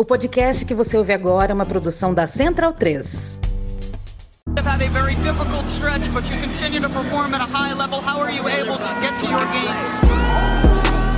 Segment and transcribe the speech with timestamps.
[0.00, 3.40] O podcast que você ouve agora é uma produção da Central 3.
[4.64, 8.00] have a very difficult stretch, but you continue to perform at a high level.
[8.00, 9.94] How are you able to get to your games?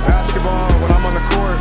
[0.07, 1.59] Basketball, when I'm on the court,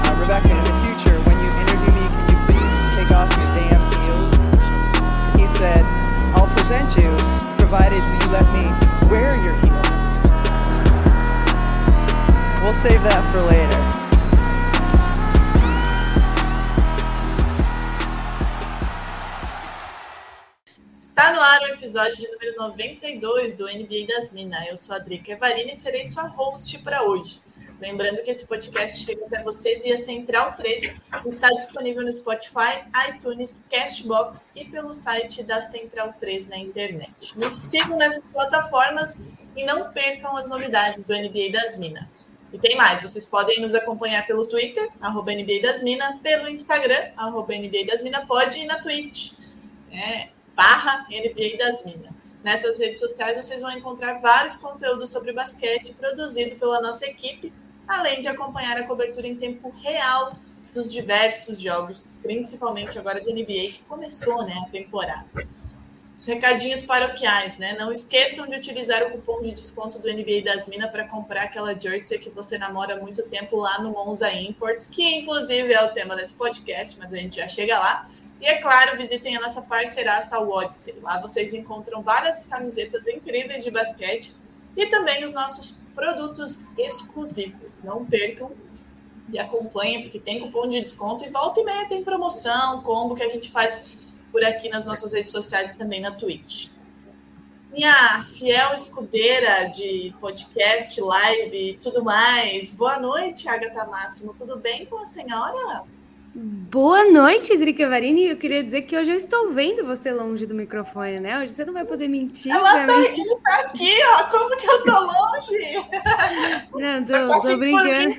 [0.00, 3.50] Uh, Rebecca, in the future, when you interview me, can you please take off your
[3.54, 4.40] damn heels?
[5.38, 5.84] He said,
[6.34, 7.10] I'll present you,
[7.56, 10.00] provided you let me wear your heels.
[12.60, 13.78] We'll save that for later.
[20.98, 24.68] Está no ar o episódio de número 92 do NBA das Minas.
[24.68, 27.40] Eu sou a Drica Evarina e serei sua host para hoje.
[27.80, 30.94] Lembrando que esse podcast chega até você via Central 3,
[31.26, 37.38] está disponível no Spotify, iTunes, Castbox e pelo site da Central 3 na internet.
[37.38, 39.16] Nos sigam nessas plataformas
[39.54, 42.04] e não percam as novidades do NBA das Minas.
[42.52, 47.10] E tem mais, vocês podem nos acompanhar pelo Twitter, arroba NBA das Minas, pelo Instagram,
[47.16, 49.34] arroba NBA das Minas, pode ir na Twitch,
[49.92, 52.10] é, barra NBA das Minas.
[52.42, 57.52] Nessas redes sociais vocês vão encontrar vários conteúdos sobre basquete produzido pela nossa equipe,
[57.88, 60.36] além de acompanhar a cobertura em tempo real
[60.74, 65.26] dos diversos jogos, principalmente agora de NBA, que começou né, a temporada.
[66.16, 67.76] Os recadinhos paroquiais, né?
[67.78, 71.78] Não esqueçam de utilizar o cupom de desconto do NBA das Minas para comprar aquela
[71.78, 75.92] jersey que você namora há muito tempo lá no Monza Imports, que inclusive é o
[75.92, 78.10] tema desse podcast, mas a gente já chega lá.
[78.40, 80.96] E é claro, visitem a nossa parceiraça Odyssey.
[81.00, 84.34] Lá vocês encontram várias camisetas incríveis de basquete
[84.76, 87.82] e também os nossos produtos exclusivos.
[87.82, 88.52] Não percam
[89.32, 93.22] e acompanhem, porque tem cupom de desconto e volta e meia tem promoção, combo que
[93.22, 93.80] a gente faz
[94.30, 96.70] por aqui nas nossas redes sociais e também na Twitch.
[97.70, 102.72] Minha fiel escudeira de podcast, live e tudo mais.
[102.72, 104.34] Boa noite, Agatha Máximo.
[104.38, 105.84] Tudo bem com a senhora?
[106.40, 108.28] Boa noite, Drica Varini.
[108.28, 111.42] Eu queria dizer que hoje eu estou vendo você longe do microfone, né?
[111.42, 112.52] Hoje você não vai poder mentir.
[112.52, 114.22] Ela tá, ele tá aqui, ó.
[114.30, 115.58] Como que eu tô longe?
[116.78, 118.16] Não, Tá tô, quase tô brincando.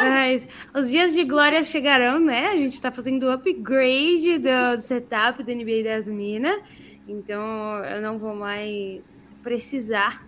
[0.00, 2.48] Mas os dias de glória chegarão, né?
[2.48, 6.60] A gente tá fazendo o upgrade do setup do NBA das Minas.
[7.06, 10.26] Então eu não vou mais precisar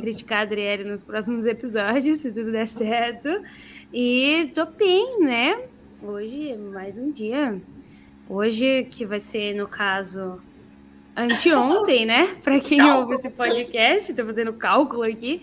[0.00, 3.28] criticar a Adriele nos próximos episódios, se tudo der certo.
[3.92, 5.68] E tô bem, né?
[6.06, 7.58] Hoje é mais um dia.
[8.28, 10.38] Hoje, que vai ser, no caso,
[11.16, 12.36] anteontem, né?
[12.44, 15.40] Para quem ouve esse podcast, tô fazendo cálculo aqui.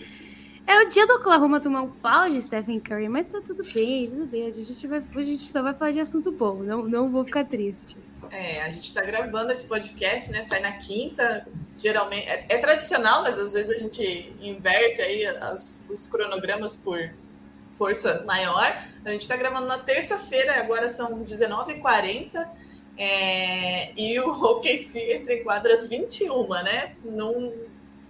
[0.67, 4.07] É o dia do Oklahoma tomar um pau de Stephen Curry, mas tá tudo bem,
[4.07, 4.45] tudo bem.
[4.45, 7.45] A gente, vai, a gente só vai falar de assunto bom, não, não vou ficar
[7.45, 7.97] triste.
[8.29, 10.43] É, a gente tá gravando esse podcast, né?
[10.43, 11.45] Sai na quinta.
[11.75, 12.27] Geralmente.
[12.27, 17.11] É, é tradicional, mas às vezes a gente inverte aí as- os cronogramas por
[17.77, 18.83] força maior.
[19.03, 22.47] A gente tá gravando na terça-feira, agora são 19h40.
[22.97, 26.95] é, e o OKC entra em quadra às 21, né?
[27.03, 27.53] Num,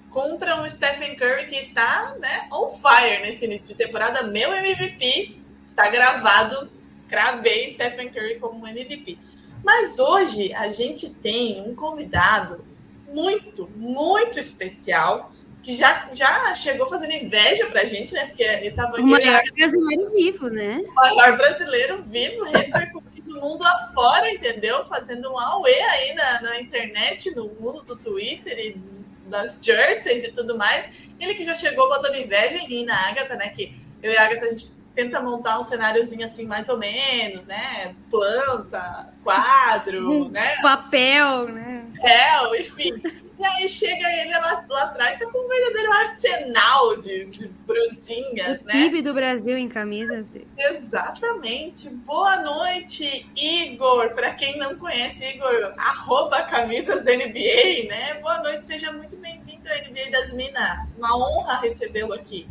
[0.10, 4.24] contra um Stephen Curry que está né, on fire nesse início de temporada.
[4.24, 6.70] Meu MVP está gravado.
[7.08, 9.18] Cravei Stephen Curry como MVP.
[9.64, 12.66] Mas hoje a gente tem um convidado
[13.08, 15.31] muito, muito especial
[15.64, 18.26] que já, já chegou fazendo inveja pra gente, né?
[18.26, 20.82] Porque ele tava O maior brasileiro vivo, né?
[20.86, 24.84] o maior brasileiro vivo, repercutindo o mundo afora, entendeu?
[24.86, 30.24] Fazendo um auê aí na, na internet, no mundo do Twitter e dos- das jerseys
[30.24, 30.86] e tudo mais.
[31.20, 33.50] Ele que já chegou botando inveja em mim, na Agatha, né?
[33.50, 37.46] Que eu e a Agatha, a gente tenta montar um cenáriozinho assim, mais ou menos,
[37.46, 37.96] né?
[38.10, 40.56] Planta, quadro, né?
[40.62, 41.86] Papel, né?
[41.96, 43.02] papel, enfim.
[43.42, 48.62] E aí chega ele lá, lá atrás, tá com um verdadeiro arsenal de, de brusinhas,
[48.62, 48.74] O né?
[48.74, 50.28] PIB do Brasil em camisas.
[50.56, 51.90] Exatamente.
[51.90, 54.12] Boa noite, Igor.
[54.12, 58.20] Para quem não conhece, Igor, arroba camisas da NBA, né?
[58.22, 60.88] Boa noite, seja muito bem-vindo à NBA das Minas.
[60.96, 62.48] Uma honra recebê-lo aqui.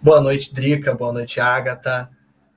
[0.00, 0.94] Boa noite, Drica.
[0.94, 2.08] Boa noite, Agatha.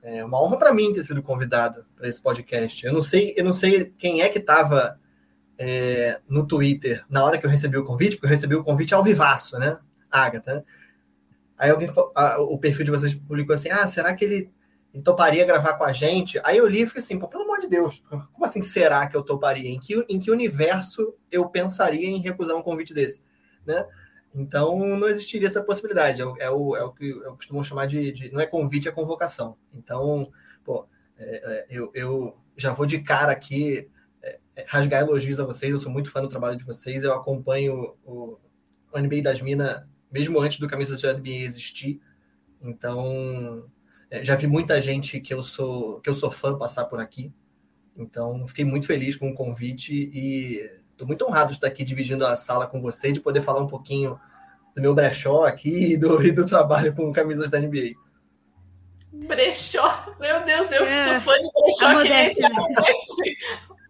[0.02, 2.86] É uma honra para mim ter sido convidado para esse podcast.
[2.86, 4.98] Eu não sei, eu não sei quem é que estava
[6.28, 9.02] no Twitter na hora que eu recebi o convite, porque eu recebi o convite ao
[9.02, 9.78] vivaço, né?
[10.10, 10.64] Agatha.
[11.58, 14.50] Aí alguém, ah, o perfil de vocês publicou assim: ah, será que ele,
[14.92, 16.38] ele toparia gravar com a gente?
[16.44, 19.22] Aí eu li e fiquei assim, pelo amor de Deus, como assim será que eu
[19.22, 19.70] toparia?
[19.70, 23.22] Em que, em que universo eu pensaria em recusar um convite desse?
[23.64, 23.86] Né?
[24.34, 26.20] Então não existiria essa possibilidade.
[26.20, 28.86] É o, é o, é o que eu costumo chamar de, de- Não é convite,
[28.88, 29.56] é convocação.
[29.72, 30.30] Então,
[30.62, 30.86] pô,
[31.18, 33.88] é, é, eu, eu já vou de cara aqui é, é,
[34.66, 35.72] rasgar elogios a vocês.
[35.72, 37.04] Eu sou muito fã do trabalho de vocês.
[37.04, 38.38] Eu acompanho o,
[38.92, 42.00] o NBA das Minas, mesmo antes do Camisa de NBA existir.
[42.62, 43.68] Então,
[44.10, 47.32] é, já vi muita gente que eu sou que eu sou fã passar por aqui.
[47.96, 52.26] Então, fiquei muito feliz com o convite e estou muito honrado de estar aqui dividindo
[52.26, 54.18] a sala com você, de poder falar um pouquinho
[54.74, 57.94] do meu brechó aqui e do, e do trabalho com camisas da NBA.
[59.12, 60.14] Brechó?
[60.20, 62.34] Meu Deus, eu que sou é, fã de brechó, queria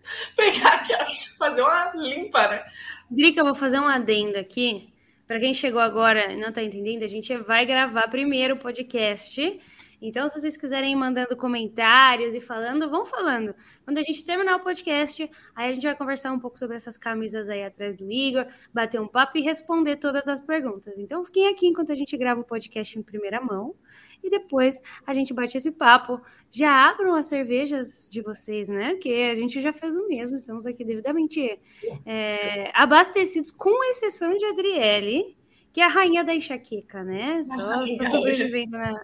[0.37, 2.65] pegar aqui, fazer uma limpa, né?
[3.11, 4.93] Drica, eu vou fazer um adendo aqui.
[5.27, 9.61] Para quem chegou agora e não está entendendo, a gente vai gravar primeiro o podcast
[10.01, 13.55] então, se vocês quiserem ir mandando comentários e falando, vão falando.
[13.85, 16.97] Quando a gente terminar o podcast, aí a gente vai conversar um pouco sobre essas
[16.97, 20.95] camisas aí atrás do Igor, bater um papo e responder todas as perguntas.
[20.99, 23.75] Então, fiquem aqui enquanto a gente grava o podcast em primeira mão
[24.23, 26.21] e depois a gente bate esse papo.
[26.51, 28.95] Já abram as cervejas de vocês, né?
[28.97, 31.59] Que a gente já fez o mesmo, estamos aqui devidamente
[32.05, 35.37] é, abastecidos, com exceção de Adriele,
[35.73, 37.43] que é a rainha da enxaqueca, né?
[37.45, 38.99] Só, só sobrevivendo na,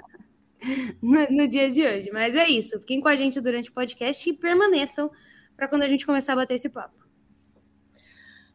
[1.03, 2.11] no, dia de hoje.
[2.13, 2.79] Mas é isso.
[2.81, 5.11] Fiquem com a gente durante o podcast e permaneçam
[5.57, 7.03] para quando a gente começar a bater esse papo.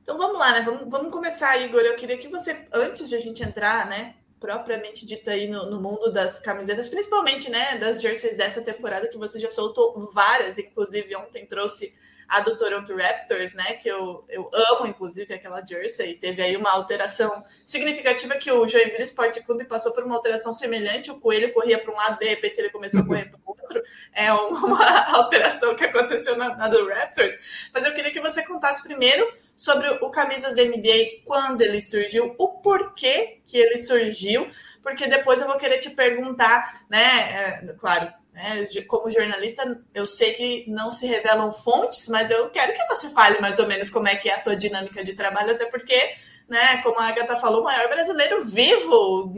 [0.02, 0.62] Então vamos lá, né?
[0.62, 1.82] Vamos, vamos começar, Igor.
[1.82, 5.82] Eu queria que você, antes de a gente entrar, né, propriamente dito aí no, no,
[5.82, 11.16] mundo das camisetas, principalmente, né, das jerseys dessa temporada, que você já soltou várias, inclusive
[11.16, 11.94] ontem trouxe
[12.28, 13.74] a do Toronto Raptors, né?
[13.74, 16.16] Que eu, eu amo, inclusive, aquela jersey.
[16.16, 21.10] Teve aí uma alteração significativa que o Joinville Sport Clube passou por uma alteração semelhante.
[21.10, 23.82] O Coelho corria para um lado, de repente ele começou a correr para o outro.
[24.14, 27.34] É uma alteração que aconteceu na, na, do Raptors.
[27.74, 32.36] Mas eu queria que você contasse primeiro sobre o camisas da NBA, quando ele surgiu,
[32.38, 34.48] o porquê que ele surgiu,
[34.84, 37.64] porque depois eu vou querer te perguntar, né?
[37.64, 38.68] É, claro, né?
[38.88, 43.42] Como jornalista, eu sei que não se revelam fontes, mas eu quero que você fale
[43.42, 46.14] mais ou menos como é que é a tua dinâmica de trabalho, até porque,
[46.48, 49.34] né, como a Agatha falou, o maior brasileiro vivo,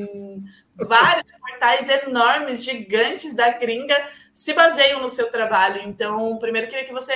[0.75, 3.95] vários portais enormes, gigantes da gringa
[4.33, 5.81] se baseiam no seu trabalho.
[5.83, 7.13] Então, primeiro queria que você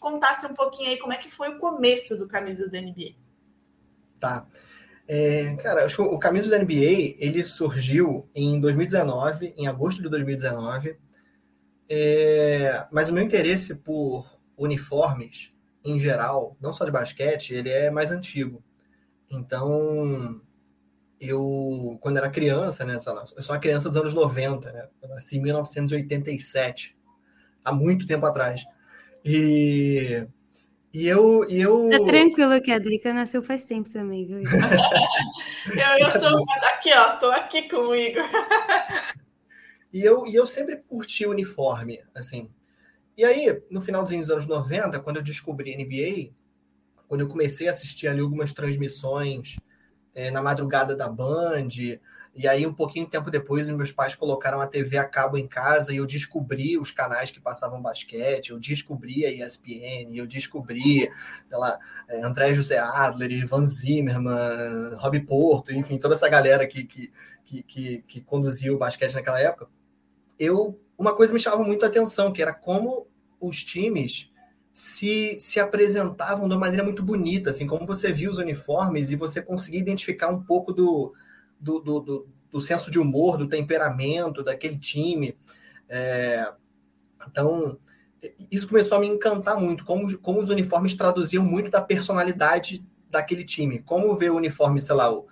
[0.00, 3.16] contasse um pouquinho aí como é que foi o começo do Camisas da NBA.
[4.20, 4.46] Tá.
[5.12, 10.08] É, cara, acho que o camisa da NBA ele surgiu em 2019, em agosto de
[10.08, 10.96] 2019.
[11.88, 15.52] É, mas o meu interesse por uniformes
[15.84, 18.62] em geral, não só de basquete, ele é mais antigo.
[19.28, 20.40] Então,
[21.20, 24.86] eu, quando era criança, né, lá, eu sou uma criança dos anos 90, né?
[25.02, 26.96] Eu nasci em 1987,
[27.64, 28.64] há muito tempo atrás.
[29.24, 30.24] E
[30.92, 31.88] e eu, e eu.
[31.88, 34.40] Tá tranquilo que a Drica nasceu faz tempo também, viu?
[34.42, 36.36] eu, eu sou
[36.68, 38.24] aqui, ó, tô aqui com o Igor.
[39.92, 42.50] e, eu, e eu sempre curti o uniforme, assim.
[43.16, 46.32] E aí, no final dos anos 90, quando eu descobri NBA,
[47.06, 49.58] quando eu comecei a assistir ali algumas transmissões
[50.14, 51.68] é, na madrugada da Band,
[52.34, 55.48] e aí, um pouquinho de tempo depois, meus pais colocaram a TV a cabo em
[55.48, 61.10] casa e eu descobri os canais que passavam basquete, eu descobri a ESPN, eu descobri,
[61.48, 61.78] sei lá,
[62.08, 67.12] é, André José Adler, Ivan Zimmerman, Rob Porto, enfim, toda essa galera que, que,
[67.44, 69.68] que, que, que conduzia o basquete naquela época.
[70.38, 73.08] Eu, uma coisa me chamava muito a atenção, que era como
[73.40, 74.30] os times
[74.72, 79.16] se, se apresentavam de uma maneira muito bonita, assim, como você via os uniformes e
[79.16, 81.12] você conseguia identificar um pouco do
[81.60, 85.36] do, do, do, do senso de humor, do temperamento daquele time.
[85.88, 86.52] É,
[87.28, 87.78] então,
[88.50, 93.44] isso começou a me encantar muito, como, como os uniformes traduziam muito da personalidade daquele
[93.44, 93.80] time.
[93.80, 95.26] Como ver o uniforme, sei lá, o,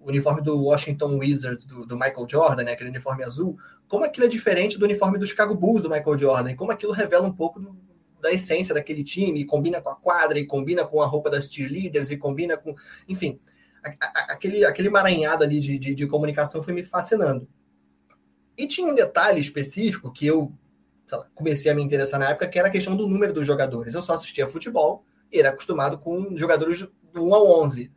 [0.00, 4.26] o uniforme do Washington Wizards, do, do, Michael Jordan, né, aquele uniforme azul, como aquilo
[4.26, 7.60] é diferente do uniforme do Chicago Bulls, do Michael Jordan, como aquilo revela um pouco
[7.60, 7.76] do,
[8.20, 12.10] da essência daquele time, combina com a quadra, e combina com a roupa das cheerleaders,
[12.10, 12.74] e combina com...
[13.08, 13.38] Enfim,
[13.82, 17.48] aquele, aquele maranhado ali de, de, de, comunicação foi me fascinando.
[18.56, 20.52] E tinha um detalhe específico que eu
[21.10, 23.94] lá, comecei a me interessar na época, que era a questão do número dos jogadores.
[23.94, 27.92] Eu só assistia futebol e era acostumado com jogadores do 1 ao 11.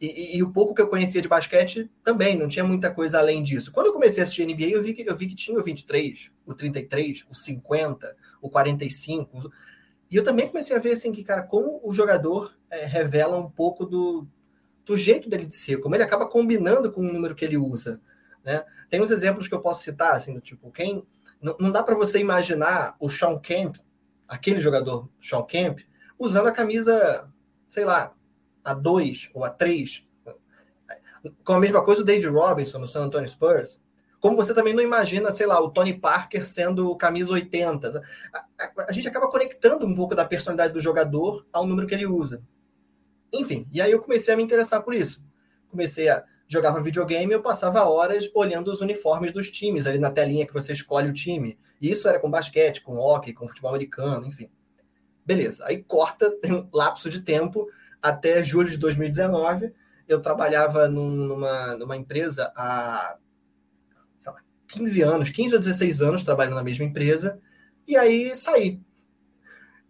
[0.00, 3.20] E, e, e, o pouco que eu conhecia de basquete também, não tinha muita coisa
[3.20, 3.70] além disso.
[3.70, 6.32] Quando eu comecei a assistir NBA, eu vi que, eu vi que tinha o 23,
[6.44, 9.48] o 33, o 50, o 45.
[10.10, 13.48] E eu também comecei a ver assim que, cara, como o jogador é, revela um
[13.48, 14.26] pouco do,
[14.84, 18.00] do jeito dele de ser, como ele acaba combinando com o número que ele usa.
[18.44, 18.64] Né?
[18.90, 21.06] Tem uns exemplos que eu posso citar, assim, do tipo, quem.
[21.40, 23.76] Não, não dá para você imaginar o Sean Kemp,
[24.28, 25.80] aquele jogador Sean Kemp,
[26.18, 27.28] usando a camisa,
[27.66, 28.12] sei lá,
[28.64, 30.06] a 2 ou a 3.
[31.44, 33.80] Com a mesma coisa o Dave Robinson no San Antonio Spurs.
[34.20, 38.02] Como você também não imagina, sei lá, o Tony Parker sendo camisa 80.
[38.32, 41.94] A, a, a gente acaba conectando um pouco da personalidade do jogador ao número que
[41.94, 42.40] ele usa.
[43.32, 45.22] Enfim, e aí eu comecei a me interessar por isso.
[45.70, 50.46] comecei a jogava videogame, eu passava horas olhando os uniformes dos times ali na telinha
[50.46, 51.58] que você escolhe o time.
[51.80, 54.50] E isso era com basquete, com hockey, com futebol americano, enfim.
[55.24, 55.64] Beleza.
[55.66, 57.66] Aí corta, tem um lapso de tempo
[58.02, 59.72] até julho de 2019.
[60.06, 63.16] Eu trabalhava num, numa, numa empresa há
[64.18, 67.40] sei lá, 15 anos, 15 ou 16 anos trabalhando na mesma empresa,
[67.86, 68.80] e aí saí.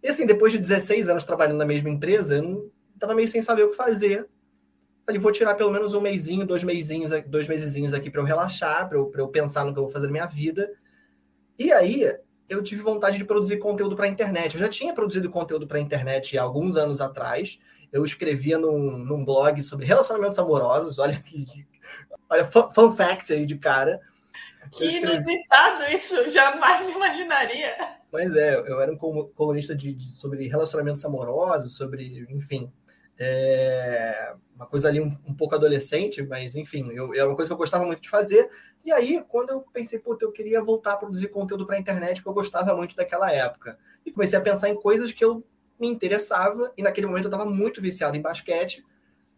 [0.03, 2.72] E assim, depois de 16 anos trabalhando na mesma empresa, eu
[3.03, 4.29] estava meio sem saber o que fazer.
[5.05, 8.89] Falei, vou tirar pelo menos um mêsinho, dois mêsinhos, dois mesezinhos aqui para eu relaxar,
[8.89, 10.71] para eu, eu pensar no que eu vou fazer na minha vida.
[11.59, 12.07] E aí,
[12.49, 14.55] eu tive vontade de produzir conteúdo para a internet.
[14.55, 17.59] Eu já tinha produzido conteúdo para a internet há alguns anos atrás.
[17.93, 20.99] Eu escrevia num, num blog sobre relacionamentos amorosos.
[20.99, 21.47] Olha que.
[22.31, 24.01] Olha, fun, fun fact aí de cara.
[24.71, 25.17] Que escrevi...
[25.17, 27.75] inusitado isso, jamais imaginaria.
[28.13, 32.71] Mas é, eu era um colunista de, de, sobre relacionamentos amorosos, sobre, enfim,
[33.19, 37.53] é uma coisa ali um, um, pouco adolescente, mas enfim, eu, é uma coisa que
[37.53, 38.49] eu gostava muito de fazer.
[38.85, 42.17] E aí, quando eu pensei, puta, eu queria voltar a produzir conteúdo para a internet,
[42.17, 43.79] porque eu gostava muito daquela época.
[44.05, 45.45] E comecei a pensar em coisas que eu
[45.79, 48.85] me interessava, e naquele momento eu estava muito viciado em basquete,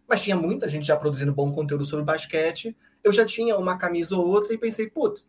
[0.06, 2.76] mas tinha muita gente já produzindo bom conteúdo sobre basquete.
[3.02, 5.22] Eu já tinha uma camisa ou outra e pensei, puta,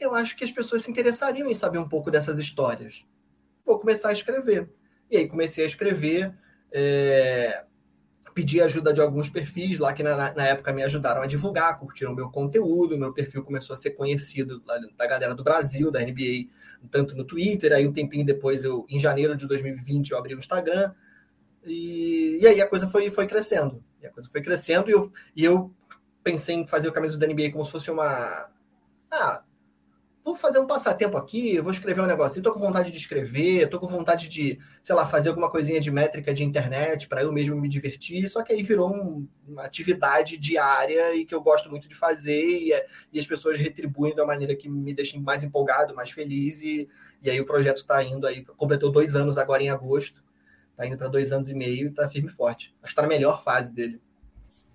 [0.00, 3.04] eu acho que as pessoas se interessariam em saber um pouco dessas histórias.
[3.64, 4.70] Vou começar a escrever.
[5.10, 6.34] E aí comecei a escrever.
[6.74, 7.64] É
[8.34, 12.12] pedi ajuda de alguns perfis lá que na, na, época me ajudaram a divulgar, curtiram
[12.12, 14.60] meu conteúdo, meu perfil começou a ser conhecido
[14.98, 16.48] da galera do Brasil, da NBA,
[16.90, 20.38] tanto no Twitter, aí um tempinho depois, eu, em janeiro de 2020, eu abri o
[20.38, 20.92] Instagram,
[21.64, 23.82] e, e aí a coisa foi, foi crescendo.
[24.02, 25.72] E a coisa foi crescendo, e eu, e eu
[26.22, 28.50] pensei em fazer o camisa da NBA como se fosse uma...
[29.10, 29.44] Ah,
[30.24, 33.78] vou fazer um passatempo aqui, vou escrever um negocinho, tô com vontade de escrever, tô
[33.78, 37.60] com vontade de, sei lá, fazer alguma coisinha de métrica de internet para eu mesmo
[37.60, 41.86] me divertir, só que aí virou um, uma atividade diária e que eu gosto muito
[41.86, 42.72] de fazer e,
[43.12, 46.88] e, as pessoas retribuem da maneira que me deixa mais empolgado, mais feliz e,
[47.22, 50.24] e aí o projeto está indo aí, completou dois anos agora em agosto,
[50.74, 52.74] tá indo para dois anos e meio e tá firme e forte.
[52.82, 54.00] Acho que tá na melhor fase dele.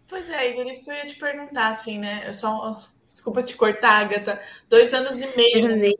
[0.08, 2.24] Pois é, Igor, isso que eu ia te perguntar, assim, né?
[2.26, 4.40] Eu só Desculpa te cortar, Agatha.
[4.70, 5.96] Dois anos e meio.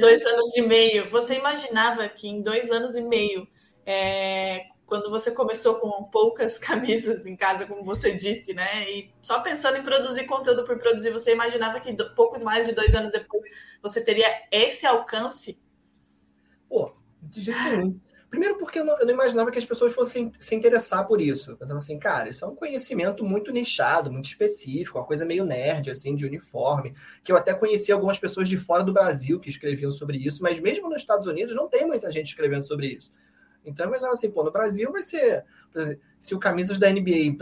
[0.00, 1.10] dois anos e meio.
[1.10, 3.46] Você imaginava que em dois anos e meio,
[3.84, 8.90] é, quando você começou com poucas camisas em casa, como você disse, né?
[8.90, 12.94] E só pensando em produzir conteúdo por produzir, você imaginava que pouco mais de dois
[12.94, 13.42] anos depois
[13.82, 15.60] você teria esse alcance?
[16.68, 16.92] Pô,
[17.22, 18.00] de jeito nenhum.
[18.34, 21.52] Primeiro porque eu não, eu não, imaginava que as pessoas fossem se interessar por isso.
[21.52, 25.44] Eu pensava assim, cara, isso é um conhecimento muito nichado, muito específico, uma coisa meio
[25.44, 29.48] nerd, assim, de uniforme, que eu até conheci algumas pessoas de fora do Brasil que
[29.48, 33.12] escreviam sobre isso, mas mesmo nos Estados Unidos não tem muita gente escrevendo sobre isso.
[33.64, 35.44] Então eu imaginava assim, pô, no Brasil vai ser...
[35.72, 37.36] Exemplo, se o Camisas da NBA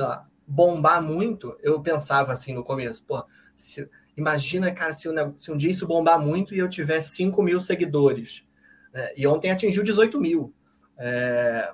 [0.46, 3.25] bombar muito, eu pensava assim no começo, pô,
[3.56, 5.08] se, imagina, cara, se,
[5.38, 8.44] se um dia isso bombar muito e eu tiver 5 mil seguidores.
[8.92, 9.11] Né?
[9.16, 10.52] E ontem atingiu 18 mil.
[10.99, 11.72] É,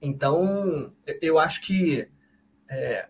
[0.00, 2.08] então, eu acho que
[2.68, 3.08] é,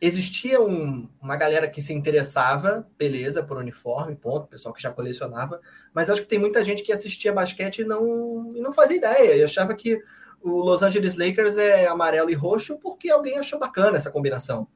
[0.00, 5.60] existia um, uma galera que se interessava, beleza, por uniforme, ponto, pessoal que já colecionava,
[5.92, 9.36] mas acho que tem muita gente que assistia basquete e não, e não fazia ideia,
[9.36, 10.02] e achava que
[10.40, 14.66] o Los Angeles Lakers é amarelo e roxo porque alguém achou bacana essa combinação.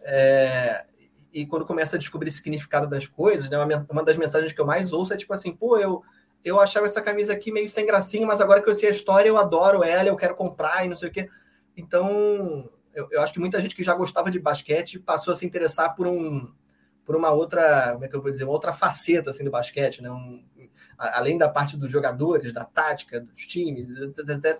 [0.00, 0.84] É,
[1.32, 4.60] e quando começa a descobrir o significado das coisas, né, uma, uma das mensagens que
[4.60, 6.02] eu mais ouço é tipo assim, pô, eu
[6.44, 9.28] eu achava essa camisa aqui meio sem gracinha, mas agora que eu sei a história,
[9.28, 11.28] eu adoro ela, eu quero comprar e não sei o quê.
[11.76, 15.46] Então, eu, eu acho que muita gente que já gostava de basquete passou a se
[15.46, 16.52] interessar por um
[17.04, 20.02] por uma outra, como é que eu vou dizer, uma outra faceta assim do basquete,
[20.02, 20.10] né?
[20.10, 20.42] Um,
[20.96, 23.88] além da parte dos jogadores, da tática, dos times,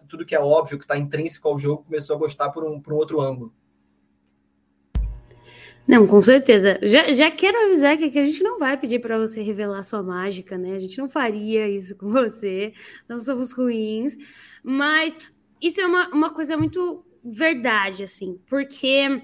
[0.07, 2.93] tudo que é óbvio que está intrínseco ao jogo, começou a gostar por um, por
[2.93, 3.55] um outro ângulo.
[5.87, 6.79] Não, com certeza.
[6.83, 10.03] Já, já quero avisar que, que a gente não vai pedir para você revelar sua
[10.03, 10.75] mágica, né?
[10.75, 12.73] A gente não faria isso com você.
[13.09, 14.17] Não somos ruins.
[14.63, 15.19] Mas
[15.61, 19.23] isso é uma, uma coisa muito verdade, assim, porque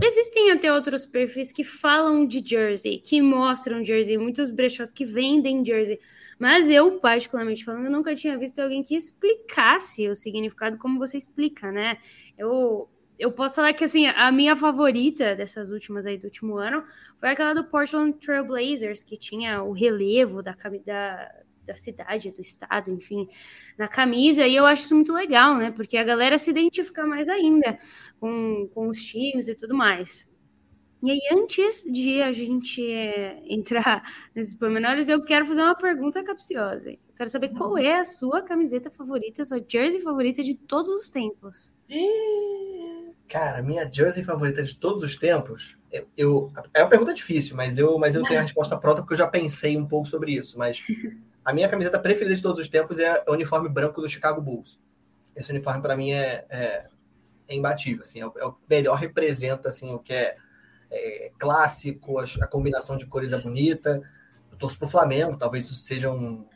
[0.00, 5.64] existem até outros perfis que falam de jersey, que mostram jersey, muitos brechós que vendem
[5.64, 5.98] jersey.
[6.38, 11.70] Mas eu, particularmente falando, nunca tinha visto alguém que explicasse o significado como você explica,
[11.70, 11.98] né?
[12.36, 12.88] Eu
[13.22, 16.82] eu posso falar que assim, a minha favorita dessas últimas aí do último ano
[17.20, 21.32] foi aquela do Portland Trail Blazers, que tinha o relevo da, da,
[21.64, 23.28] da cidade, do estado, enfim,
[23.78, 25.70] na camisa, e eu acho isso muito legal, né?
[25.70, 27.78] Porque a galera se identifica mais ainda
[28.18, 30.28] com, com os times e tudo mais.
[31.00, 34.02] E aí, antes de a gente é, entrar
[34.34, 36.90] nesses pormenores, eu quero fazer uma pergunta capciosa.
[36.90, 41.08] Eu quero saber qual é a sua camiseta favorita, sua jersey favorita de todos os
[41.08, 41.72] tempos.
[43.28, 47.78] Cara, minha jersey favorita de todos os tempos, eu, eu- é uma pergunta difícil, mas
[47.78, 50.58] eu, mas eu tenho a resposta pronta porque eu já pensei um pouco sobre isso.
[50.58, 50.84] Mas
[51.44, 54.78] a minha camiseta preferida de todos os tempos é o uniforme branco do Chicago Bulls.
[55.36, 56.86] Esse uniforme para mim é, é,
[57.48, 60.36] é imbatível, assim, é o, é o que melhor representa assim o que é,
[60.90, 64.02] é clássico, a, a combinação de cores é bonita.
[64.52, 66.46] Eu torço pro Flamengo, talvez isso seja um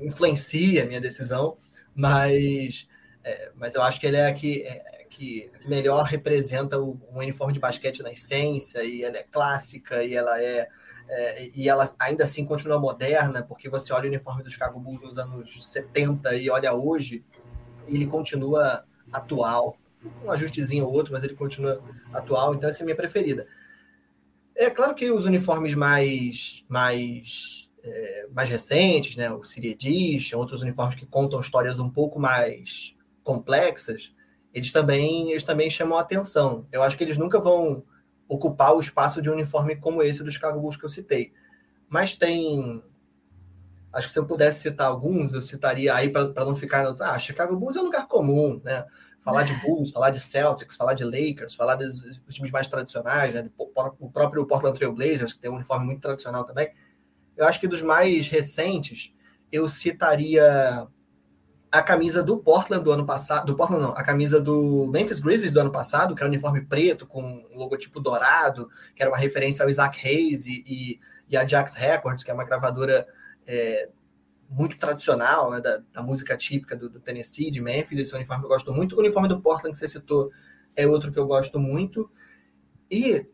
[0.00, 1.56] influencie a minha decisão,
[1.94, 2.86] mas
[3.24, 7.18] é, mas eu acho que ele é a que, é, que melhor representa o, um
[7.18, 10.68] uniforme de basquete na essência, e ela é clássica, e ela é,
[11.08, 15.00] é, e ela ainda assim continua moderna, porque você olha o uniforme do Chicago Bulls
[15.00, 17.24] nos anos 70 e olha hoje,
[17.88, 19.78] e ele continua atual.
[20.22, 21.82] Um ajustezinho ou outro, mas ele continua
[22.12, 23.46] atual, então essa é a minha preferida.
[24.54, 30.60] É claro que os uniformes mais, mais, é, mais recentes, né, o City Edition, outros
[30.60, 32.94] uniformes que contam histórias um pouco mais
[33.24, 34.14] complexas,
[34.56, 36.66] eles também, eles também chamam a atenção.
[36.72, 37.84] Eu acho que eles nunca vão
[38.26, 41.34] ocupar o espaço de um uniforme como esse do Chicago Bulls que eu citei.
[41.90, 42.82] Mas tem.
[43.92, 46.86] Acho que se eu pudesse citar alguns, eu citaria aí para não ficar.
[47.00, 48.86] Ah, Chicago Bulls é um lugar comum, né?
[49.20, 53.34] Falar de Bulls, falar de Celtics, falar de Lakers, falar dos, dos times mais tradicionais,
[53.34, 53.50] né?
[53.58, 56.72] O próprio Portland Trail Blazers, que tem um uniforme muito tradicional também.
[57.36, 59.14] Eu acho que dos mais recentes,
[59.52, 60.88] eu citaria
[61.70, 65.52] a camisa do Portland do ano passado, do Portland não, a camisa do Memphis Grizzlies
[65.52, 69.18] do ano passado, que era um uniforme preto com um logotipo dourado, que era uma
[69.18, 73.06] referência ao Isaac Hayes e, e, e a Jax Records, que é uma gravadora
[73.46, 73.88] é,
[74.48, 77.98] muito tradicional né, da, da, música típica do, do, Tennessee, de Memphis.
[77.98, 78.96] Esse é um uniforme que eu gosto muito.
[78.96, 80.30] O uniforme do Portland que você citou
[80.74, 82.10] é outro que eu gosto muito.
[82.90, 83.26] E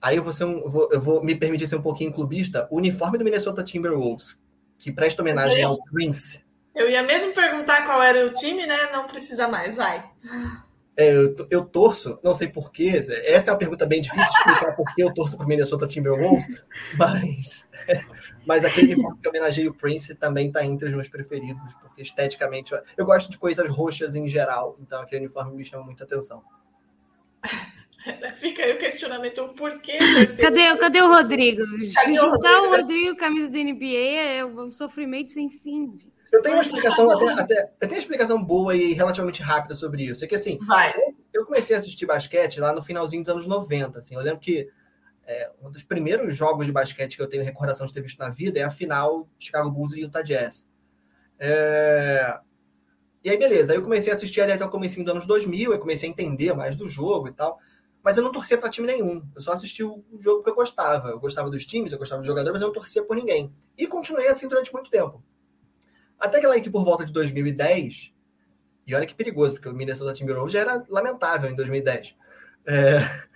[0.00, 2.66] aí eu vou, ser um, eu vou, eu vou me permitir ser um pouquinho clubista.
[2.70, 4.40] O uniforme do Minnesota Timberwolves,
[4.78, 6.47] que presta homenagem ao Prince.
[6.78, 8.88] Eu ia mesmo perguntar qual era o time, né?
[8.92, 10.08] Não precisa mais, vai.
[10.96, 12.88] É, eu, eu, torço, não sei porquê,
[13.24, 15.88] essa é uma pergunta bem difícil de explicar por que eu torço para o Minnesota
[15.88, 16.46] Timberwolves,
[16.96, 17.68] mas,
[18.46, 22.72] mas aquele uniforme que homenageia o Prince também está entre os meus preferidos, porque esteticamente
[22.72, 26.42] eu, eu gosto de coisas roxas em geral, então aquele uniforme me chama muita atenção.
[28.34, 29.98] Fica aí o questionamento, o porquê
[30.40, 31.62] Cadê, cadê o Rodrigo?
[31.94, 35.92] Cadê o juntar o Rodrigo camisa da NBA é um sofrimento sem fim.
[36.32, 40.04] Eu tenho uma explicação até, até, eu tenho uma explicação boa e relativamente rápida sobre
[40.04, 40.24] isso.
[40.24, 40.92] É que assim, Vai.
[41.32, 43.98] eu comecei a assistir basquete lá no finalzinho dos anos 90.
[43.98, 44.68] Assim, eu lembro que
[45.26, 48.28] é, um dos primeiros jogos de basquete que eu tenho recordação de ter visto na
[48.28, 50.66] vida é a final Chicago Bulls e Utah Jazz.
[51.38, 52.38] É...
[53.22, 53.72] E aí, beleza.
[53.72, 56.12] Aí eu comecei a assistir ali até o começo dos anos 2000, eu comecei a
[56.12, 57.58] entender mais do jogo e tal.
[58.02, 59.22] Mas eu não torcia para time nenhum.
[59.34, 61.10] Eu só assistia o jogo que eu gostava.
[61.10, 63.52] Eu gostava dos times, eu gostava dos jogadores, mas eu não torcia por ninguém.
[63.76, 65.22] E continuei assim durante muito tempo.
[66.18, 68.12] Até que lá que por volta de 2010,
[68.86, 72.16] e olha que perigoso, porque o Minnesota Timberwolves já era lamentável em 2010.
[72.66, 73.28] É...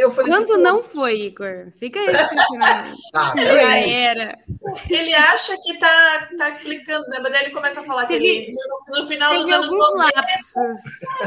[0.00, 1.72] Eu falei Quando assim, não foi, Igor?
[1.78, 2.06] Fica aí.
[3.14, 4.38] ah, já era.
[4.88, 7.18] Ele acha que tá, tá explicando, né?
[7.22, 8.56] Mas daí ele começa a falar teve, que ele,
[8.88, 10.78] no, no final teve dos anos alguns 90, lapsos,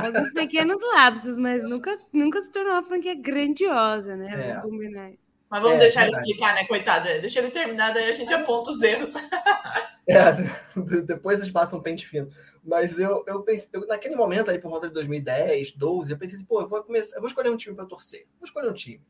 [0.03, 4.31] alguns pequenos lapsos, mas nunca, nunca se tornou uma franquia grandiosa, né?
[4.33, 4.47] É.
[4.55, 5.11] Vamos combinar.
[5.53, 6.31] Mas vamos É, deixar ele verdade.
[6.31, 7.05] explicar, né, coitado?
[7.21, 9.13] Deixa ele terminar, daí a gente aponta os erros.
[10.05, 10.17] É,
[11.05, 12.27] depois eles passam um pente fino.
[12.61, 16.35] Mas eu, eu pensei, eu, naquele momento, ali por volta de 2010, 12, eu pensei
[16.35, 18.25] assim, pô, eu vou começar, eu vou escolher um time para torcer.
[18.37, 19.01] Vou escolher um time.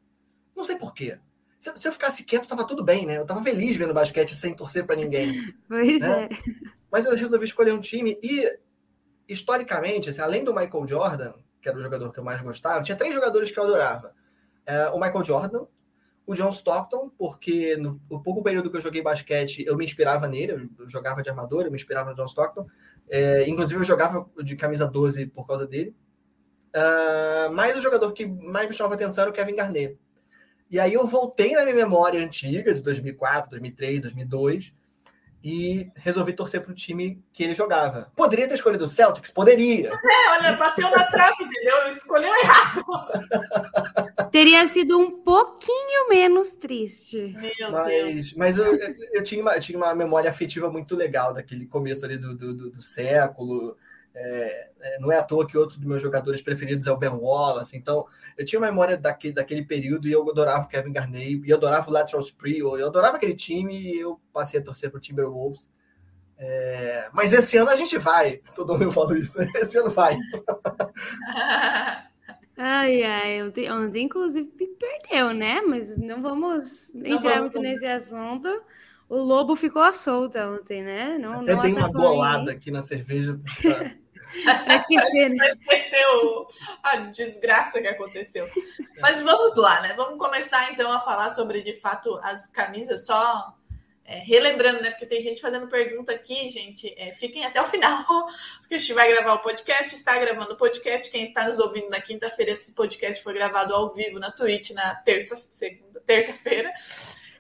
[0.56, 1.18] Não sei porquê.
[1.58, 3.18] Se, se eu ficasse quieto, tava tudo bem, né?
[3.18, 5.52] Eu tava feliz vendo basquete sem torcer para ninguém.
[5.68, 6.26] Pois Né?
[6.26, 6.30] é.
[6.92, 8.48] Mas eu resolvi escolher um time e,
[9.28, 12.96] historicamente, assim, além do Michael Jordan, que era o jogador que eu mais gostava, tinha
[12.98, 14.14] três jogadores que eu adorava.
[14.64, 15.66] É, o Michael Jordan,
[16.26, 20.28] o John Stockton, porque no, no pouco período que eu joguei basquete, eu me inspirava
[20.28, 22.66] nele, eu jogava de armador, eu me inspirava no John Stockton.
[23.10, 25.96] É, inclusive, eu jogava de camisa 12 por causa dele.
[26.74, 29.98] Ah, mas o jogador que mais me chamava atenção era o Kevin Garnett.
[30.70, 34.74] E aí eu voltei na minha memória antiga, de 2004, 2003, 2002,
[35.44, 38.10] e resolvi torcer para o time que ele jogava.
[38.16, 39.30] Poderia ter escolhido o Celtics?
[39.30, 39.90] Poderia.
[40.14, 41.90] É, olha, bateu na trave, entendeu?
[41.92, 42.84] Escolheu errado.
[44.32, 47.36] Teria sido um pouquinho menos triste.
[47.38, 47.52] Meu
[47.86, 48.34] Deus.
[48.34, 51.66] Mas, mas eu, eu, eu tinha uma, eu tinha uma memória afetiva muito legal daquele
[51.66, 53.78] começo ali do, do, do- do século.
[54.16, 57.10] É, é, não é à toa que outro dos meus jogadores preferidos é o Ben
[57.10, 57.76] Wallace.
[57.76, 58.06] Então,
[58.38, 61.58] eu tinha uma memória daquele, daquele período e eu adorava o Kevin Garnett, e eu
[61.58, 64.98] adorava o Lateral Spree, eu eu adorava aquele time e eu passei a torcer para
[64.98, 65.70] o Timberwolves.
[66.38, 68.42] É, mas esse ano a gente vai.
[68.56, 69.42] Todo mundo fala isso.
[69.56, 70.18] Esse ano vai.
[72.56, 75.60] Ai, ai, ontem, ontem inclusive me perdeu, né?
[75.62, 78.48] Mas não vamos entrar vamos muito nesse assunto.
[79.10, 81.18] O lobo ficou à solta ontem, né?
[81.18, 83.40] Não, Até não dei uma golada aqui na cerveja.
[83.60, 83.96] pra-
[84.66, 85.36] Pra esquecer, né?
[85.38, 86.48] Pra esquecer o-
[86.82, 88.50] a desgraça que aconteceu.
[89.00, 89.94] Mas vamos lá, né?
[89.96, 93.54] Vamos começar então a falar sobre, de fato, as camisas, só
[94.06, 94.90] é, relembrando, né?
[94.92, 96.94] Porque tem gente fazendo pergunta aqui, gente.
[96.98, 98.04] é, fiquem até o final,
[98.60, 101.10] porque a gente vai gravar o podcast, está gravando o podcast.
[101.10, 104.96] Quem está nos ouvindo na quinta-feira, esse podcast foi gravado ao vivo na Twitch na
[104.96, 106.70] terça, segunda, terça-feira.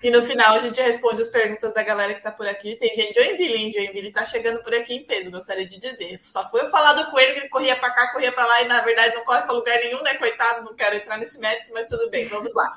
[0.04, 2.76] E no final a gente responde as perguntas da galera que tá por aqui.
[2.76, 3.72] Tem gente de Joinville, hein?
[3.74, 6.20] Joinville tá chegando por aqui em peso, gostaria de dizer.
[6.24, 8.68] Só foi eu falar do coelho que ele corria pra cá, corria pra lá e
[8.68, 10.16] na verdade não corre pra lugar nenhum, né?
[10.16, 12.70] Coitado, não quero entrar nesse mérito, mas tudo bem, vamos lá.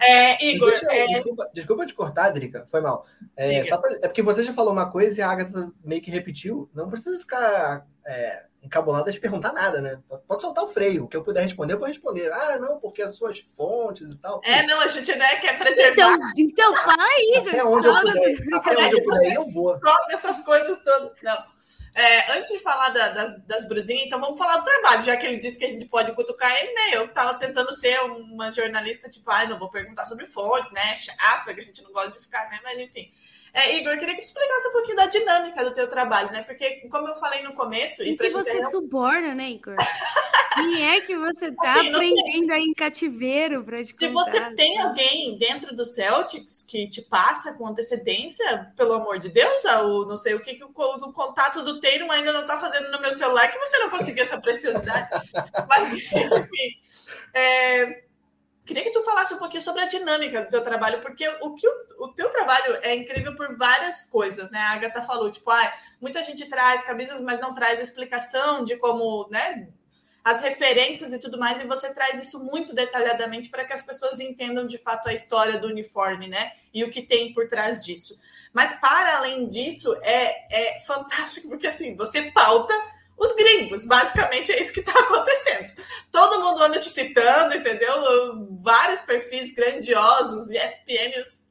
[0.00, 3.06] É, Igor, Deixa é, desculpa, desculpa te cortar, Drica, foi mal.
[3.36, 6.68] É, pra- é porque você já falou uma coisa e a Agatha meio que repetiu.
[6.74, 9.98] Não precisa ficar é, encabulada de perguntar nada, né?
[10.28, 11.04] Pode soltar o freio.
[11.04, 12.30] O que eu puder responder, eu vou responder.
[12.32, 14.40] Ah, não, porque as suas fontes e tal.
[14.44, 17.48] é, não, a gente né, quer preservar Então, então fala aí, Igor.
[17.50, 19.78] Até onde eu puder, até onde eu puder, eu vou.
[19.78, 21.12] Troca essas coisas todas.
[21.22, 21.56] Não.
[21.94, 25.24] É, antes de falar da- das, das brusinhas, então vamos falar do trabalho, já que
[25.24, 26.90] ele disse que a gente pode cutucar ele, né?
[26.92, 30.94] Eu que tava tentando ser uma jornalista, tipo, ai, não vou perguntar sobre fontes, né?
[30.94, 32.60] Chato, que a gente não gosta de ficar, né?
[32.62, 33.10] Mas enfim.
[33.58, 36.42] É, Igor, queria que tu explicasse um pouquinho da dinâmica do teu trabalho, né?
[36.42, 39.76] Porque, como eu falei no começo, e Em que você ter- suborna, né, Igor?
[40.56, 42.14] Quem é que você tá Assim, não sei.
[42.14, 44.24] prendendo aí em cativeiro pra te Se contar?
[44.30, 49.64] você tem alguém dentro do Celtics que te passa com antecedência, pelo amor de Deus,
[49.66, 52.58] ah, o não sei o que, que o, o contato do Teiro ainda não está
[52.58, 55.08] fazendo no meu celular, que você não conseguiu essa preciosidade.
[55.68, 56.24] Mas, enfim,
[57.34, 58.02] é,
[58.66, 61.66] queria que tu falasse um pouquinho sobre a dinâmica do teu trabalho, porque o que
[61.66, 64.58] o, o teu trabalho é incrível por várias coisas, né?
[64.58, 69.28] A Agatha falou, tipo, ah, muita gente traz camisas, mas não traz explicação de como,
[69.30, 69.68] né?
[70.26, 74.18] as referências e tudo mais, e você traz isso muito detalhadamente para que as pessoas
[74.18, 76.50] entendam de fato a história do uniforme, né?
[76.74, 78.18] E o que tem por trás disso.
[78.52, 82.74] Mas para além disso, é, é fantástico, porque assim, você pauta
[83.16, 85.72] os gringos, basicamente é isso que está acontecendo.
[86.10, 87.94] Todo mundo anda te citando, entendeu?
[88.60, 91.46] Vários perfis grandiosos, ESPN, os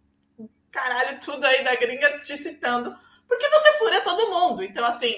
[0.72, 2.94] caralho, tudo aí da gringa te citando,
[3.28, 4.62] porque você fura todo mundo.
[4.62, 5.16] Então, assim,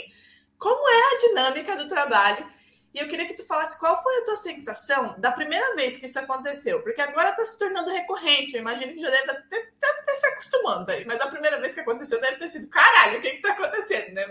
[0.58, 2.48] como é a dinâmica do trabalho?
[2.94, 6.06] E eu queria que tu falasse qual foi a tua sensação da primeira vez que
[6.06, 8.54] isso aconteceu, porque agora está se tornando recorrente.
[8.54, 12.22] Eu imagino que já deve até se acostumando aí, mas a primeira vez que aconteceu
[12.22, 14.26] deve ter sido caralho, o que está acontecendo, né?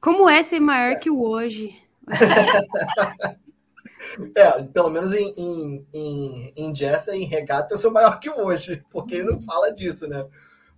[0.00, 1.74] Como é ser maior que o hoje?
[4.34, 8.28] É, pelo menos em, em, em, em Jessa e em regata eu sou maior que
[8.30, 10.26] o hoje, porque ele não fala disso, né?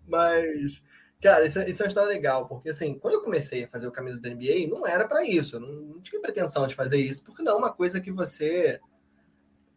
[0.06, 0.82] Mas,
[1.22, 3.86] cara, isso, é- isso é uma história legal, porque assim, quando eu comecei a fazer
[3.88, 6.98] o camisa da NBA, não era para isso, eu não, não tinha pretensão de fazer
[6.98, 8.80] isso, porque não é uma coisa que você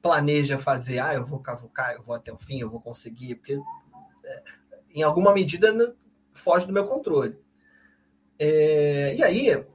[0.02, 3.58] planeja fazer, ah, eu vou cavucar, eu vou até o fim, eu vou conseguir, porque
[4.26, 4.44] é,
[4.94, 5.92] em alguma medida né,
[6.34, 7.38] foge do meu controle.
[8.46, 9.66] É, e aí,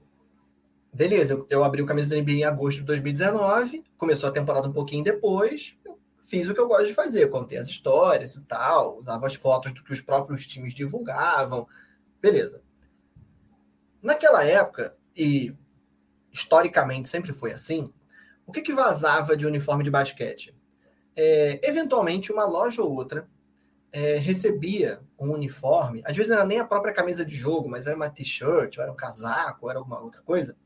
[0.92, 4.68] beleza, eu, eu abri o camisa da NBA em agosto de 2019, começou a temporada
[4.68, 5.74] um pouquinho depois,
[6.20, 9.72] fiz o que eu gosto de fazer, contei as histórias e tal, usava as fotos
[9.72, 11.66] do que os próprios times divulgavam,
[12.20, 12.60] beleza.
[14.02, 15.56] Naquela época, e
[16.30, 17.90] historicamente sempre foi assim,
[18.44, 20.54] o que, que vazava de uniforme de basquete?
[21.16, 23.26] É, eventualmente, uma loja ou outra
[23.90, 27.86] é, recebia um uniforme, às vezes não era nem a própria camisa de jogo, mas
[27.86, 30.56] era uma t-shirt, era um casaco, era alguma outra coisa,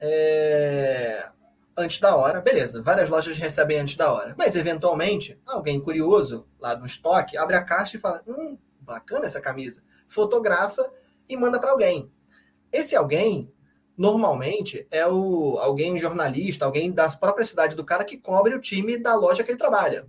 [0.00, 1.30] é,
[1.76, 6.76] antes da hora, beleza, várias lojas recebem antes da hora, mas eventualmente, alguém curioso lá
[6.76, 10.90] no estoque abre a caixa e fala: hum, bacana essa camisa, fotografa
[11.28, 12.10] e manda para alguém.
[12.72, 13.52] Esse alguém
[13.96, 18.98] normalmente é o alguém jornalista, alguém da própria cidade do cara que cobre o time
[18.98, 20.06] da loja que ele trabalha.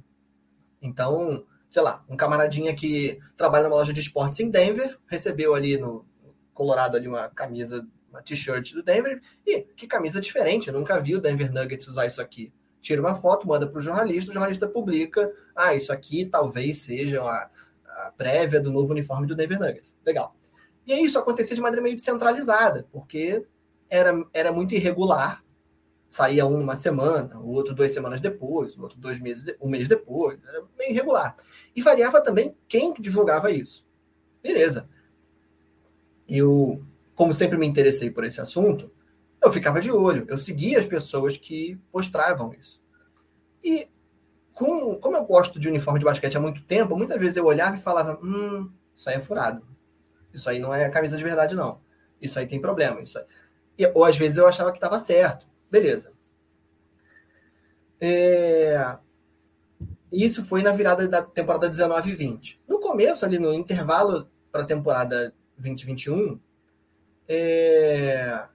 [0.81, 5.75] Então, sei lá, um camaradinha que trabalha numa loja de esportes em Denver, recebeu ali
[5.75, 6.05] no
[6.53, 11.15] Colorado ali uma camisa, uma t-shirt do Denver, e que camisa diferente, eu nunca vi
[11.15, 12.53] o Denver Nuggets usar isso aqui.
[12.79, 17.23] Tira uma foto, manda para o jornalista, o jornalista publica, ah, isso aqui talvez seja
[17.23, 17.49] a,
[17.87, 19.95] a prévia do novo uniforme do Denver Nuggets.
[20.05, 20.35] Legal.
[20.85, 23.47] E aí isso acontecia de maneira meio descentralizada, porque
[23.89, 25.43] era, era muito irregular.
[26.07, 29.87] Saía um uma semana, o outro duas semanas depois, o outro dois meses, um mês
[29.87, 30.37] depois.
[30.47, 31.35] Era meio irregular.
[31.75, 33.85] E variava também quem que divulgava isso.
[34.41, 34.89] Beleza.
[36.27, 36.83] Eu,
[37.15, 38.91] como sempre me interessei por esse assunto,
[39.41, 40.25] eu ficava de olho.
[40.27, 42.81] Eu seguia as pessoas que postavam isso.
[43.63, 43.89] E
[44.53, 47.75] com, como eu gosto de uniforme de basquete há muito tempo, muitas vezes eu olhava
[47.75, 49.65] e falava: hum, isso aí é furado.
[50.33, 51.81] Isso aí não é camisa de verdade, não.
[52.21, 53.01] Isso aí tem problema.
[53.01, 53.25] Isso aí...
[53.77, 55.47] E, ou às vezes eu achava que estava certo.
[55.69, 56.13] Beleza.
[57.99, 58.97] É...
[60.13, 62.61] Isso foi na virada da temporada 19 e 20.
[62.67, 66.39] No começo, ali no intervalo para a temporada 2021,
[67.27, 68.47] é...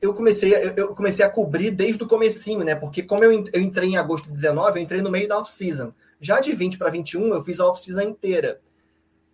[0.00, 2.76] eu comecei, eu, comecei a cobrir desde o comecinho, né?
[2.76, 5.92] Porque como eu entrei em agosto de 19, eu entrei no meio da off-season.
[6.20, 8.60] Já de 20 para 21, eu fiz a off-season inteira.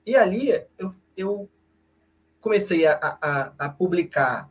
[0.07, 1.51] E ali eu, eu
[2.41, 4.51] comecei a, a, a publicar,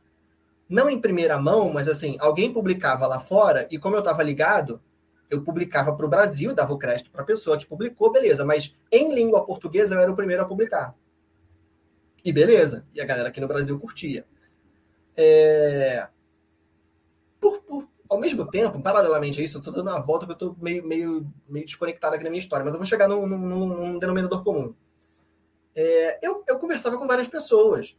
[0.69, 4.79] não em primeira mão, mas assim, alguém publicava lá fora, e como eu estava ligado,
[5.29, 8.75] eu publicava para o Brasil, dava o crédito para a pessoa que publicou, beleza, mas
[8.91, 10.95] em língua portuguesa eu era o primeiro a publicar.
[12.23, 14.25] E beleza, e a galera aqui no Brasil curtia.
[15.15, 16.07] É,
[17.39, 20.33] Por, por- ao mesmo tempo, paralelamente a isso, eu estou dando uma volta que eu
[20.33, 23.67] estou meio, meio, meio desconectado aqui na minha história, mas eu vou chegar num- num-
[23.77, 24.73] num denominador comum.
[25.75, 27.95] É, eu, eu conversava com várias pessoas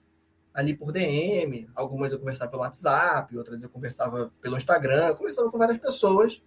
[0.52, 5.48] ali por DM, algumas eu conversava pelo WhatsApp, outras eu conversava pelo Instagram, eu conversava
[5.50, 6.42] com várias pessoas.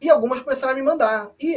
[0.00, 1.30] E algumas começaram a me mandar.
[1.38, 1.56] E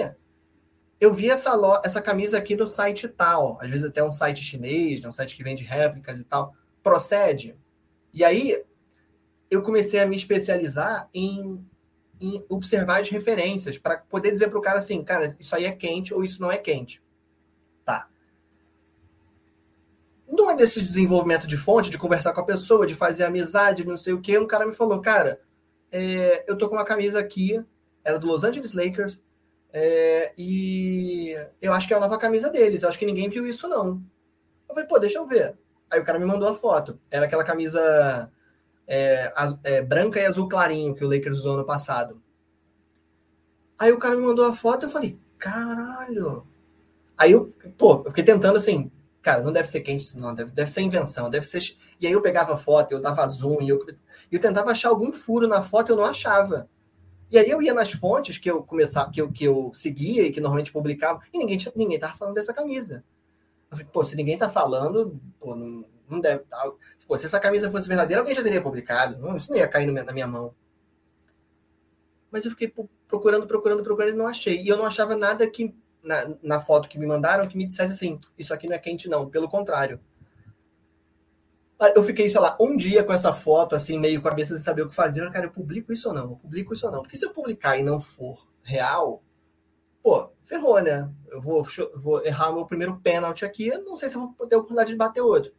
[1.00, 4.44] eu vi essa, lo- essa camisa aqui no site tal, às vezes até um site
[4.44, 6.56] chinês, né, um site que vende réplicas e tal.
[6.82, 7.58] Procede?
[8.14, 8.64] E aí
[9.50, 11.66] eu comecei a me especializar em,
[12.20, 15.72] em observar as referências para poder dizer para o cara assim, cara, isso aí é
[15.72, 17.02] quente ou isso não é quente.
[17.86, 18.08] Tá.
[20.28, 23.98] Não é desse desenvolvimento de fonte, de conversar com a pessoa, de fazer amizade, não
[23.98, 24.38] sei o que.
[24.38, 25.40] Um cara me falou, cara,
[25.92, 27.64] é, eu tô com uma camisa aqui,
[28.04, 29.22] era do Los Angeles Lakers,
[29.72, 32.84] é, e eu acho que é a nova camisa deles.
[32.84, 34.04] Eu acho que ninguém viu isso, não.
[34.70, 35.58] Eu falei, pô, deixa eu ver.
[35.89, 37.00] Aí o cara me mandou a foto.
[37.10, 38.32] Era aquela camisa
[38.88, 39.32] é,
[39.63, 42.22] é, branca e azul clarinho que o Lakers usou ano passado.
[43.80, 46.48] Aí o cara me mandou a foto eu falei, caralho.
[47.18, 50.72] Aí eu, pô, eu fiquei tentando assim, cara, não deve ser quente não, deve, deve
[50.72, 51.62] ser invenção, deve ser...
[52.00, 53.84] E aí eu pegava a foto, eu dava zoom, e eu,
[54.32, 56.70] eu tentava achar algum furo na foto, eu não achava.
[57.32, 60.32] E aí eu ia nas fontes que eu começava, que eu, que eu seguia e
[60.32, 63.04] que normalmente publicava, e ninguém, tinha- ninguém tava falando dessa camisa.
[63.72, 66.72] Eu falei, pô, se ninguém tá falando, pô, não, não deve tá.
[67.08, 69.18] Pô, se essa camisa fosse verdadeira, alguém já teria publicado.
[69.20, 70.54] Não, isso não ia cair na minha mão.
[72.32, 74.62] Mas eu fiquei pro- procurando, procurando, procurando e não achei.
[74.62, 77.94] E eu não achava nada que na, na foto que me mandaram que me dissesse
[77.94, 79.30] assim, isso aqui não é quente, não.
[79.30, 80.00] Pelo contrário.
[81.84, 84.84] Ah, Eu fiquei, sei lá, um dia com essa foto, assim, meio cabeça de saber
[84.84, 85.30] o que fazer.
[85.32, 86.24] Cara, eu publico isso ou não?
[86.32, 87.02] Eu publico isso ou não?
[87.02, 89.22] Porque se eu publicar e não for real,
[90.02, 91.10] pô, ferrou, né?
[91.28, 91.62] Eu vou,
[91.96, 94.96] vou errar meu primeiro pênalti aqui, não sei se eu vou ter a oportunidade de
[94.96, 95.52] bater outro.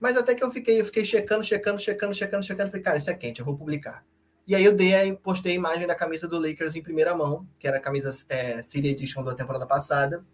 [0.00, 2.70] Mas até que eu fiquei, eu fiquei checando, checando, checando, checando, checando.
[2.70, 4.04] Falei, cara, isso é quente, eu vou publicar.
[4.44, 7.68] E aí eu dei, postei a imagem da camisa do Lakers em primeira mão, que
[7.68, 10.24] era a camisa é, City Edition da temporada passada,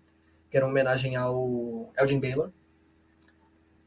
[0.51, 2.51] que era uma homenagem ao Elgin Baylor.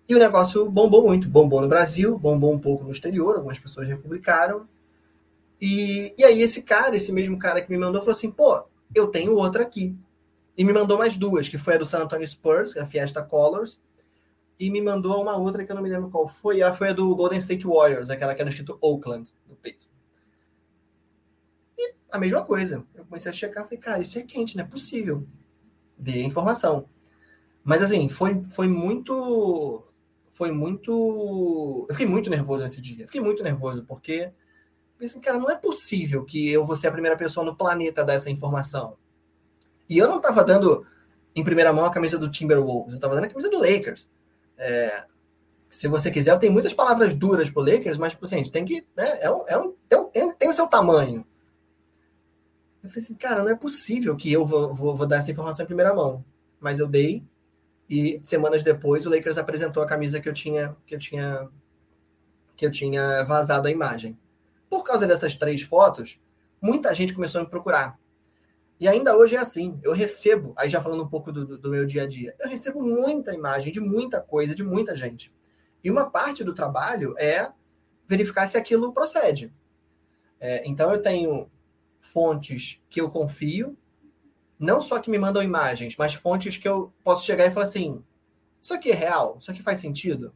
[0.09, 1.29] E o negócio bombou muito.
[1.29, 4.67] Bombou no Brasil, bombou um pouco no exterior, algumas pessoas republicaram.
[5.61, 8.63] E, e aí esse cara, esse mesmo cara que me mandou, falou assim, pô,
[8.95, 9.95] eu tenho outra aqui.
[10.57, 13.79] E me mandou mais duas, que foi a do San Antonio Spurs, a Fiesta Colors,
[14.59, 16.63] e me mandou uma outra que eu não me lembro qual foi.
[16.63, 19.87] Ah, foi a do Golden State Warriors, aquela que era escrito Oakland no peito.
[21.77, 22.83] E a mesma coisa.
[22.95, 25.23] Eu comecei a checar, falei, cara, isso é quente, não é possível.
[25.95, 26.89] Dei a informação.
[27.63, 29.85] Mas assim, foi, foi muito.
[30.39, 31.85] Foi muito.
[31.89, 33.05] Eu fiquei muito nervoso nesse dia.
[33.07, 34.31] Fiquei muito nervoso, porque.
[34.97, 38.05] Pensei, cara, não é possível que eu vou ser a primeira pessoa no planeta a
[38.05, 38.97] dar essa informação.
[39.89, 40.85] E eu não tava dando
[41.35, 44.09] em primeira mão a camisa do Timberwolves, eu tava dando a camisa do Lakers.
[44.57, 45.05] É,
[45.69, 48.85] se você quiser, eu tenho muitas palavras duras pro Lakers, mas, tipo assim, tem que.
[48.97, 49.75] Né, é um, é um-
[50.11, 51.25] tem, tem o seu tamanho.
[52.83, 55.63] Eu falei assim, cara, não é possível que eu vou, vou, vou dar essa informação
[55.63, 56.23] em primeira mão.
[56.59, 57.23] Mas eu dei,
[57.89, 61.49] e semanas depois o Lakers apresentou a camisa que eu tinha, que eu tinha,
[62.55, 64.17] que eu tinha vazado a imagem.
[64.69, 66.19] Por causa dessas três fotos,
[66.61, 67.97] muita gente começou a me procurar.
[68.79, 69.79] E ainda hoje é assim.
[69.83, 72.81] Eu recebo, aí já falando um pouco do, do- meu dia a dia, eu recebo
[72.81, 75.33] muita imagem de muita coisa, de muita gente.
[75.83, 77.51] E uma parte do trabalho é
[78.07, 79.53] verificar se aquilo procede.
[80.39, 81.49] É, então eu tenho
[82.01, 83.77] fontes que eu confio,
[84.59, 88.03] não só que me mandam imagens, mas fontes que eu posso chegar e falar assim:
[88.61, 89.37] isso aqui é real?
[89.39, 90.33] Isso aqui faz sentido?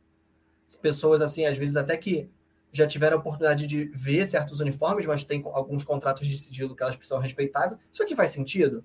[0.82, 2.30] Pessoas assim, às vezes até que
[2.72, 6.82] já tiveram a oportunidade de ver certos uniformes, mas tem alguns contratos de sigilo que
[6.82, 7.78] elas precisam respeitar.
[7.92, 8.84] Isso aqui faz sentido?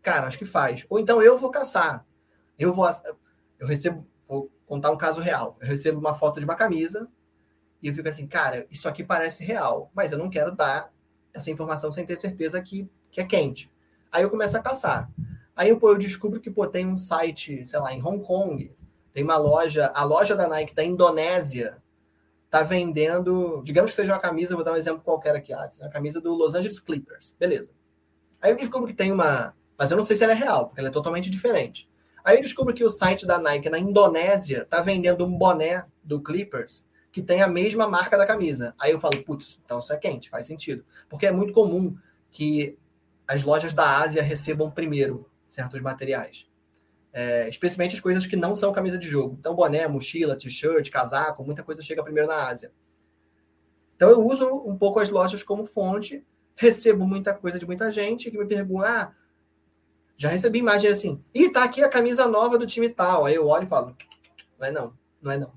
[0.00, 0.86] Cara, acho que faz.
[0.88, 2.06] Ou então eu vou caçar.
[2.58, 2.88] Eu vou.
[3.58, 4.06] Eu recebo.
[4.26, 5.58] Vou contar um caso real.
[5.60, 7.08] Eu recebo uma foto de uma camisa
[7.82, 10.92] e eu fico assim, cara, isso aqui parece real, mas eu não quero dar
[11.32, 13.70] essa informação sem ter certeza que, que é quente.
[14.10, 15.10] Aí eu começo a caçar.
[15.54, 18.74] Aí pô, eu descubro que pô, tem um site, sei lá, em Hong Kong,
[19.12, 21.82] tem uma loja, a loja da Nike da Indonésia
[22.48, 25.88] tá vendendo, digamos que seja uma camisa, vou dar um exemplo qualquer aqui, ah, a
[25.88, 27.70] camisa do Los Angeles Clippers, beleza.
[28.40, 30.80] Aí eu descubro que tem uma, mas eu não sei se ela é real, porque
[30.80, 31.88] ela é totalmente diferente.
[32.24, 36.20] Aí eu descubro que o site da Nike na Indonésia tá vendendo um boné do
[36.20, 38.74] Clippers que tem a mesma marca da camisa.
[38.78, 40.84] Aí eu falo, putz, então isso é quente, faz sentido.
[41.08, 41.96] Porque é muito comum
[42.30, 42.78] que
[43.30, 46.50] as lojas da Ásia recebam primeiro certos materiais.
[47.12, 49.36] É, especialmente as coisas que não são camisa de jogo.
[49.38, 52.72] Então, boné, mochila, t-shirt, casaco, muita coisa chega primeiro na Ásia.
[53.94, 58.32] Então, eu uso um pouco as lojas como fonte, recebo muita coisa de muita gente
[58.32, 59.12] que me pergunta: ah,
[60.16, 63.26] já recebi imagem assim, e tá aqui a camisa nova do time tal.
[63.26, 63.96] Aí eu olho e falo:
[64.58, 65.52] não é não, não é não.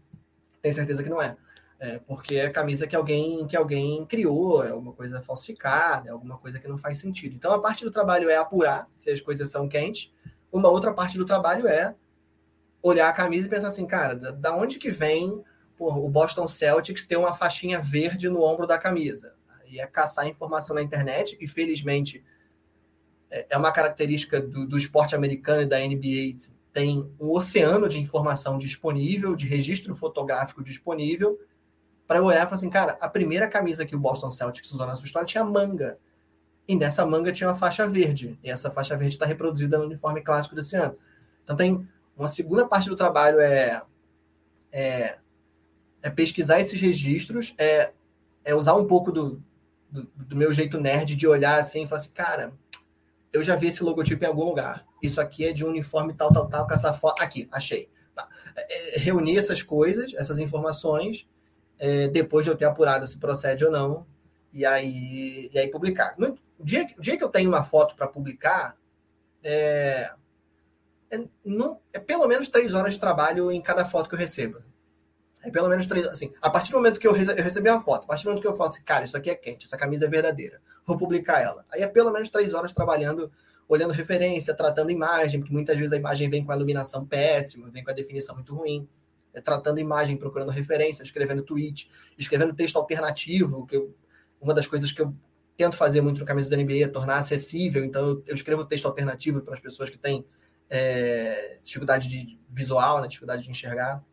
[0.62, 1.36] Tenho certeza que não é.
[1.84, 6.38] É, porque é camisa que alguém que alguém criou, é alguma coisa falsificada, é alguma
[6.38, 7.36] coisa que não faz sentido.
[7.36, 10.10] Então a parte do trabalho é apurar se as coisas são quentes.
[10.50, 11.94] Uma outra parte do trabalho é
[12.82, 15.44] olhar a camisa e pensar assim, cara, da, da onde que vem
[15.78, 19.36] porra, o Boston Celtics ter uma faixinha verde no ombro da camisa?
[19.68, 22.24] E é caçar informação na internet, e felizmente
[23.30, 26.38] é, é uma característica do, do esporte americano e da NBA
[26.72, 31.38] tem um oceano de informação disponível, de registro fotográfico disponível,
[32.08, 34.86] para eu olhar e falar assim, cara, a primeira camisa que o Boston Celtics usou
[34.86, 35.98] na sua história tinha manga.
[36.68, 38.38] E nessa manga tinha uma faixa verde.
[38.44, 40.96] E essa faixa verde está reproduzida no uniforme clássico desse ano.
[41.44, 43.82] Então tem uma segunda parte do trabalho é,
[44.72, 45.18] é,
[46.02, 47.92] é pesquisar esses registros, é,
[48.46, 49.42] é usar um pouco do,
[49.90, 52.54] do, do, meu jeito nerd de olhar assim e falar assim, cara,
[53.32, 54.86] eu já vi esse logotipo em algum lugar.
[55.02, 57.22] Isso aqui é de um uniforme tal, tal, tal, com essa foto.
[57.22, 57.90] Aqui, achei.
[58.16, 58.28] Tá.
[58.56, 61.28] É, é reunir essas coisas, essas informações,
[61.84, 64.08] é, depois de eu ter apurado se procede ou não,
[64.54, 66.16] e aí, e aí publicar.
[66.18, 68.78] No dia, dia que eu tenho uma foto para publicar,
[69.44, 70.10] é,
[71.12, 74.60] é, não, é pelo menos três horas de trabalho em cada foto que eu recebo.
[75.44, 78.06] É pelo menos três, assim, a partir do momento que eu, eu recebi uma foto,
[78.06, 80.06] a partir do momento que eu falo assim, cara, isso aqui é quente, essa camisa
[80.06, 81.66] é verdadeira, vou publicar ela.
[81.70, 83.30] Aí é pelo menos três horas trabalhando,
[83.68, 87.84] olhando referência, tratando imagem, porque muitas vezes a imagem vem com a iluminação péssima, vem
[87.84, 88.88] com a definição muito ruim
[89.34, 93.96] é, tratando imagem, procurando referência, escrevendo tweet, escrevendo texto alternativo, que eu,
[94.40, 95.14] uma das coisas que eu
[95.58, 98.86] tento fazer muito no Camisa da NBA é tornar acessível, então eu, eu escrevo texto
[98.86, 100.26] alternativo para as pessoas que têm
[100.70, 104.04] é, dificuldade de visual, né, dificuldade de enxergar.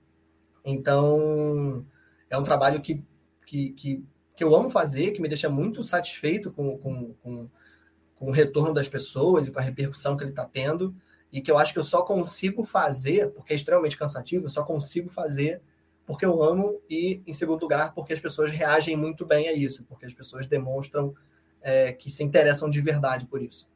[0.64, 1.86] Então,
[2.28, 3.02] é um trabalho que,
[3.46, 4.04] que, que,
[4.36, 7.48] que eu amo fazer, que me deixa muito satisfeito com, com, com,
[8.14, 10.94] com o retorno das pessoas e com a repercussão que ele está tendo
[11.32, 14.64] e que eu acho que eu só consigo fazer, porque é extremamente cansativo, eu só
[14.64, 15.60] consigo fazer
[16.10, 19.84] porque eu amo e, em segundo lugar, porque as pessoas reagem muito bem a isso,
[19.84, 21.14] porque as pessoas demonstram
[21.62, 23.68] é, que se interessam de verdade por isso.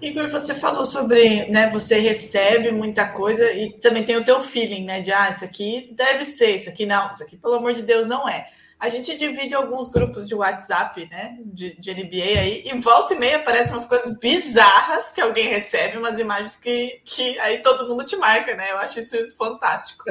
[0.00, 4.84] Igor, você falou sobre, né, você recebe muita coisa e também tem o teu feeling,
[4.84, 7.82] né, de, ah, isso aqui deve ser, isso aqui não, isso aqui, pelo amor de
[7.82, 8.46] Deus, não é.
[8.82, 11.38] A gente divide alguns grupos de WhatsApp, né?
[11.44, 15.98] De, de NBA aí, e volta e meia aparecem umas coisas bizarras que alguém recebe,
[15.98, 18.72] umas imagens que, que aí todo mundo te marca, né?
[18.72, 20.02] Eu acho isso fantástico.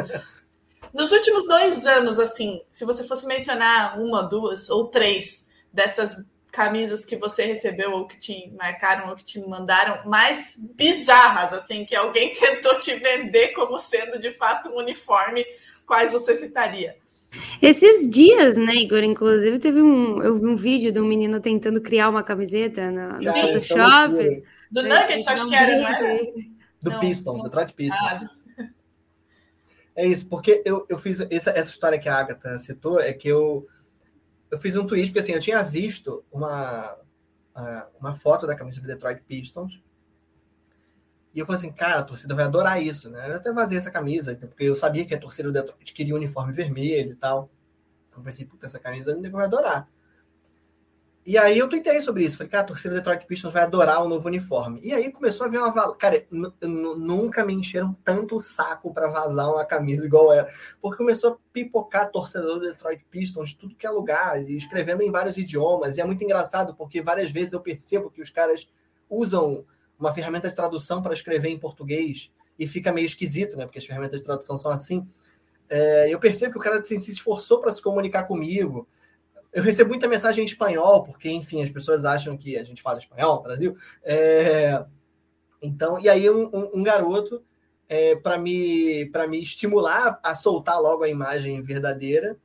[0.93, 7.03] Nos últimos dois anos, assim, se você fosse mencionar uma, duas ou três dessas camisas
[7.03, 11.93] que você recebeu ou que te marcaram ou que te mandaram mais bizarras, assim, que
[11.93, 15.45] alguém tentou te vender como sendo de fato um uniforme,
[15.85, 16.95] quais você citaria?
[17.61, 19.03] Esses dias, né, Igor?
[19.03, 20.21] Inclusive, teve um.
[20.21, 24.43] Eu vi um vídeo de um menino tentando criar uma camiseta no, no Photoshop.
[24.69, 26.33] Do Nuggets, acho que era, né?
[26.81, 27.95] Do não, Piston, do Detroit Piston.
[28.01, 28.19] Ah,
[29.95, 33.27] é isso, porque eu, eu fiz essa, essa história que a Agatha citou, é que
[33.27, 33.67] eu,
[34.49, 36.97] eu fiz um tweet, porque assim, eu tinha visto uma,
[37.99, 39.81] uma foto da camisa do Detroit Pistons,
[41.33, 43.29] e eu falei assim, cara, a torcida vai adorar isso, né?
[43.29, 46.17] Eu até vazei essa camisa, porque eu sabia que a torcida do Detroit queria um
[46.17, 47.49] uniforme vermelho e tal.
[48.15, 49.87] Eu pensei, puta, essa camisa ninguém vai adorar.
[51.23, 52.37] E aí eu tuitei sobre isso.
[52.37, 54.81] Falei, cara, a torcida do Detroit Pistons vai adorar o novo uniforme.
[54.83, 55.95] E aí começou a ver uma...
[55.95, 56.25] Cara,
[56.59, 60.49] nunca me encheram tanto o saco para vazar uma camisa igual ela.
[60.81, 65.11] Porque começou a pipocar torcedor do Detroit Pistons de tudo que é lugar, escrevendo em
[65.11, 65.95] vários idiomas.
[65.95, 68.67] E é muito engraçado, porque várias vezes eu percebo que os caras
[69.07, 69.63] usam
[70.01, 73.65] uma ferramenta de tradução para escrever em português e fica meio esquisito, né?
[73.65, 75.07] Porque as ferramentas de tradução são assim.
[75.69, 78.87] É, eu percebo que o cara assim, se esforçou para se comunicar comigo.
[79.53, 82.97] Eu recebo muita mensagem em espanhol, porque, enfim, as pessoas acham que a gente fala
[82.97, 83.77] espanhol no Brasil.
[84.03, 84.83] É,
[85.61, 87.43] então, e aí um, um, um garoto,
[87.87, 92.37] é, para me, me estimular a soltar logo a imagem verdadeira,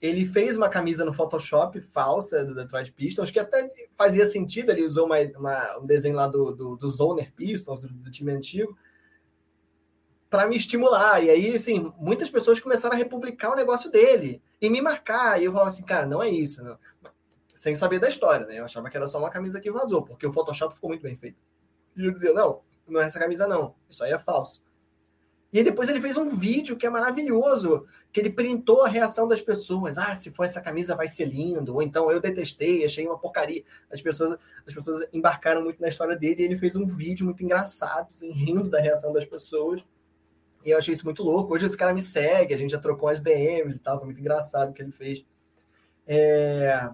[0.00, 4.82] ele fez uma camisa no Photoshop falsa do Detroit Pistons, que até fazia sentido, ele
[4.82, 8.76] usou uma, uma, um desenho lá do, do, do Zoner Pistons, do, do time antigo,
[10.30, 11.22] para me estimular.
[11.22, 15.40] E aí, assim, muitas pessoas começaram a republicar o negócio dele e me marcar.
[15.40, 16.62] E eu falava assim, cara, não é isso.
[16.64, 16.78] Não.
[17.54, 18.58] Sem saber da história, né?
[18.58, 21.14] Eu achava que era só uma camisa que vazou, porque o Photoshop ficou muito bem
[21.14, 21.36] feito.
[21.94, 24.62] E eu dizia, não, não é essa camisa não, isso aí é falso.
[25.52, 29.42] E depois ele fez um vídeo que é maravilhoso, que ele printou a reação das
[29.42, 29.98] pessoas.
[29.98, 31.74] Ah, se for essa camisa vai ser lindo.
[31.74, 33.64] Ou então eu detestei, achei uma porcaria.
[33.90, 37.42] As pessoas, as pessoas embarcaram muito na história dele e ele fez um vídeo muito
[37.42, 39.84] engraçado, assim, rindo da reação das pessoas.
[40.64, 41.52] E eu achei isso muito louco.
[41.52, 44.20] Hoje esse cara me segue, a gente já trocou as DMs e tal, foi muito
[44.20, 45.24] engraçado o que ele fez.
[46.06, 46.90] É...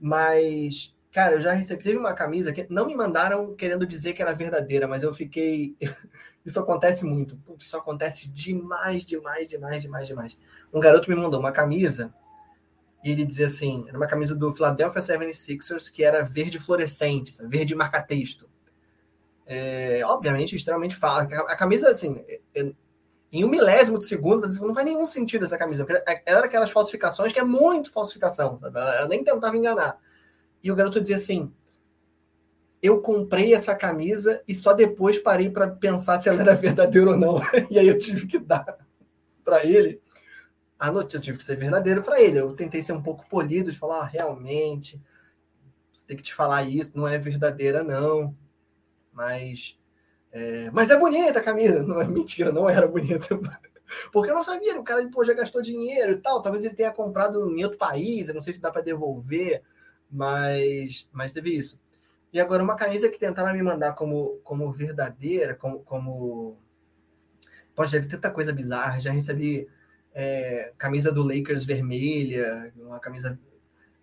[0.00, 1.82] Mas, cara, eu já recebi.
[1.82, 5.76] Teve uma camisa que não me mandaram querendo dizer que era verdadeira, mas eu fiquei.
[6.46, 7.36] Isso acontece muito.
[7.38, 10.38] Putz, isso acontece demais, demais, demais, demais, demais.
[10.72, 12.14] Um garoto me mandou uma camisa
[13.04, 17.74] e ele dizia assim: era uma camisa do Philadelphia 76ers que era verde fluorescente, verde
[17.74, 18.48] marca-texto.
[19.44, 21.36] É, obviamente, extremamente fácil.
[21.40, 22.72] A camisa, assim, é,
[23.30, 25.84] em um milésimo de segundo, não faz nenhum sentido essa camisa.
[26.24, 28.58] Era aquelas falsificações que é muito falsificação.
[28.58, 28.78] Sabe?
[28.78, 29.98] Ela nem tentava enganar.
[30.62, 31.52] E o garoto dizia assim:
[32.82, 37.16] eu comprei essa camisa e só depois parei para pensar se ela era verdadeira ou
[37.16, 37.40] não.
[37.70, 38.78] E aí eu tive que dar
[39.44, 40.00] para ele
[40.78, 42.38] a notícia, tive que ser verdadeiro para ele.
[42.38, 45.00] Eu tentei ser um pouco polido, de falar, ah, realmente,
[46.06, 48.36] tem que te falar isso, não é verdadeira, não.
[49.12, 49.76] Mas
[50.30, 51.82] é, mas é bonita a camisa.
[51.82, 53.26] Não é mentira, não era bonita.
[54.12, 56.42] Porque eu não sabia, o cara pô, já gastou dinheiro e tal.
[56.42, 59.62] Talvez ele tenha comprado em outro país, eu não sei se dá para devolver,
[60.10, 61.78] mas, mas teve isso.
[62.32, 65.80] E agora, uma camisa que tentaram me mandar como, como verdadeira, como.
[65.80, 66.58] como...
[67.74, 69.00] Pode ter tanta coisa bizarra.
[69.00, 69.68] Já recebi
[70.12, 73.38] é, camisa do Lakers vermelha, uma camisa.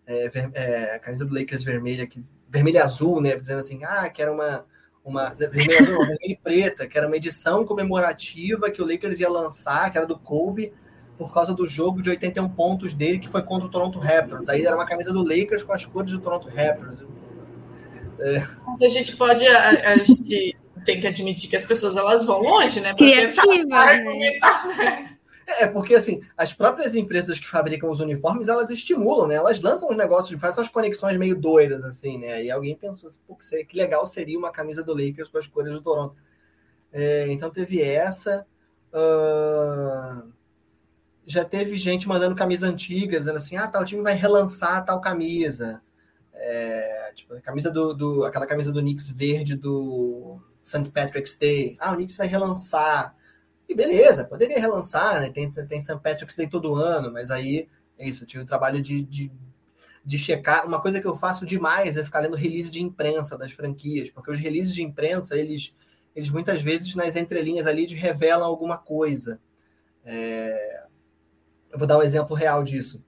[0.08, 3.36] É, ver, é, camisa do Lakers vermelha, que, vermelha azul, né?
[3.36, 4.66] Dizendo assim, ah, que era uma.
[5.04, 9.30] Uma vermelha azul, vermelha e preta, que era uma edição comemorativa que o Lakers ia
[9.30, 10.74] lançar, que era do Kobe,
[11.18, 14.50] por causa do jogo de 81 pontos dele, que foi contra o Toronto Raptors.
[14.50, 17.00] Aí era uma camisa do Lakers com as cores do Toronto Raptors.
[18.20, 18.44] É.
[18.66, 19.46] Mas a gente pode.
[19.48, 22.94] A, a, gente tem que admitir que as pessoas elas vão longe, né?
[22.94, 23.86] Criativa.
[23.86, 24.04] Né?
[24.04, 25.18] né?
[25.48, 29.36] É, porque assim, as próprias empresas que fabricam os uniformes, elas estimulam, né?
[29.36, 32.44] Elas lançam os negócios, fazem umas conexões meio doidas, assim, né?
[32.44, 35.72] E alguém pensou assim, Pô, que legal seria uma camisa do Lakers com as cores
[35.72, 36.16] do Toronto.
[36.92, 38.46] É, então teve essa.
[38.92, 40.35] Uh...
[41.26, 45.82] Já teve gente mandando camisa antiga, dizendo assim, ah, tal time vai relançar tal camisa.
[46.34, 50.92] É, tipo, camisa do, do, aquela camisa do Knicks verde do St.
[50.92, 51.76] Patrick's Day.
[51.80, 53.16] Ah, o Knicks vai relançar.
[53.68, 55.30] E beleza, poderia relançar, né?
[55.32, 56.00] Tem, tem St.
[56.00, 57.68] Patrick's Day todo ano, mas aí
[57.98, 59.32] é isso, eu tive o trabalho de, de,
[60.04, 60.66] de checar.
[60.68, 64.32] Uma coisa que eu faço demais é ficar lendo release de imprensa das franquias, porque
[64.32, 65.74] os releases de imprensa, eles,
[66.16, 69.40] eles muitas vezes nas entrelinhas ali de revelam alguma coisa.
[70.04, 70.85] É...
[71.76, 73.04] Eu vou dar um exemplo real disso.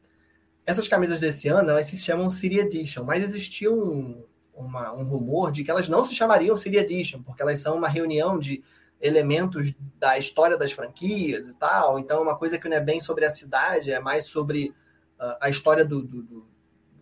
[0.66, 5.54] Essas camisas desse ano, elas se chamam City Edition, mas existia um, uma, um rumor
[5.54, 8.62] de que elas não se chamariam City Edition, porque elas são uma reunião de
[9.00, 11.98] elementos da história das franquias e tal.
[11.98, 14.76] Então, é uma coisa que não é bem sobre a cidade, é mais sobre
[15.18, 16.48] uh, a história do, do, do,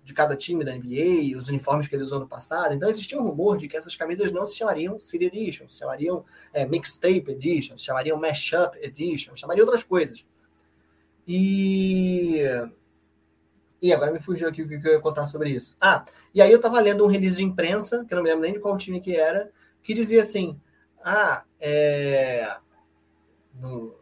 [0.04, 2.76] de cada time da NBA, os uniformes que eles usou no passado.
[2.76, 6.24] Então, existia um rumor de que essas camisas não se chamariam City Edition, se chamariam
[6.54, 10.24] é, Mixtape Edition, se chamariam Mashup Edition, se chamariam outras coisas.
[11.28, 12.44] E
[13.82, 15.76] e agora me fugiu aqui o que eu ia contar sobre isso.
[15.80, 16.04] Ah,
[16.34, 18.54] e aí eu tava lendo um release de imprensa, que eu não me lembro nem
[18.54, 19.52] de qual time que era,
[19.84, 20.60] que dizia assim:
[21.04, 22.58] ah, é,
[23.54, 23.96] no,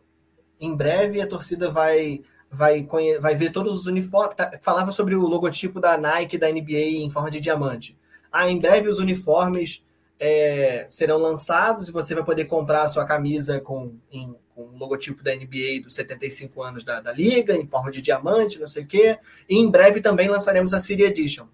[0.59, 2.87] em breve a torcida vai vai,
[3.19, 4.35] vai ver todos os uniformes.
[4.35, 7.97] Tá, falava sobre o logotipo da Nike da NBA em forma de diamante.
[8.31, 9.83] Ah, em breve os uniformes
[10.19, 14.77] é, serão lançados e você vai poder comprar a sua camisa com, em, com o
[14.77, 18.83] logotipo da NBA dos 75 anos da, da liga, em forma de diamante, não sei
[18.83, 19.17] o quê.
[19.49, 21.47] E em breve também lançaremos a City Edition.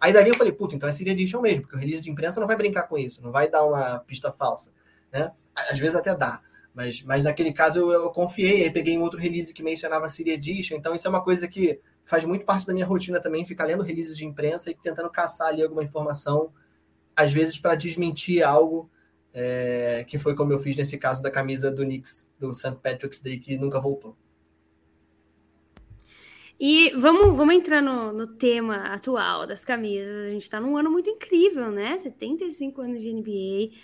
[0.00, 2.40] Aí dali eu falei, puta, então é City Edition mesmo, porque o release de imprensa
[2.40, 4.72] não vai brincar com isso, não vai dar uma pista falsa.
[5.12, 5.30] Né?
[5.54, 6.40] Às vezes até dá,
[6.74, 10.08] mas, mas naquele caso eu, eu confiei, aí peguei um outro release que mencionava a
[10.08, 13.44] City Edition, então isso é uma coisa que faz muito parte da minha rotina também,
[13.44, 16.52] ficar lendo releases de imprensa e tentando caçar ali alguma informação,
[17.16, 18.90] às vezes para desmentir algo
[19.32, 22.76] é, que foi como eu fiz nesse caso da camisa do Knicks, do St.
[22.82, 24.16] Patrick's Day, que nunca voltou.
[26.64, 30.26] E vamos, vamos entrar no, no tema atual das camisas.
[30.26, 31.98] A gente está num ano muito incrível, né?
[31.98, 33.74] 75 anos de NBA.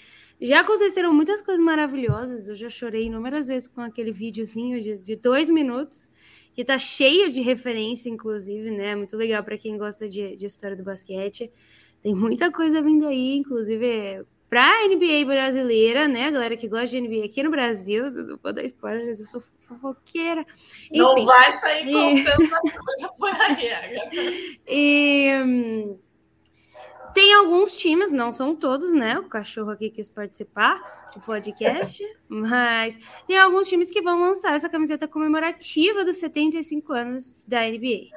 [0.40, 2.48] Já aconteceram muitas coisas maravilhosas.
[2.48, 6.08] Eu já chorei inúmeras vezes com aquele videozinho de, de dois minutos,
[6.54, 8.94] que tá cheio de referência, inclusive, né?
[8.94, 11.50] Muito legal para quem gosta de, de história do basquete.
[12.02, 16.24] Tem muita coisa vindo aí, inclusive para a NBA brasileira, né?
[16.24, 19.42] A galera que gosta de NBA aqui no Brasil, não vou dar spoilers, eu sou
[19.60, 20.46] fofoqueira.
[20.90, 25.98] Enfim, não vai sair contando as coisas por aí, E hum,
[27.14, 29.18] Tem alguns times, não são todos, né?
[29.18, 34.68] O cachorro aqui quis participar do podcast, mas tem alguns times que vão lançar essa
[34.68, 38.08] camiseta comemorativa dos 75 anos da NBA.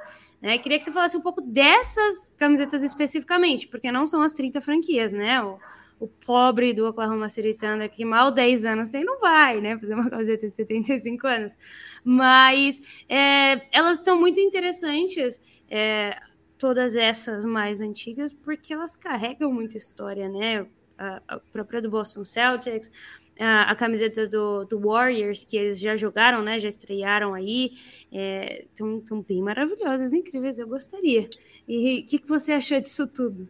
[0.42, 0.58] Né?
[0.58, 5.12] Queria que você falasse um pouco dessas camisetas especificamente, porque não são as 30 franquias,
[5.12, 5.40] né?
[5.40, 5.56] O,
[6.00, 9.78] o pobre do Oklahoma City Thunder, que mal 10 anos tem, não vai, né?
[9.78, 11.56] Fazer uma camiseta de 75 anos.
[12.02, 15.40] Mas é, elas estão muito interessantes,
[15.70, 16.18] é,
[16.58, 20.66] todas essas mais antigas, porque elas carregam muita história, né?
[20.98, 22.90] A, a própria do Boston Celtics,
[23.38, 26.58] a, a camiseta do, do, Warriors, que eles já jogaram, né?
[26.58, 27.72] Já estrearam aí.
[28.10, 31.28] Estão é, bem maravilhosas, incríveis, eu gostaria.
[31.66, 33.48] E o que, que você achou disso tudo?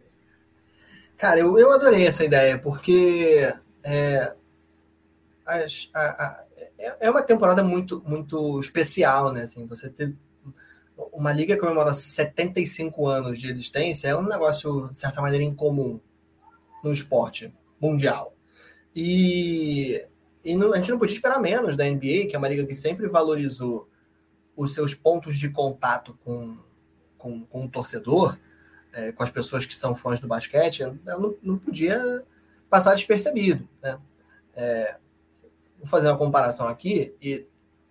[1.17, 3.53] Cara, eu, eu adorei essa ideia, porque
[3.83, 4.33] é,
[5.45, 5.55] a,
[5.93, 6.43] a,
[6.77, 9.43] é, é uma temporada muito, muito especial, né?
[9.43, 10.13] Assim, você ter
[11.11, 15.99] uma liga que comemora 75 anos de existência é um negócio, de certa maneira, incomum
[16.83, 18.32] no esporte mundial.
[18.95, 20.05] E,
[20.43, 22.73] e não, a gente não podia esperar menos da NBA, que é uma liga que
[22.73, 23.89] sempre valorizou
[24.55, 26.57] os seus pontos de contato com,
[27.17, 28.37] com, com o torcedor,
[28.91, 32.23] é, com as pessoas que são fãs do basquete, ela não, não podia
[32.69, 33.67] passar despercebido.
[33.81, 33.97] Né?
[34.55, 34.97] É,
[35.77, 37.47] vou fazer uma comparação aqui, e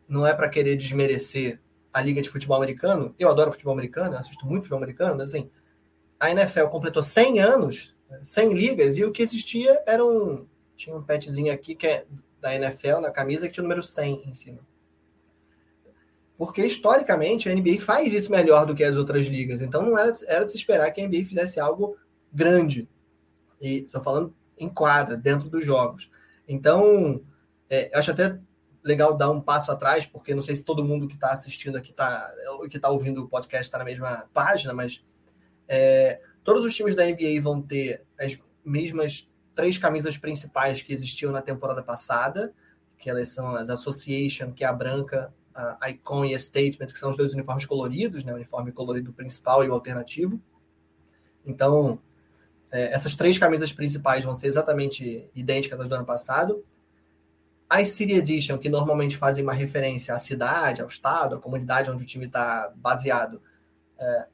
[0.08, 1.60] não é para querer desmerecer
[1.92, 3.14] a Liga de Futebol Americano.
[3.18, 5.50] Eu adoro futebol americano, assisto muito futebol americano, mas assim,
[6.18, 10.46] a NFL completou 100 anos, 100 ligas, e o que existia era um
[10.76, 12.06] tinha um petzinho aqui que é
[12.40, 14.58] da NFL na camisa que tinha o número 100 em cima.
[16.36, 19.60] Porque historicamente a NBA faz isso melhor do que as outras ligas.
[19.60, 21.96] Então não era, era de se esperar que a NBA fizesse algo
[22.32, 22.88] grande.
[23.60, 26.10] E estou falando em quadra, dentro dos jogos.
[26.48, 27.22] Então,
[27.70, 28.38] é, eu acho até
[28.82, 31.92] legal dar um passo atrás, porque não sei se todo mundo que está assistindo aqui
[31.92, 32.32] tá,
[32.68, 35.04] que está ouvindo o podcast está na mesma página, mas
[35.68, 41.32] é, todos os times da NBA vão ter as mesmas três camisas principais que existiam
[41.32, 42.52] na temporada passada,
[42.98, 46.98] que elas são as Association, que é a branca, a Icon e a Statement, que
[46.98, 48.32] são os dois uniformes coloridos, né?
[48.32, 50.40] o uniforme colorido principal e o alternativo.
[51.44, 51.98] Então,
[52.70, 56.64] é, essas três camisas principais vão ser exatamente idênticas às do ano passado.
[57.68, 62.02] As City Edition, que normalmente fazem uma referência à cidade, ao estado, à comunidade onde
[62.02, 63.42] o time está baseado,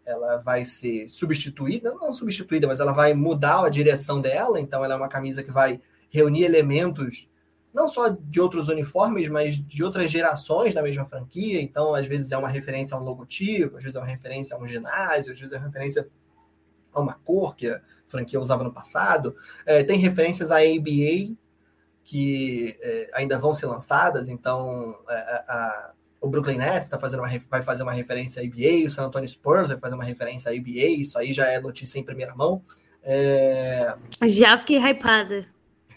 [0.04, 4.94] ela vai ser substituída, não substituída, mas ela vai mudar a direção dela, então ela
[4.94, 7.28] é uma camisa que vai reunir elementos
[7.72, 12.32] não só de outros uniformes, mas de outras gerações da mesma franquia, então às vezes
[12.32, 15.38] é uma referência a um logotipo, às vezes é uma referência a um ginásio, às
[15.38, 16.08] vezes é uma referência
[16.92, 21.36] a uma cor que a franquia usava no passado, é, tem referências à ABA,
[22.02, 25.14] que é, ainda vão ser lançadas, então é,
[25.46, 29.04] a, o Brooklyn Nets tá fazendo uma, vai fazer uma referência à ABA, o San
[29.04, 32.34] Antonio Spurs vai fazer uma referência à ABA, isso aí já é notícia em primeira
[32.34, 32.62] mão.
[33.02, 33.94] É...
[34.26, 35.46] Já fiquei hypada.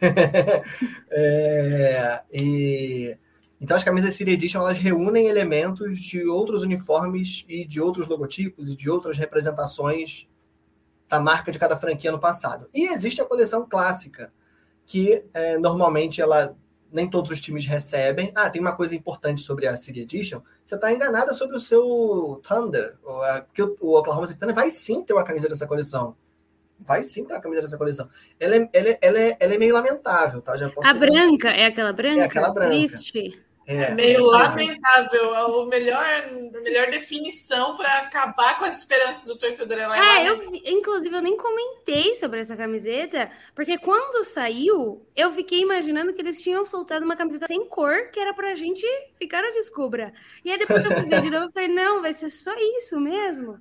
[1.12, 3.18] é, e,
[3.60, 8.70] então as camisas City Edition elas reúnem elementos de outros uniformes e de outros logotipos
[8.70, 10.28] e de outras representações
[11.08, 12.68] da marca de cada franquia no passado.
[12.74, 14.34] E existe a coleção clássica,
[14.86, 16.56] que é, normalmente ela
[16.92, 18.32] nem todos os times recebem.
[18.36, 20.42] Ah, tem uma coisa importante sobre a City Edition.
[20.66, 22.96] Você está enganada sobre o seu Thunder.
[23.48, 26.16] Porque o Oklahoma City Thunder vai sim ter uma camisa dessa coleção.
[26.80, 28.10] Vai sim ter uma camisa dessa coleção.
[28.40, 30.58] Ela é, ela é, ela é, ela é meio lamentável, tá?
[30.58, 32.22] Já posso a branca, é aquela branca?
[32.22, 32.70] É aquela branca.
[32.70, 33.41] Triste.
[33.68, 35.36] É, meio lamentável.
[35.36, 39.78] A melhor, a melhor definição para acabar com as esperanças do torcedor.
[39.78, 45.32] Ela é, é eu, inclusive, eu nem comentei sobre essa camiseta, porque quando saiu, eu
[45.32, 48.86] fiquei imaginando que eles tinham soltado uma camiseta sem cor, que era pra gente
[49.16, 50.14] ficar na descubra.
[50.44, 53.00] E aí depois eu fui ver de novo e falei, não, vai ser só isso
[53.00, 53.60] mesmo.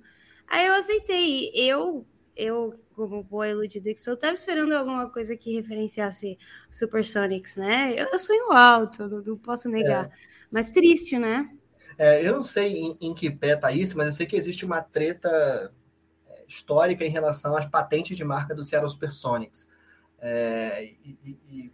[0.48, 1.50] Aí eu aceitei.
[1.54, 2.74] Eu, eu
[3.08, 6.38] como boa iludida que sou, estava esperando alguma coisa que referenciasse
[6.68, 7.94] Supersonics, né?
[7.96, 10.06] Eu, eu sonho alto, não, não posso negar.
[10.06, 10.10] É.
[10.50, 11.50] Mas triste, né?
[11.96, 14.64] É, eu não sei em, em, que pé tá isso, mas eu sei que existe
[14.64, 15.72] uma treta
[16.28, 19.68] é, histórica em relação às patentes de marca do Seattle Supersonics.
[20.18, 21.72] É, e, e,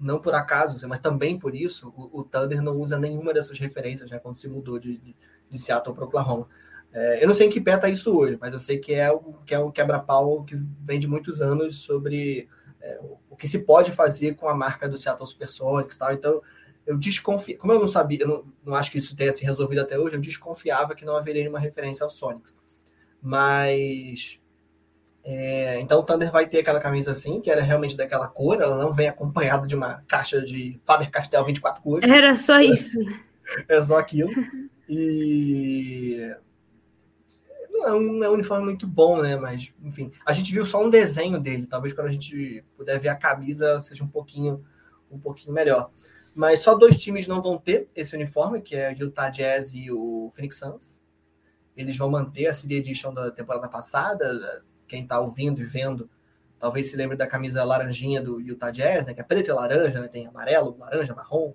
[0.00, 4.10] não por acaso, mas também por isso, o, o, Thunder não usa nenhuma dessas referências
[4.10, 5.16] né, quando se mudou de, de,
[5.50, 6.48] de Seattle para Oklahoma.
[6.92, 9.12] É, eu não sei em que pé está isso hoje, mas eu sei que é,
[9.12, 12.48] um, que é um quebra-pau que vem de muitos anos sobre
[12.80, 16.12] é, o que se pode fazer com a marca do Seattle Supersonics tal.
[16.12, 16.42] Então,
[16.86, 19.80] eu desconfio, como eu não sabia, eu não, não, acho que isso tenha se resolvido
[19.80, 22.56] até hoje, eu desconfiava que não haveria nenhuma referência ao Sonics.
[23.20, 24.40] Mas.
[25.24, 28.62] É, então o Thunder vai ter aquela camisa assim, que ela é realmente daquela cor,
[28.62, 32.08] ela não vem acompanhada de uma caixa de Faber Castell 24 cores.
[32.08, 32.98] Era só isso.
[33.68, 34.30] é só aquilo.
[34.88, 36.32] E
[37.76, 39.36] não é, um, é um uniforme muito bom, né?
[39.36, 41.66] Mas, enfim, a gente viu só um desenho dele.
[41.66, 44.64] Talvez quando a gente puder ver a camisa seja um pouquinho,
[45.10, 45.90] um pouquinho melhor.
[46.34, 49.90] Mas só dois times não vão ter esse uniforme, que é o Utah Jazz e
[49.90, 51.00] o Phoenix Suns.
[51.76, 54.62] Eles vão manter a City Edition da temporada passada.
[54.86, 56.08] Quem está ouvindo e vendo,
[56.58, 59.14] talvez se lembre da camisa laranjinha do Utah Jazz, né?
[59.14, 60.08] Que é preta e laranja, né?
[60.08, 61.52] Tem amarelo, laranja, marrom.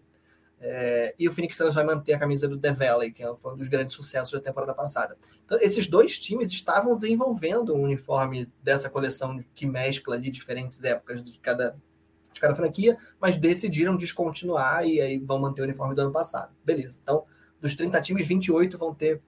[0.64, 3.57] É, e o Phoenix Suns vai manter a camisa do The Valley, que foi um
[3.57, 5.18] dos grandes sucessos da temporada passada.
[5.43, 11.24] Então, esses dois times estavam desenvolvendo um uniforme dessa coleção que mescla ali diferentes épocas
[11.24, 11.76] de cada,
[12.32, 16.53] de cada franquia, mas decidiram descontinuar e aí vão manter o uniforme do ano passado.
[16.64, 16.99] Beleza.
[17.01, 17.26] Então,
[17.59, 19.20] dos 30 times, 28 vão ter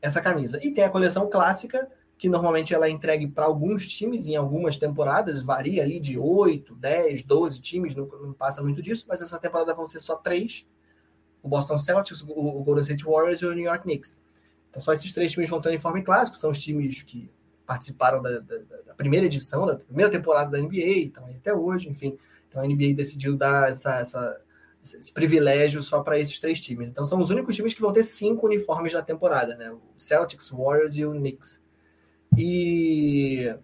[0.00, 0.58] essa camisa.
[0.62, 1.86] E tem a coleção clássica,
[2.22, 6.72] que normalmente ela é entregue para alguns times em algumas temporadas, varia ali de 8,
[6.76, 10.64] 10, 12 times, não, não, passa muito disso, mas essa temporada vão ser só três:
[11.42, 14.20] o Boston Celtics, o, o Golden State Warriors e o New York Knicks.
[14.70, 17.28] Então só esses três times vão ter uniforme clássico, são os times que
[17.66, 22.16] participaram da, da, da primeira edição, da primeira temporada da NBA, então até hoje, enfim.
[22.48, 24.40] Então a NBA decidiu dar essa, essa
[24.84, 26.88] esse privilégio só para esses três times.
[26.88, 29.72] Então são os únicos times que vão ter cinco uniformes na temporada, né?
[29.72, 31.61] O Celtics, o Warriors e o Knicks.
[32.36, 33.54] E,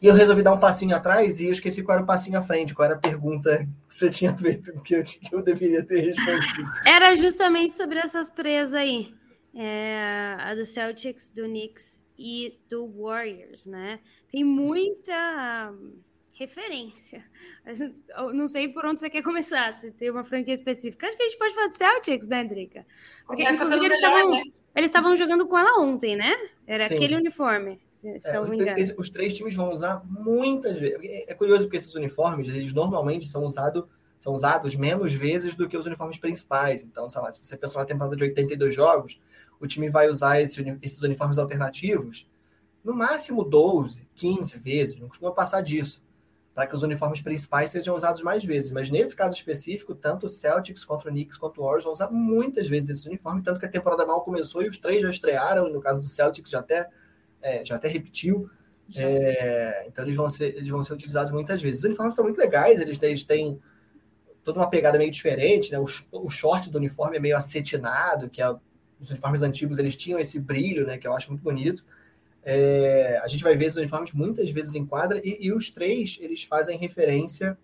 [0.00, 2.42] e eu resolvi dar um passinho atrás e eu esqueci qual era o passinho à
[2.42, 6.00] frente, qual era a pergunta que você tinha feito que eu, que eu deveria ter
[6.00, 6.70] respondido.
[6.86, 9.14] Era justamente sobre essas três aí.
[9.54, 13.98] É, a do Celtics, do Knicks e do Warriors, né?
[14.30, 15.74] Tem muita
[16.40, 17.22] referência.
[18.16, 21.06] Eu não sei por onde você quer começar, se tem uma franquia específica.
[21.06, 22.86] Acho que a gente pode falar do Celtics, né, Drica?
[23.26, 23.86] Porque, Começa inclusive,
[24.74, 25.16] eles estavam né?
[25.16, 26.34] jogando com ela ontem, né?
[26.66, 26.94] Era Sim.
[26.94, 28.78] aquele uniforme, se, se É, eu os, não me engano.
[28.78, 30.98] esses- os três times vão usar muitas vezes.
[31.28, 33.88] É curioso porque esses uniformes, eles normalmente são, usado,
[34.18, 36.82] são usados menos vezes do que os uniformes principais.
[36.82, 39.20] Então, sei lá, se você pensar na temporada de 82 jogos,
[39.60, 42.28] o time vai usar esse esses uniformes alternativos
[42.82, 46.02] no máximo 12, 15 vezes, não costuma passar disso,
[46.54, 48.70] para que os uniformes principais sejam usados mais vezes.
[48.72, 52.10] Mas nesse caso específico, tanto o Celtics quanto o Knicks quanto o Warriors vão usar
[52.10, 55.68] muitas vezes esse uniforme, tanto que a temporada mal começou e os três já estrearam,
[55.70, 56.88] no caso do Celtics já até,
[57.42, 58.48] é, já até repetiu.
[58.96, 61.80] É, então eles vão, ser, eles vão ser utilizados muitas vezes.
[61.80, 63.60] Os uniformes são muito legais, eles, eles têm
[64.44, 65.78] toda uma pegada meio diferente, né?
[65.78, 68.50] O, o short do uniforme é meio acetinado, que é,
[69.00, 70.98] os uniformes antigos eles tinham esse brilho, né?
[70.98, 71.84] Que eu acho muito bonito.
[72.42, 76.18] É, a gente vai ver esses uniformes muitas vezes em quadra e, e os três
[76.20, 77.58] eles fazem referência.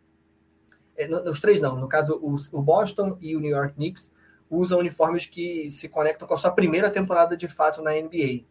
[0.97, 4.11] é, no- os três não, no caso os- o Boston e o New York Knicks
[4.51, 8.45] usam uniformes que se conectam com a sua primeira temporada de fato na NBA.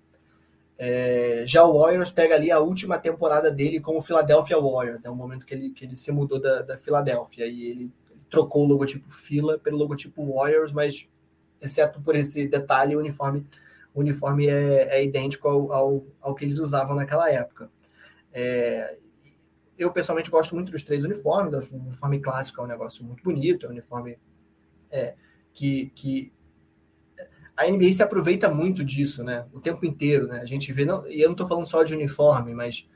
[0.77, 5.15] É, já o Warriors pega ali a última temporada dele como Philadelphia Warriors, é o
[5.15, 7.91] momento que ele, que ele se mudou da, da Filadélfia e ele,
[8.29, 11.07] trocou o logotipo Fila pelo logotipo Warriors, mas
[11.61, 13.45] exceto por esse detalhe, o uniforme,
[13.93, 17.69] o uniforme é, é idêntico ao, ao, ao que eles usavam naquela época.
[18.33, 18.97] É,
[19.77, 23.65] eu pessoalmente gosto muito dos três uniformes, o uniforme clássico é um negócio muito bonito,
[23.65, 24.17] é um uniforme
[24.91, 25.15] é,
[25.53, 26.31] que, que
[27.55, 29.45] a NBA se aproveita muito disso, né?
[29.53, 30.39] O tempo inteiro, né?
[30.41, 32.87] A gente vê, não, e eu não estou falando só de uniforme, mas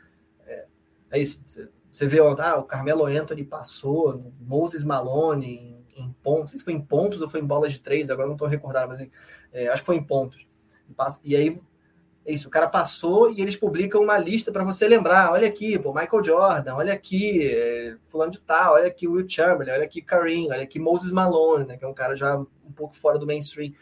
[0.46, 0.66] é,
[1.12, 1.42] é isso.
[1.46, 5.48] Você, você vê, ah, o Carmelo Anthony passou, Moses Malone
[5.96, 8.36] em, em pontos, se foi em pontos ou foi em bolas de três, agora não
[8.36, 9.08] estou recordando, mas
[9.54, 10.48] é, acho que foi em pontos.
[11.24, 11.62] E, e aí,
[12.26, 15.32] é isso, o cara passou e eles publicam uma lista para você lembrar.
[15.32, 19.72] Olha aqui, pô, Michael Jordan, olha aqui, é, fulano de tal, olha aqui Will Chamberlain,
[19.72, 22.96] olha aqui Kareem, olha aqui Moses Malone, né, que é um cara já um pouco
[22.96, 23.74] fora do mainstream.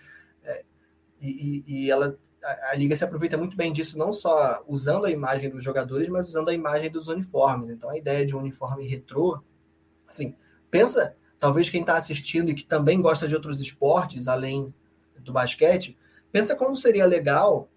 [1.21, 5.05] E, e- e ela, a, a liga se aproveita muito bem disso, não só usando
[5.05, 7.69] a imagem dos jogadores, mas usando a imagem dos uniformes.
[7.69, 9.41] Então a ideia de um uniforme retrô,
[10.07, 10.35] assim,
[10.71, 14.73] pensa, talvez quem está assistindo e que também gosta de outros esportes, além
[15.19, 15.97] do basquete,
[16.31, 17.69] pensa como seria legal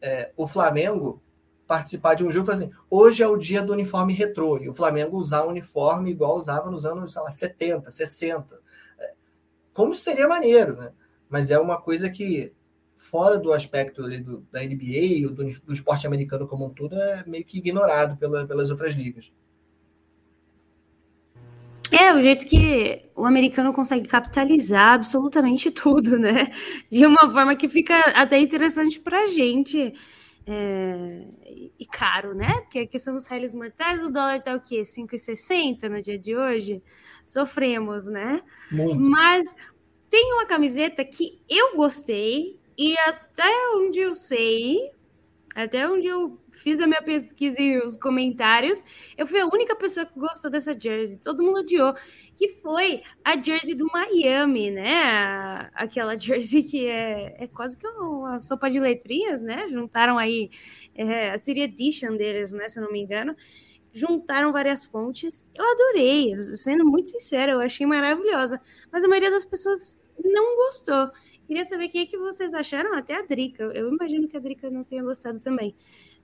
[0.00, 1.22] é, o Flamengo
[1.66, 4.68] participar de um jogo e falar assim, hoje é o dia do uniforme retrô, e
[4.68, 8.60] o Flamengo usar um uniforme igual usava nos anos, sei lá, 70, 60.
[8.98, 9.12] É,
[9.74, 10.92] como seria maneiro, né?
[11.28, 12.52] Mas é uma coisa que,
[13.00, 16.94] fora do aspecto ali do, da NBA ou do, do esporte americano como um todo,
[16.94, 19.32] é meio que ignorado pela, pelas outras ligas.
[21.90, 26.52] É, o jeito que o americano consegue capitalizar absolutamente tudo, né?
[26.90, 29.92] De uma forma que fica até interessante pra gente.
[30.46, 31.26] É,
[31.78, 32.60] E caro, né?
[32.60, 34.82] Porque a questão dos réis mortais, o dólar tá o quê?
[34.82, 36.82] 5,60 no dia de hoje?
[37.26, 38.42] Sofremos, né?
[38.70, 39.00] Muito.
[39.00, 39.54] Mas
[40.10, 43.44] tem uma camiseta que eu gostei e até
[43.76, 44.90] onde eu sei,
[45.54, 48.82] até onde eu fiz a minha pesquisa e os comentários,
[49.18, 51.18] eu fui a única pessoa que gostou dessa jersey.
[51.18, 51.92] Todo mundo odiou.
[52.38, 55.70] Que foi a jersey do Miami, né?
[55.74, 59.68] Aquela jersey que é, é quase que uma sopa de letrinhas, né?
[59.68, 60.48] Juntaram aí
[60.94, 62.66] é, a City Edition deles, né?
[62.66, 63.36] Se não me engano
[63.92, 65.44] juntaram várias fontes.
[65.52, 68.60] Eu adorei, sendo muito sincera, eu achei maravilhosa.
[68.90, 71.10] Mas a maioria das pessoas não gostou.
[71.50, 73.64] Queria saber o que, é que vocês acharam, até a Drica.
[73.74, 75.74] Eu imagino que a Drica não tenha gostado também.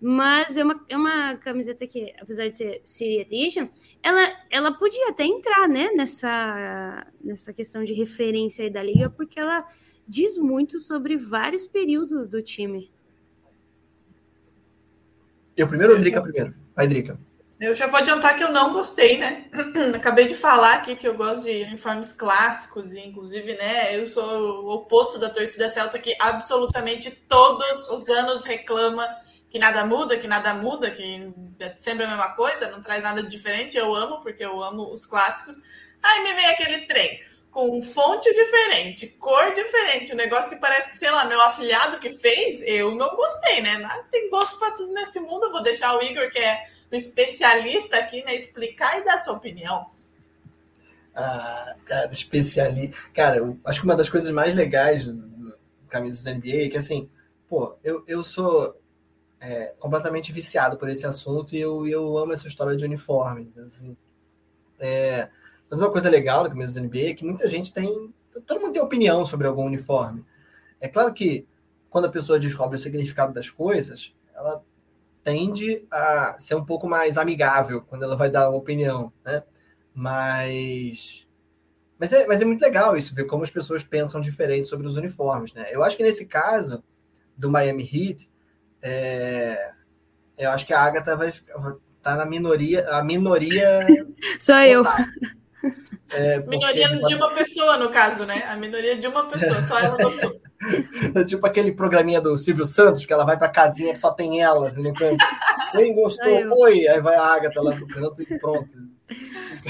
[0.00, 3.68] Mas é uma, é uma camiseta que, apesar de ser City Edition,
[4.00, 9.40] ela, ela podia até entrar né, nessa, nessa questão de referência aí da liga, porque
[9.40, 9.66] ela
[10.06, 12.88] diz muito sobre vários períodos do time.
[15.56, 16.54] Eu primeiro ou Drica primeiro?
[16.72, 17.18] Vai, Drica.
[17.58, 19.46] Eu já vou adiantar que eu não gostei, né?
[19.96, 24.64] Acabei de falar aqui que eu gosto de uniformes clássicos, e inclusive, né, eu sou
[24.64, 29.08] o oposto da torcida celta que absolutamente todos os anos reclama
[29.48, 33.22] que nada muda, que nada muda, que é sempre a mesma coisa, não traz nada
[33.22, 33.78] diferente.
[33.78, 35.56] Eu amo, porque eu amo os clássicos.
[36.02, 40.96] Aí me vem aquele trem com fonte diferente, cor diferente, um negócio que parece que,
[40.96, 43.88] sei lá, meu afilhado que fez, eu não gostei, né?
[44.10, 45.46] Tem gosto para tudo nesse mundo.
[45.46, 49.34] Eu vou deixar o Igor, que é um especialista aqui, né, explicar e dar sua
[49.34, 49.86] opinião.
[51.14, 52.96] Ah, cara, especialista.
[53.14, 55.36] Cara, eu acho que uma das coisas mais legais do
[55.88, 57.08] camisas da NBA é que, assim,
[57.48, 58.78] pô, eu, eu sou
[59.40, 63.52] é, completamente viciado por esse assunto e eu, eu amo essa história de uniforme.
[63.64, 63.96] Assim,
[64.78, 65.28] é,
[65.70, 68.12] mas uma coisa legal da camisa da NBA é que muita gente tem.
[68.46, 70.24] Todo mundo tem opinião sobre algum uniforme.
[70.80, 71.46] É claro que
[71.88, 74.62] quando a pessoa descobre o significado das coisas, ela
[75.26, 79.42] tende a ser um pouco mais amigável quando ela vai dar uma opinião, né?
[79.92, 81.26] Mas,
[81.98, 84.96] mas, é, mas é muito legal isso, ver como as pessoas pensam diferente sobre os
[84.96, 85.66] uniformes, né?
[85.72, 86.80] Eu acho que nesse caso
[87.36, 88.30] do Miami Heat,
[88.80, 89.72] é,
[90.38, 93.84] eu acho que a Agatha vai estar tá na minoria, a minoria...
[94.38, 94.84] Sou eu.
[96.12, 98.44] É, minoria de uma pessoa, no caso, né?
[98.44, 100.40] A minoria de uma pessoa, só ela gostou.
[101.14, 104.40] É tipo aquele programinha do Silvio Santos, que ela vai pra casinha que só tem
[104.42, 105.24] elas no canto.
[105.72, 106.26] Quem gostou?
[106.26, 106.88] Ai, Oi!
[106.88, 108.76] Aí vai a Agatha lá pro canto e pronto.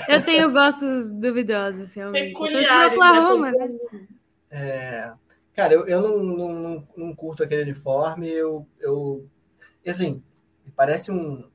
[0.08, 2.28] Eu tenho gostos duvidosos, realmente.
[2.28, 3.70] Peculiares, Oklahoma, né?
[4.50, 5.12] É,
[5.54, 8.28] cara, eu, eu não, não, não, curto aquele uniforme.
[8.28, 9.26] Eu, eu
[9.86, 10.22] assim,
[10.74, 11.48] parece um.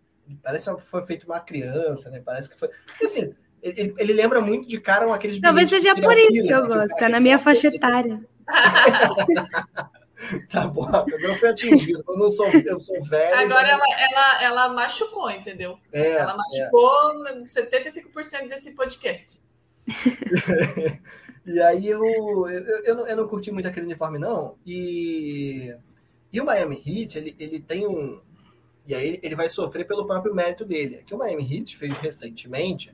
[0.44, 2.22] Parece que foi feito uma criança, né?
[2.24, 2.70] Parece que foi.
[3.04, 5.40] Assim, ele, ele lembra muito de cara aqueles.
[5.40, 8.22] Talvez seja por isso que eu gosto, tá na minha faixa etária.
[10.50, 12.04] tá bom, agora foi atingido.
[12.08, 13.36] Eu não sou, eu sou velho.
[13.36, 15.78] Agora ela, ela, ela machucou, entendeu?
[15.92, 17.44] É, ela machucou é.
[17.44, 19.42] 75% desse podcast.
[21.46, 22.04] e aí eu,
[22.50, 24.56] eu, eu, não, eu não curti muito aquele uniforme, não.
[24.66, 25.76] E,
[26.32, 28.22] e o Miami Heat, ele, ele tem um.
[28.86, 30.98] E aí ele vai sofrer pelo próprio mérito dele.
[30.98, 32.92] É que o Miami Heat fez recentemente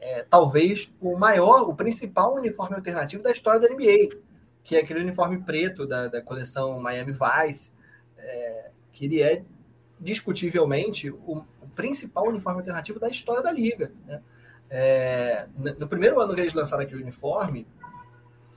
[0.00, 4.16] é, talvez o maior, o principal uniforme alternativo da história da NBA,
[4.62, 7.72] que é aquele uniforme preto da, da coleção Miami Vice,
[8.16, 9.42] é, que ele é
[9.98, 13.92] discutivelmente o, o, principal uniforme alternativo da história da liga.
[14.06, 14.22] Né?
[14.68, 17.66] É, no primeiro ano que eles lançaram aquele uniforme,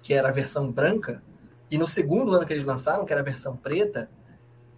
[0.02, 1.22] que era a versão branca,
[1.70, 4.10] e no segundo ano que eles lançaram, que era a versão preta,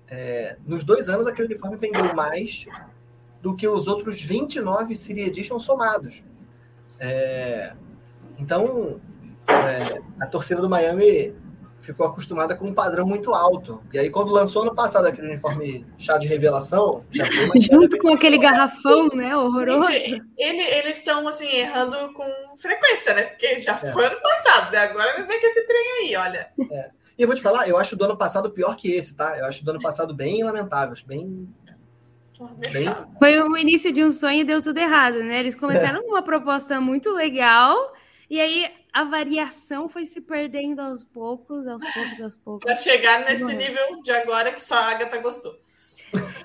[0.08, 2.66] é, nos dois anos aquele uniforme vendeu mais
[3.42, 6.24] do que os outros 29 City Edition somados.
[7.00, 7.74] É,
[8.38, 9.00] então,
[9.48, 11.34] é, a torcida do Miami
[11.86, 13.82] ficou acostumada com um padrão muito alto.
[13.94, 17.98] E aí, quando lançou ano passado aquele uniforme chá de revelação, já foi uma Junto
[18.00, 19.38] com aquele garrafão, né?
[19.38, 19.92] Horroroso.
[19.92, 22.26] Gente, ele, eles estão, assim, errando com
[22.58, 23.24] frequência, né?
[23.24, 23.92] Porque já é.
[23.92, 24.80] foi ano passado, né?
[24.80, 26.50] Agora me vem com esse trem aí, olha.
[26.72, 26.90] É.
[27.18, 29.38] E eu vou te falar, eu acho o do ano passado pior que esse, tá?
[29.38, 31.48] Eu acho o do ano passado bem lamentável, bem
[32.70, 32.94] Bem...
[33.18, 35.40] Foi o início de um sonho e deu tudo errado, né?
[35.40, 37.94] Eles começaram com uma proposta muito legal
[38.30, 42.66] e aí a variação foi se perdendo aos poucos, aos poucos, aos poucos.
[42.66, 45.60] Para chegar nesse nível de agora que só a Agatha gostou.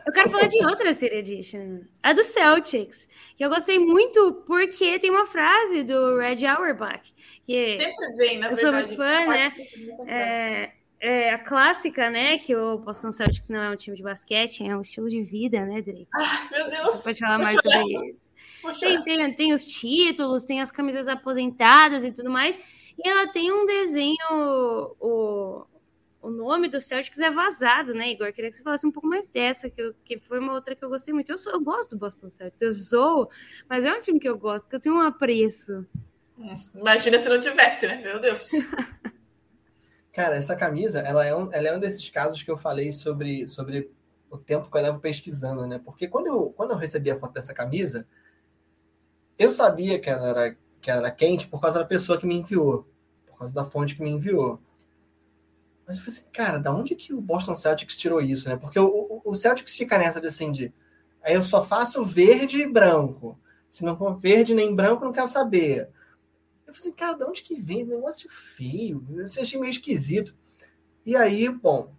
[0.06, 4.98] Eu quero falar de outra City Edition, a do Celtics, que eu gostei muito porque
[4.98, 7.14] tem uma frase do Red Auerbach.
[7.46, 8.56] Que Sempre vem, na eu verdade.
[8.56, 9.52] Eu sou muito fã, né?
[10.08, 10.70] É,
[11.00, 12.36] é, a clássica, né?
[12.38, 15.64] Que o Boston Celtics não é um time de basquete, é um estilo de vida,
[15.64, 16.06] né, Drake?
[16.14, 16.96] Ai, meu Deus!
[16.96, 18.30] Você pode falar mais sobre isso.
[18.78, 22.58] Tem, tem, tem, os títulos, tem as camisas aposentadas e tudo mais.
[23.02, 24.16] E ela tem um desenho.
[25.00, 25.64] O,
[26.20, 28.30] o nome do Celtics é vazado, né, Igor?
[28.34, 30.84] Queria que você falasse um pouco mais dessa, que, eu, que foi uma outra que
[30.84, 31.32] eu gostei muito.
[31.32, 33.30] Eu, sou, eu gosto do Boston Celtics, eu sou,
[33.66, 35.86] mas é um time que eu gosto, que eu tenho um apreço.
[36.74, 38.02] Imagina se não tivesse, né?
[38.02, 38.50] Meu Deus.
[40.12, 43.46] Cara, essa camisa, ela é um, ela é um desses casos que eu falei sobre,
[43.46, 43.90] sobre
[44.28, 45.80] o tempo que eu levo pesquisando, né?
[45.84, 48.06] Porque quando eu, quando eu recebi a foto dessa camisa,
[49.38, 52.36] eu sabia que ela era, que ela era quente por causa da pessoa que me
[52.36, 52.88] enviou,
[53.26, 54.60] por causa da fonte que me enviou.
[55.86, 58.56] Mas eu falei assim, cara, da onde que o Boston Celtics tirou isso, né?
[58.56, 60.72] Porque o, o, Celtics fica nessa de assim, de
[61.22, 63.38] aí eu só faço verde e branco.
[63.68, 65.88] Se não for verde nem branco, não quero saber.
[66.70, 69.04] Eu falei assim, cara, de onde que vem negócio feio?
[69.10, 70.34] Eu achei meio esquisito.
[71.04, 71.92] E aí, bom,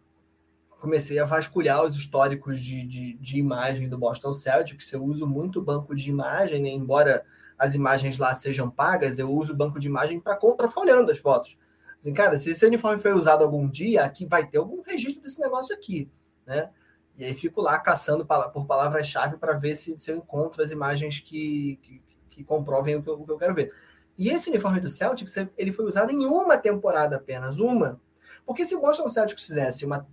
[0.79, 4.91] comecei a vasculhar os históricos de, de, de imagem do Boston Celtics.
[4.93, 6.69] Eu uso muito banco de imagem, né?
[6.69, 7.25] embora
[7.57, 11.57] as imagens lá sejam pagas, eu uso banco de imagem para contrafolhando as fotos.
[11.99, 15.39] Assim, cara, se esse uniforme foi usado algum dia, aqui vai ter algum registro desse
[15.39, 16.09] negócio aqui,
[16.45, 16.71] né?
[17.15, 21.19] E aí fico lá caçando por palavras-chave para ver se, se, eu encontro as imagens
[21.19, 22.01] que, que,
[22.31, 23.71] que comprovem o que, eu, o que eu quero ver.
[24.17, 27.99] E esse uniforme do Celtics, ele foi usado em uma temporada apenas, uma.
[28.45, 30.07] Porque se o Boston Celtics fizesse uma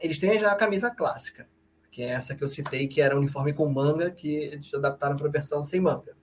[0.00, 1.48] eles têm já a camisa clássica,
[1.90, 5.16] que é essa que eu citei, que era o uniforme com manga, que eles adaptaram
[5.16, 6.16] para a versão sem manga.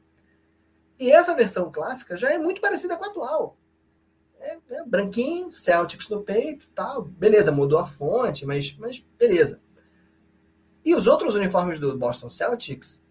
[0.99, 3.57] E essa versão clássica já é muito parecida com a atual.
[4.39, 7.03] É, é branquinho, Celtics no peito, tal.
[7.03, 9.59] Beleza, mudou a fonte, mas, mas beleza.
[10.85, 13.05] E os outros uniformes do Boston Celtics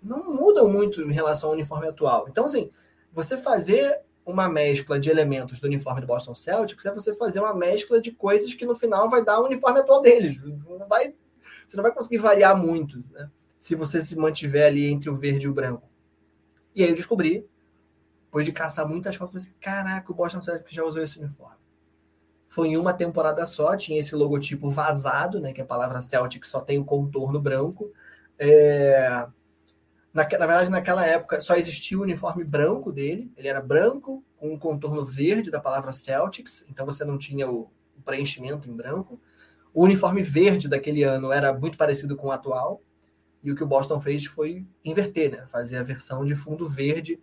[0.00, 2.28] não mudam muito em relação ao uniforme atual.
[2.28, 2.70] Então, assim,
[3.12, 7.54] você fazer uma mescla de elementos do uniforme do Boston Celtics é você fazer uma
[7.54, 10.38] mescla de coisas que no final vai dar o uniforme atual deles.
[10.38, 11.14] Não vai,
[11.66, 13.30] você não vai conseguir variar muito né?
[13.58, 15.88] se você se mantiver ali entre o verde e o branco.
[16.74, 17.48] E aí eu descobri,
[18.24, 21.56] depois de caçar muitas fotos, assim, caraca, o Boston Celtics já usou esse uniforme.
[22.48, 26.60] Foi em uma temporada só, tinha esse logotipo vazado, né, que a palavra Celtic só
[26.60, 27.90] tem o contorno branco.
[28.38, 29.26] É...
[30.12, 33.32] Na, na, verdade, naquela época só existia o uniforme branco dele.
[33.36, 37.70] Ele era branco com um contorno verde da palavra Celtics, então você não tinha o,
[37.96, 39.20] o preenchimento em branco.
[39.72, 42.82] O uniforme verde daquele ano era muito parecido com o atual.
[43.42, 45.46] E o que o Boston fez foi inverter, né?
[45.46, 47.20] Fazer a versão de fundo verde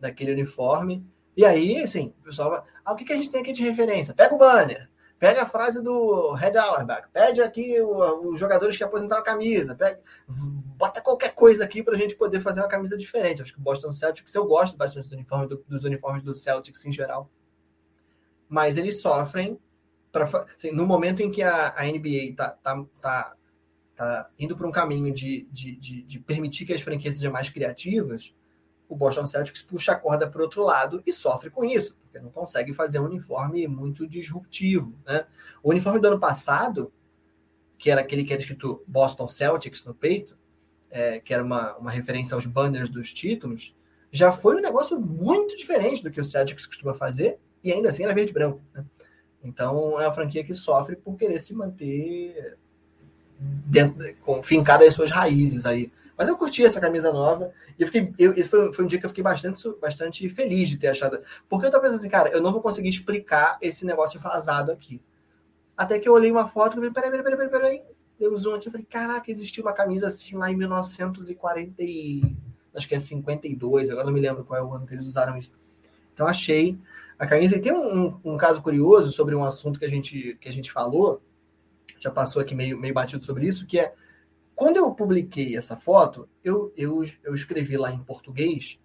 [0.00, 1.06] daquele uniforme.
[1.36, 3.62] E aí, assim, o pessoal vai, ah, o que, que a gente tem aqui de
[3.62, 4.12] referência?
[4.12, 4.90] Pega o banner,
[5.22, 10.00] Pega a frase do Red Auerbach, pede aqui os jogadores que aposentaram a camisa, pega,
[10.26, 13.40] bota qualquer coisa aqui para a gente poder fazer uma camisa diferente.
[13.40, 16.84] Acho que o Boston Celtics, eu gosto bastante do uniforme, do, dos uniformes do Celtics
[16.84, 17.30] em geral,
[18.48, 19.60] mas eles sofrem
[20.10, 20.24] pra,
[20.56, 23.36] assim, no momento em que a, a NBA está tá, tá,
[23.94, 27.48] tá indo para um caminho de, de, de, de permitir que as franquias sejam mais
[27.48, 28.34] criativas,
[28.92, 32.22] o Boston Celtics puxa a corda para o outro lado e sofre com isso porque
[32.22, 34.94] não consegue fazer um uniforme muito disruptivo.
[35.06, 35.24] Né?
[35.62, 36.92] O uniforme do ano passado,
[37.78, 40.36] que era aquele que era escrito Boston Celtics no peito,
[40.90, 43.74] é, que era uma, uma referência aos banners dos títulos,
[44.10, 48.04] já foi um negócio muito diferente do que o Celtics costuma fazer, e ainda assim
[48.04, 48.60] era verde e branco.
[48.74, 48.84] Né?
[49.42, 52.58] Então é uma franquia que sofre por querer se manter
[53.38, 55.90] dentro, com, fincada as suas raízes aí.
[56.16, 57.52] Mas eu curti essa camisa nova.
[57.78, 58.12] E eu fiquei.
[58.18, 61.18] Eu, esse foi, foi, um dia que eu fiquei bastante, bastante feliz de ter achado.
[61.48, 65.00] Porque eu tava pensando assim, cara, eu não vou conseguir explicar esse negócio vazado aqui.
[65.76, 67.82] Até que eu olhei uma foto e falei, peraí, peraí, peraí, peraí.
[68.18, 72.36] Dei um zoom aqui e falei, caraca, existiu uma camisa assim lá em 1940 e...
[72.74, 75.36] Acho que é 52, agora não me lembro qual é o ano que eles usaram
[75.36, 75.52] isso.
[76.14, 76.78] Então achei
[77.18, 77.56] a camisa.
[77.56, 80.52] E tem um, um, um caso curioso sobre um assunto que a gente, que a
[80.52, 81.20] gente falou,
[81.98, 83.94] já passou aqui meio, meio batido sobre isso, que é
[84.62, 88.78] quando eu publiquei essa foto, eu, eu, eu escrevi lá em português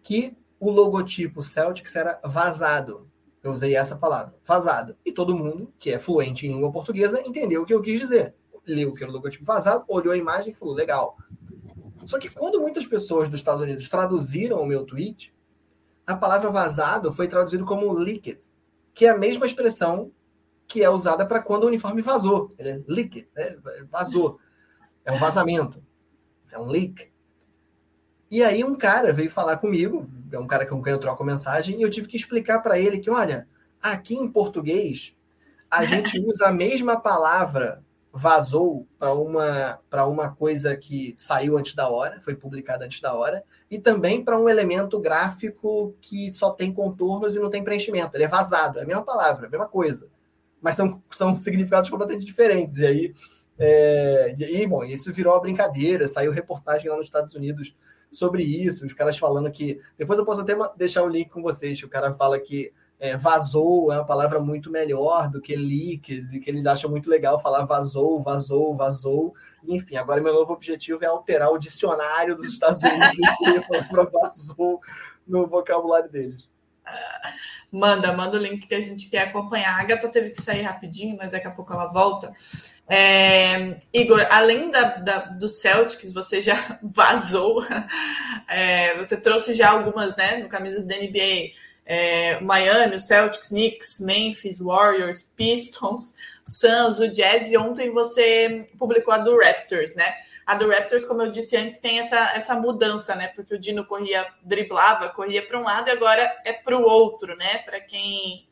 [0.00, 3.10] que o logotipo Celtics era vazado.
[3.42, 4.96] Eu usei essa palavra, vazado.
[5.04, 8.36] E todo mundo que é fluente em língua portuguesa entendeu o que eu quis dizer.
[8.64, 11.16] Leu que era o logotipo vazado, olhou a imagem e falou: legal.
[12.04, 15.34] Só que quando muitas pessoas dos Estados Unidos traduziram o meu tweet,
[16.06, 18.38] a palavra vazado foi traduzido como leaked,
[18.94, 20.12] que é a mesma expressão
[20.68, 22.52] que é usada para quando o uniforme vazou.
[22.56, 23.56] Ele é leaked, né?
[23.90, 24.38] vazou.
[25.06, 25.82] É um vazamento.
[26.50, 27.10] É um leak.
[28.30, 31.78] E aí um cara veio falar comigo, é um cara com quem eu troco mensagem,
[31.78, 33.48] e eu tive que explicar para ele que, olha,
[33.80, 35.14] aqui em português,
[35.70, 41.74] a gente usa a mesma palavra vazou para uma, para uma coisa que saiu antes
[41.74, 46.50] da hora, foi publicada antes da hora, e também para um elemento gráfico que só
[46.50, 48.16] tem contornos e não tem preenchimento.
[48.16, 50.08] Ele é vazado, é a mesma palavra, a mesma coisa.
[50.62, 52.78] Mas são, são significados completamente diferentes.
[52.78, 53.14] E aí
[53.58, 57.74] é, e, bom, isso virou brincadeira, saiu reportagem lá nos Estados Unidos
[58.10, 59.80] sobre isso, os caras falando que.
[59.98, 63.92] Depois eu posso até deixar o link com vocês, o cara fala que é, vazou
[63.92, 67.64] é uma palavra muito melhor do que leaks, e que eles acham muito legal falar
[67.64, 69.34] vazou, vazou, vazou.
[69.66, 74.80] Enfim, agora meu novo objetivo é alterar o dicionário dos Estados Unidos a palavra vazou
[75.26, 76.48] no vocabulário deles.
[77.70, 79.76] Manda, manda o link que a gente quer acompanhar.
[79.76, 82.32] A Agatha teve que sair rapidinho, mas daqui a pouco ela volta.
[82.88, 87.64] É, Igor, além da, da, do Celtics, você já vazou,
[88.48, 91.52] é, você trouxe já algumas, né, no camisas da NBA,
[91.84, 96.14] é, Miami, o Celtics, Knicks, Memphis, Warriors, Pistons,
[96.46, 100.14] Suns, o Jazz, e ontem você publicou a do Raptors, né?
[100.44, 103.28] A do Raptors, como eu disse antes, tem essa, essa mudança, né?
[103.28, 107.36] Porque o Dino corria, driblava, corria para um lado e agora é para o outro,
[107.36, 107.58] né?
[107.58, 108.45] Para quem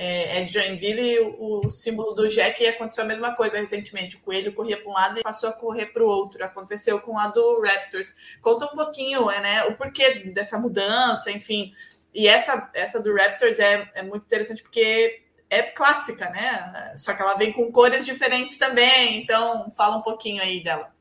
[0.00, 4.14] é, é de Joinville, o, o símbolo do Jack aconteceu a mesma coisa recentemente.
[4.14, 6.44] O coelho corria para um lado e passou a correr para o outro.
[6.44, 8.14] Aconteceu com a do Raptors.
[8.40, 9.64] Conta um pouquinho, é, né?
[9.64, 11.72] O porquê dessa mudança, enfim.
[12.14, 15.20] E essa, essa do Raptors é, é muito interessante porque
[15.50, 16.94] é clássica, né?
[16.96, 19.20] Só que ela vem com cores diferentes também.
[19.20, 20.94] Então, fala um pouquinho aí dela.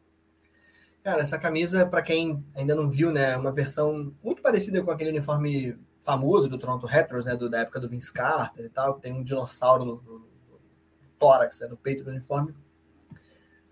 [1.03, 4.89] Cara, essa camisa, para quem ainda não viu, né, é uma versão muito parecida com
[4.89, 5.77] aquele uniforme
[6.07, 9.11] famoso do Toronto Raptors, né, do, da época do Vince Carter e tal, que tem
[9.11, 10.59] um dinossauro no, no, no
[11.19, 12.55] tórax, né, no peito do uniforme.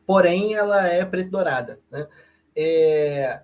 [0.06, 2.06] Porém, ela é preto dourada, né?
[2.54, 3.42] É...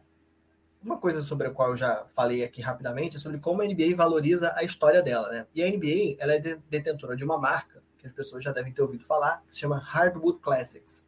[0.83, 3.95] Uma coisa sobre a qual eu já falei aqui rapidamente é sobre como a NBA
[3.95, 5.47] valoriza a história dela, né?
[5.55, 6.39] E a NBA, ela é
[6.69, 9.77] detentora de uma marca que as pessoas já devem ter ouvido falar, que se chama
[9.77, 11.07] Hardwood Classics.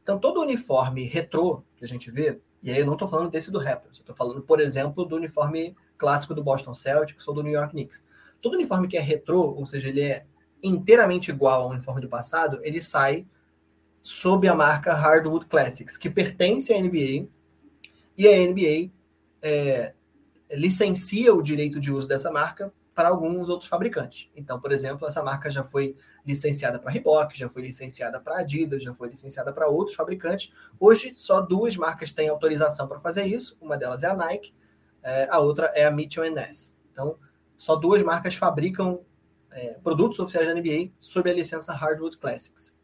[0.00, 3.50] Então, todo uniforme retrô que a gente vê, e aí eu não estou falando desse
[3.50, 7.42] do Raptors, eu estou falando, por exemplo, do uniforme clássico do Boston Celtics ou do
[7.42, 8.02] New York Knicks.
[8.40, 10.24] Todo uniforme que é retrô, ou seja, ele é
[10.62, 13.26] inteiramente igual ao uniforme do passado, ele sai
[14.02, 17.28] sob a marca Hardwood Classics, que pertence à NBA,
[18.16, 18.90] e a NBA
[19.42, 19.92] é,
[20.52, 24.30] licencia o direito de uso dessa marca para alguns outros fabricantes.
[24.34, 25.96] Então, por exemplo, essa marca já foi
[26.26, 30.52] licenciada para Reebok, já foi licenciada para Adidas, já foi licenciada para outros fabricantes.
[30.78, 33.56] Hoje, só duas marcas têm autorização para fazer isso.
[33.60, 34.52] Uma delas é a Nike
[35.02, 36.76] é, a outra é a Mitchell Ness.
[36.92, 37.14] Então,
[37.56, 39.00] só duas marcas fabricam
[39.50, 42.74] é, produtos oficiais da NBA sob a licença Hardwood Classics.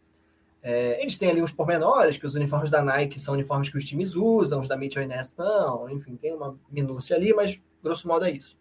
[0.62, 3.84] É, eles têm ali uns pormenores, que os uniformes da Nike são uniformes que os
[3.84, 8.24] times usam, os da Mitchell Ness não, enfim, tem uma minúcia ali, mas grosso modo
[8.24, 8.58] é isso.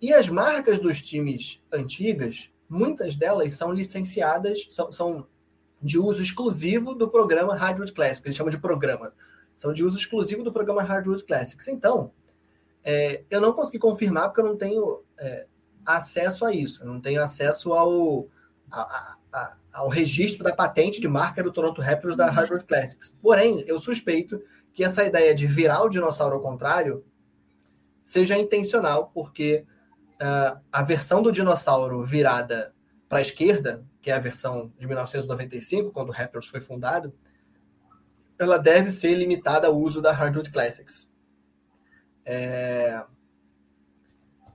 [0.00, 5.26] E as marcas dos times antigas, muitas delas são licenciadas, são, são
[5.80, 9.14] de uso exclusivo do programa Hardwood Classics, eles chamam de programa
[9.54, 11.68] são de uso exclusivo do programa Hardwood Classics.
[11.68, 12.10] Então,
[12.82, 15.46] é, eu não consegui confirmar porque eu não tenho é,
[15.84, 18.28] acesso a isso, eu não tenho acesso ao,
[18.70, 23.14] a, a, ao registro da patente de marca do Toronto Raptors da Hardwood Classics.
[23.22, 24.42] Porém, eu suspeito
[24.72, 27.04] que essa ideia de virar o dinossauro ao contrário
[28.02, 29.64] seja intencional, porque
[30.20, 32.74] uh, a versão do dinossauro virada
[33.08, 37.14] para a esquerda, que é a versão de 1995, quando o Raptors foi fundado,
[38.38, 41.10] ela deve ser limitada ao uso da Hardwood Classics.
[42.24, 43.04] É...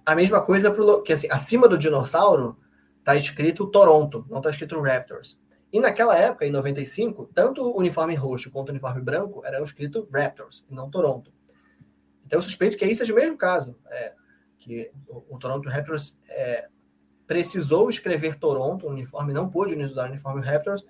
[0.06, 2.58] A mesma coisa pro, que assim, acima do dinossauro
[3.00, 5.40] está escrito Toronto, não está escrito Raptors.
[5.72, 10.08] E naquela época, em 95, tanto o uniforme roxo quanto o uniforme branco eram escrito
[10.12, 11.32] Raptors, e não Toronto.
[12.26, 14.14] Então eu suspeito que aí seja o mesmo caso, é,
[14.58, 16.68] que o, o, Toronto Raptors é,
[17.28, 20.86] precisou escrever Toronto, o uniforme não pôde usar o uniforme Raptors,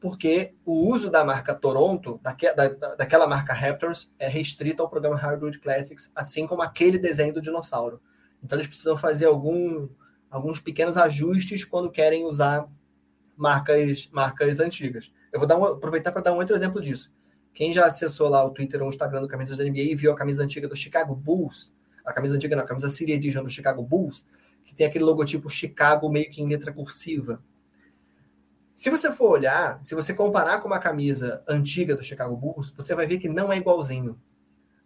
[0.00, 5.16] porque o uso da marca Toronto, daque, da, daquela marca Raptors, é restrito ao programa
[5.16, 8.00] Hardwood Classics, assim como aquele desenho do dinossauro.
[8.42, 9.88] Então eles precisam fazer algum,
[10.30, 12.68] alguns pequenos ajustes quando querem usar
[13.36, 15.12] marcas, marcas antigas.
[15.32, 17.12] Eu vou um, aproveitar para dar um outro exemplo disso.
[17.52, 20.12] Quem já acessou lá o Twitter ou o Instagram do Camisas da NBA e viu
[20.12, 21.72] a camisa antiga do Chicago Bulls,
[22.04, 24.24] a camisa antiga não, a camisa City Edition do Chicago Bulls,
[24.64, 27.42] que tem aquele logotipo Chicago meio que em letra cursiva.
[28.78, 32.94] Se você for olhar, se você comparar com uma camisa antiga do Chicago Bulls, você
[32.94, 34.16] vai ver que não é igualzinho.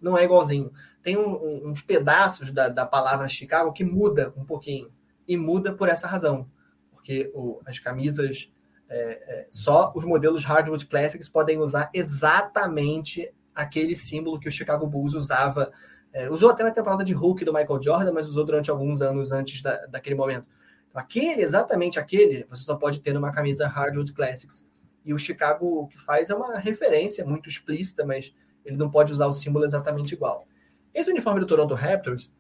[0.00, 0.72] Não é igualzinho.
[1.02, 4.90] Tem um, um, uns pedaços da, da palavra Chicago que muda um pouquinho.
[5.28, 6.48] E muda por essa razão.
[6.90, 8.50] Porque o, as camisas,
[8.88, 14.86] é, é, só os modelos Hardwood Classics podem usar exatamente aquele símbolo que o Chicago
[14.86, 15.70] Bulls usava.
[16.14, 19.32] É, usou até na temporada de Hulk do Michael Jordan, mas usou durante alguns anos
[19.32, 20.46] antes da, daquele momento.
[20.94, 24.64] Aquele, exatamente aquele, você só pode ter numa camisa Hardwood Classics.
[25.04, 28.34] E o Chicago o que faz é uma referência muito explícita, mas
[28.64, 30.46] ele não pode usar o símbolo exatamente igual.
[30.94, 32.30] Esse uniforme do Toronto Raptors,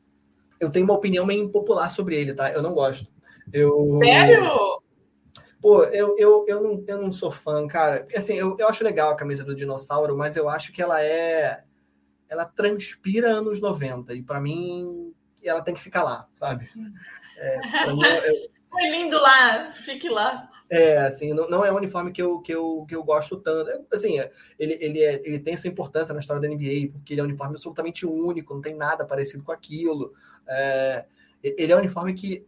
[0.60, 2.52] eu tenho uma opinião meio impopular sobre ele, tá?
[2.52, 3.10] Eu não gosto.
[3.52, 3.98] Eu...
[3.98, 4.44] Sério?
[5.60, 8.06] Pô, eu, eu, eu, não, eu não sou fã, cara.
[8.16, 11.62] Assim, eu, eu acho legal a camisa do dinossauro, mas eu acho que ela é.
[12.28, 14.12] Ela transpira anos 90.
[14.14, 16.68] E para mim, ela tem que ficar lá, sabe?
[17.36, 17.58] É,
[18.72, 20.48] Foi lindo lá, fique lá.
[20.70, 23.68] É, assim, não, não, é um uniforme que eu, que eu, que eu gosto tanto.
[23.68, 24.18] É, assim,
[24.58, 27.26] ele, ele, é, ele tem sua importância na história da NBA, porque ele é um
[27.26, 30.14] uniforme absolutamente único, não tem nada parecido com aquilo.
[30.48, 31.04] É,
[31.42, 32.46] ele é um uniforme que,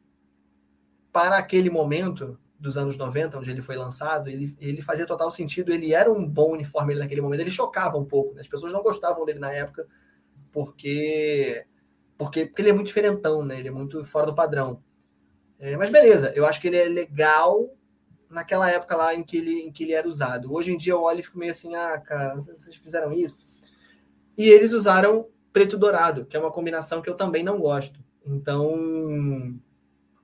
[1.13, 5.71] para aquele momento, dos anos 90, onde ele foi lançado, ele, ele fazia total sentido,
[5.71, 8.41] ele era um bom uniforme naquele momento, ele chocava um pouco, né?
[8.41, 9.87] as pessoas não gostavam dele na época,
[10.51, 11.67] porque,
[12.17, 13.59] porque, porque ele é muito diferentão, né?
[13.59, 14.83] ele é muito fora do padrão.
[15.59, 17.71] É, mas beleza, eu acho que ele é legal
[18.29, 20.53] naquela época lá em que, ele, em que ele era usado.
[20.53, 23.39] Hoje em dia eu olho e fico meio assim, ah, cara, vocês fizeram isso?
[24.37, 28.01] E eles usaram preto dourado, que é uma combinação que eu também não gosto.
[28.27, 29.59] Então,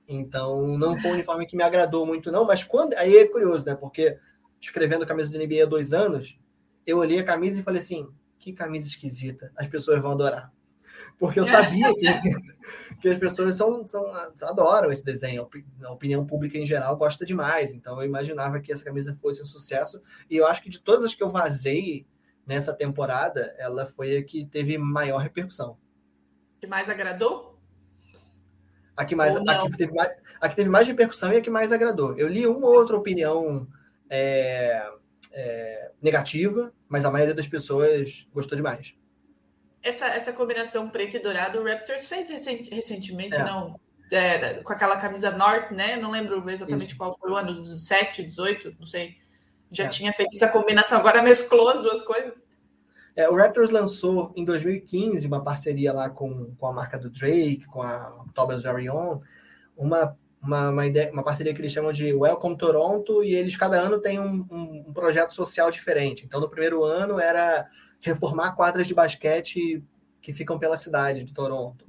[0.07, 2.45] então não foi um uniforme que me agradou muito, não.
[2.45, 2.93] Mas quando.
[2.95, 3.75] Aí é curioso, né?
[3.75, 4.17] Porque
[4.59, 6.37] escrevendo camisa de NBA há dois anos,
[6.85, 10.51] eu olhei a camisa e falei assim: que camisa esquisita, as pessoas vão adorar.
[11.21, 12.07] Porque eu sabia que,
[12.99, 14.11] que as pessoas são, são,
[14.41, 15.47] adoram esse desenho,
[15.83, 17.71] a opinião pública em geral gosta demais.
[17.71, 20.01] Então eu imaginava que essa camisa fosse um sucesso.
[20.27, 22.07] E eu acho que de todas as que eu vazei
[22.43, 25.77] nessa temporada, ela foi a que teve maior repercussão.
[26.59, 27.55] Que mais agradou?
[28.97, 30.11] A que, mais, a, que teve mais,
[30.41, 32.17] a que teve mais repercussão e a que mais agradou.
[32.17, 33.67] Eu li uma ou outra opinião
[34.09, 34.91] é,
[35.33, 38.95] é, negativa, mas a maioria das pessoas gostou demais.
[39.83, 43.43] Essa, essa combinação preto e dourado, o Raptors fez recentemente, é.
[43.43, 43.79] não?
[44.11, 45.95] É, com aquela camisa North, né?
[45.95, 46.97] Não lembro exatamente Isso.
[46.97, 49.15] qual foi o ano, 17, 18, não sei.
[49.71, 49.87] Já é.
[49.87, 52.33] tinha feito essa combinação, agora mesclou as duas coisas.
[53.15, 57.65] É, o Raptors lançou em 2015 uma parceria lá com, com a marca do Drake,
[57.65, 59.19] com a Tobias Very Own,
[59.75, 63.79] uma, uma, uma, ideia, uma parceria que eles chamam de Welcome Toronto, e eles cada
[63.79, 66.25] ano têm um, um, um projeto social diferente.
[66.25, 67.67] Então, no primeiro ano era
[68.01, 69.83] reformar quadras de basquete
[70.21, 71.85] que ficam pela cidade de Toronto.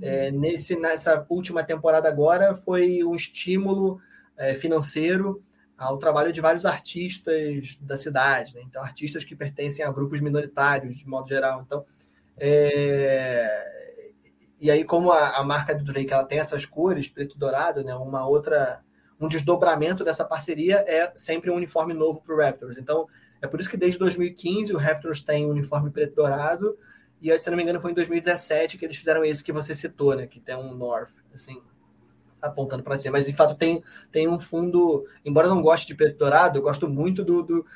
[0.00, 0.40] É, uhum.
[0.40, 4.00] nesse, nessa última temporada agora foi um estímulo
[4.36, 5.42] é, financeiro
[5.76, 8.62] ao trabalho de vários artistas da cidade, né?
[8.64, 11.62] então artistas que pertencem a grupos minoritários de modo geral.
[11.66, 11.84] Então,
[12.38, 14.12] é...
[14.60, 17.84] e aí como a, a, marca do Drake ela tem essas cores preto e dourado,
[17.84, 17.94] né?
[17.94, 18.82] Uma outra
[19.18, 22.78] um desdobramento dessa parceria é sempre um uniforme novo para o Raptors.
[22.78, 23.06] Então
[23.40, 26.78] é por isso que desde 2015 o Raptors tem um uniforme preto e dourado
[27.20, 30.14] e se não me engano foi em 2017 que eles fizeram esse que você citou,
[30.14, 30.26] né?
[30.26, 31.62] Que tem um North, assim
[32.40, 33.82] apontando para cima, mas de fato tem,
[34.12, 37.66] tem um fundo, embora eu não goste de preto dourado, eu gosto muito do, do,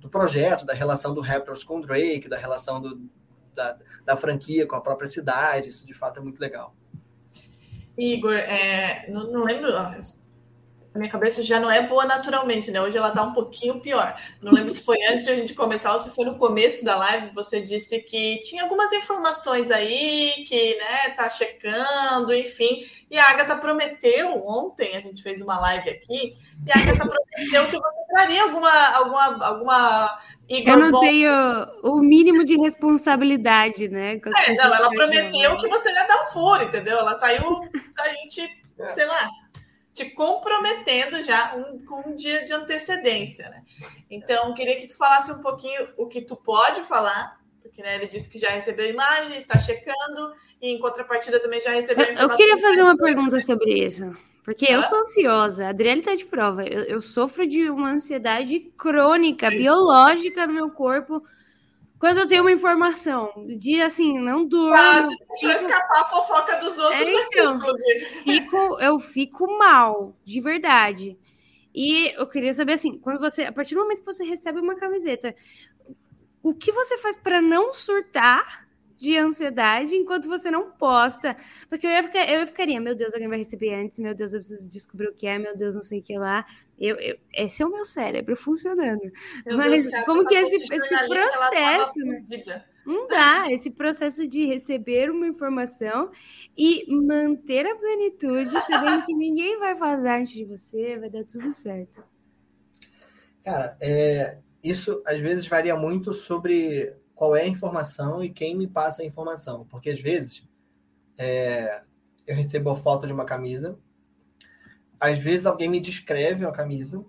[0.00, 3.08] do projeto, da relação do Raptors com o Drake, da relação do,
[3.54, 6.74] da, da franquia com a própria cidade, isso de fato é muito legal.
[7.96, 9.70] Igor, é, não, não lembro,
[10.94, 12.80] a minha cabeça já não é boa naturalmente, né?
[12.80, 14.16] Hoje ela tá um pouquinho pior.
[14.40, 16.94] Não lembro se foi antes de a gente começar ou se foi no começo da
[16.94, 17.34] live.
[17.34, 22.88] Você disse que tinha algumas informações aí, que, né, tá checando, enfim.
[23.10, 27.66] E a Agatha prometeu ontem, a gente fez uma live aqui, e a Agatha prometeu
[27.66, 28.88] que você traria alguma.
[28.90, 30.18] alguma, alguma
[30.48, 31.00] Igor Eu não Bom...
[31.00, 31.32] tenho
[31.82, 34.20] o mínimo de responsabilidade, né?
[34.46, 36.98] É, não, ela prometeu que você ia dar um furo, entendeu?
[36.98, 37.68] Ela saiu,
[37.98, 38.48] a gente,
[38.92, 39.28] sei lá
[39.94, 43.62] te comprometendo já um, com um dia de antecedência, né?
[44.10, 48.08] Então, queria que tu falasse um pouquinho o que tu pode falar, porque né, ele
[48.08, 52.36] disse que já recebeu imagem, está checando, e em contrapartida também já recebeu Eu, eu
[52.36, 54.14] queria fazer uma pergunta sobre isso.
[54.42, 56.64] Porque eu sou ansiosa, a Adriele está de prova.
[56.64, 59.56] Eu, eu, sofro de uma ansiedade crônica, isso.
[59.56, 61.22] biológica no meu corpo
[62.04, 64.76] quando eu tenho uma informação, de assim, não durmo.
[64.76, 65.58] Ah, se fico...
[65.58, 68.04] escapar a fofoca dos outros é, então, aqui, inclusive.
[68.24, 71.18] Fico, eu fico mal, de verdade.
[71.74, 74.74] E eu queria saber assim, quando você, a partir do momento que você recebe uma
[74.74, 75.34] camiseta,
[76.42, 78.63] o que você faz para não surtar
[78.96, 81.36] de ansiedade enquanto você não posta.
[81.68, 84.38] Porque eu ia, ficar, eu ficaria, meu Deus, alguém vai receber antes, meu Deus, eu
[84.38, 86.46] preciso descobrir o que é, meu Deus, não sei o que lá.
[86.78, 89.02] Eu, eu esse é o meu cérebro funcionando.
[89.46, 91.98] Meu Mas Deus, como que esse, esse processo.
[92.00, 92.64] Né?
[92.84, 96.10] Não dá, esse processo de receber uma informação
[96.56, 101.50] e manter a plenitude, sabendo que ninguém vai vazar antes de você, vai dar tudo
[101.50, 102.04] certo.
[103.42, 108.66] Cara, é, isso às vezes varia muito sobre qual é a informação e quem me
[108.66, 109.66] passa a informação.
[109.66, 110.46] Porque às vezes
[111.16, 111.82] é,
[112.26, 113.78] eu recebo a foto de uma camisa,
[114.98, 117.04] às vezes alguém me descreve uma camisa,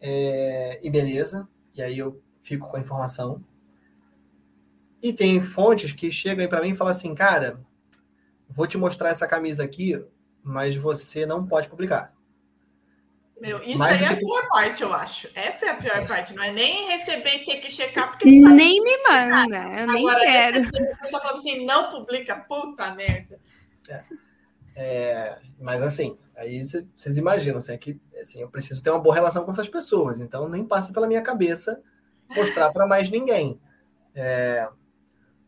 [0.00, 3.44] é, e beleza, e aí eu fico com a informação.
[5.02, 7.60] E tem fontes que chegam para mim e falam assim, cara,
[8.48, 10.02] vou te mostrar essa camisa aqui,
[10.42, 12.12] mas você não pode publicar.
[13.40, 15.28] Meu, isso Mais aí é a pior parte, eu acho.
[15.34, 16.34] Essa é a pior parte.
[16.34, 20.08] Não é nem receber e ter que checar, porque não Nem me manda, eu nem
[20.08, 20.68] Agora, quero.
[20.92, 23.38] A pessoa fala assim, não publica, puta merda.
[23.88, 24.02] É.
[24.80, 29.14] É, mas assim, aí vocês imaginam, assim, é que assim, eu preciso ter uma boa
[29.14, 31.82] relação com essas pessoas, então nem passa pela minha cabeça
[32.30, 33.60] mostrar para mais ninguém.
[34.14, 34.68] É,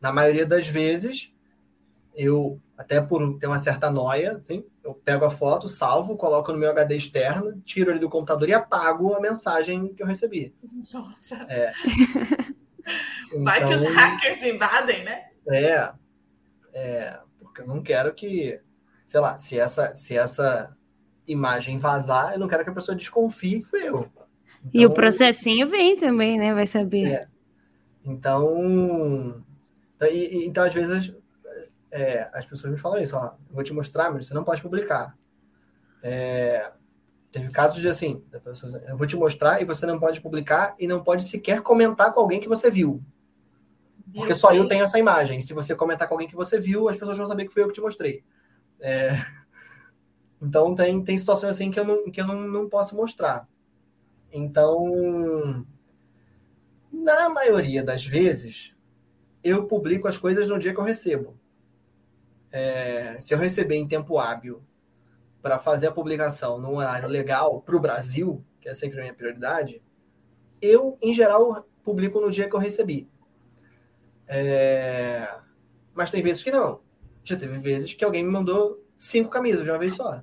[0.00, 1.32] na maioria das vezes,
[2.22, 6.58] eu, até por ter uma certa noia, assim, eu pego a foto, salvo, coloco no
[6.58, 10.54] meu HD externo, tiro ele do computador e apago a mensagem que eu recebi.
[10.92, 11.36] Nossa.
[11.48, 11.72] É.
[13.42, 15.24] Vai que os Então, hackers invadem, né?
[15.48, 15.92] É,
[16.72, 18.60] é, porque eu não quero que,
[19.06, 20.76] sei lá, se essa, se essa
[21.26, 24.10] imagem vazar, eu não quero que a pessoa desconfie que fui eu.
[24.74, 26.52] E o Então, processinho vem também, né?
[26.52, 27.06] Vai saber.
[27.06, 27.28] É.
[28.04, 29.42] Então,
[30.02, 31.14] e- e- então às vezes
[31.90, 35.16] é, as pessoas me falam isso, ó, vou te mostrar, mas você não pode publicar.
[36.02, 36.72] É,
[37.30, 38.24] teve casos de assim,
[38.88, 42.20] eu vou te mostrar e você não pode publicar e não pode sequer comentar com
[42.20, 43.02] alguém que você viu.
[44.14, 45.40] Porque só eu tenho essa imagem.
[45.40, 47.68] Se você comentar com alguém que você viu, as pessoas vão saber que foi eu
[47.68, 48.24] que te mostrei.
[48.80, 49.10] É,
[50.40, 53.46] Então tem, tem situações assim que eu não, que eu não, não posso mostrar.
[54.32, 55.66] Então,
[56.90, 58.74] na maioria das vezes,
[59.44, 61.38] eu publico as coisas no dia que eu recebo.
[62.52, 64.62] É, se eu receber em tempo hábil
[65.40, 69.14] para fazer a publicação num horário legal para o Brasil, que é sempre a minha
[69.14, 69.82] prioridade,
[70.60, 73.08] eu, em geral, publico no dia que eu recebi.
[74.26, 75.28] É,
[75.94, 76.80] Mas tem vezes que não.
[77.24, 80.22] Já teve vezes que alguém me mandou cinco camisas de uma vez só.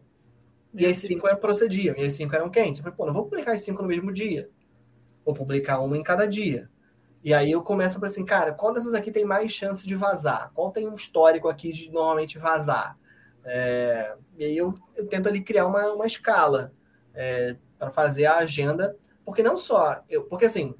[0.73, 2.79] E as cinco eram procediam, e as cinco eram quentes.
[2.79, 4.49] Eu falei, pô, não vou publicar as cinco no mesmo dia.
[5.25, 6.69] Vou publicar uma em cada dia.
[7.27, 10.49] E aí eu começo a assim, cara, qual dessas aqui tem mais chance de vazar?
[10.53, 12.97] Qual tem um histórico aqui de normalmente vazar?
[13.43, 16.71] É, E aí eu, eu tento ali criar uma, uma escala
[17.77, 18.95] para fazer a agenda,
[19.25, 20.73] porque não só, eu, porque assim,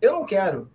[0.00, 0.68] eu não quero,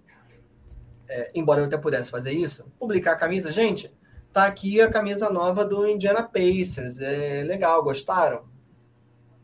[1.10, 3.94] é, embora eu até pudesse fazer isso, publicar a camisa, gente,
[4.32, 8.48] tá aqui a camisa nova do Indiana Pacers, é legal, gostaram?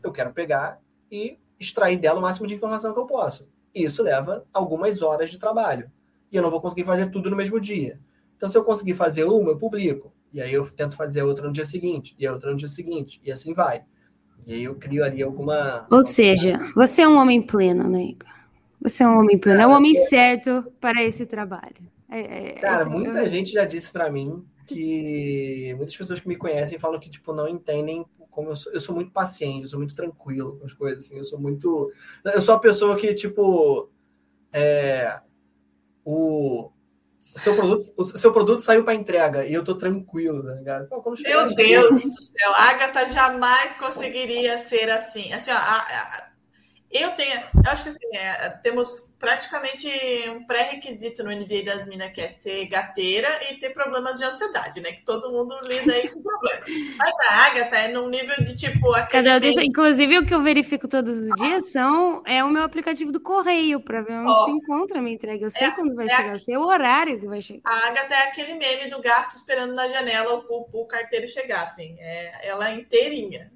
[0.02, 0.80] Eu quero pegar
[1.10, 3.52] e extrair dela o máximo de informação que eu posso.
[3.74, 5.90] Isso leva algumas horas de trabalho.
[6.30, 7.98] E eu não vou conseguir fazer tudo no mesmo dia.
[8.36, 10.12] Então, se eu conseguir fazer uma, eu publico.
[10.32, 13.20] E aí eu tento fazer outra no dia seguinte, e a outra no dia seguinte,
[13.24, 13.84] e assim vai.
[14.46, 15.86] E aí eu crio ali alguma.
[15.90, 18.28] Ou seja, você é um homem pleno, né, Igor?
[18.82, 21.76] Você é um homem pleno, é o homem certo para esse trabalho.
[22.10, 26.28] É, é, Cara, esse- muita eu- gente já disse pra mim que muitas pessoas que
[26.28, 28.04] me conhecem falam que tipo não entendem
[28.34, 31.16] como eu sou, eu sou muito paciente, eu sou muito tranquilo com as coisas assim,
[31.16, 31.92] eu sou muito
[32.24, 33.88] eu sou a pessoa que tipo
[34.52, 35.20] é,
[36.04, 36.70] o
[37.34, 40.88] o seu produto, o seu produto saiu para entrega e eu tô tranquilo, tá ligado?
[40.88, 45.32] Pô, Meu Deus do céu, a Agatha jamais conseguiria ser assim.
[45.32, 46.33] Assim, ó, a- a-
[46.94, 49.88] eu tenho, eu acho que assim, é, temos praticamente
[50.30, 54.80] um pré-requisito no NBA das Minas que é ser gateira e ter problemas de ansiedade,
[54.80, 54.92] né?
[54.92, 56.60] Que todo mundo lida aí com problema.
[56.96, 61.18] Mas a Agatha é num nível de tipo Cada inclusive, o que eu verifico todos
[61.18, 64.44] os dias são é o meu aplicativo do correio para ver onde Ó.
[64.44, 65.46] se encontra a minha entrega.
[65.46, 67.62] Eu sei É- quando vai é chegar, eu sei o horário que vai chegar.
[67.64, 71.96] A Agatha é aquele meme do gato esperando na janela o, o carteiro chegar, assim.
[71.98, 73.50] É, ela é inteirinha.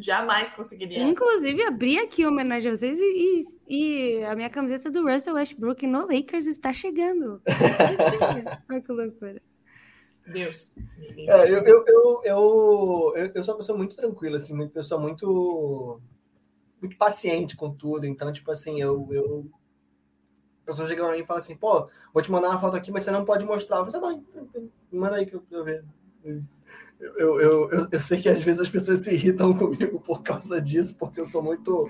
[0.00, 1.02] Jamais conseguiria.
[1.02, 5.34] Inclusive, abri aqui em homenagem a vocês e, e- e a minha camiseta do Russell
[5.34, 7.42] Westbrook no Lakers está chegando.
[8.70, 9.42] Olha que loucura.
[10.26, 10.72] Deus.
[11.16, 15.00] É, eu, eu, eu, eu, eu, eu sou uma pessoa muito tranquila, assim, uma pessoa
[15.00, 16.00] muito,
[16.80, 18.06] muito paciente com tudo.
[18.06, 19.06] Então, tipo assim, eu.
[19.10, 19.46] eu
[20.62, 22.92] a pessoa chega pra mim e fala assim, pô, vou te mandar uma foto aqui,
[22.92, 23.78] mas você não pode mostrar.
[23.78, 25.84] Eu falo, tá bom, tranquilo, manda aí que eu, eu vejo.
[27.00, 30.60] Eu, eu, eu, eu, sei que às vezes as pessoas se irritam comigo por causa
[30.60, 31.88] disso, porque eu sou muito.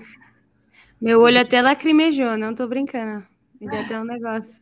[1.01, 3.25] Meu olho até lacrimejou, não tô brincando.
[3.59, 4.61] Me deu até um negócio.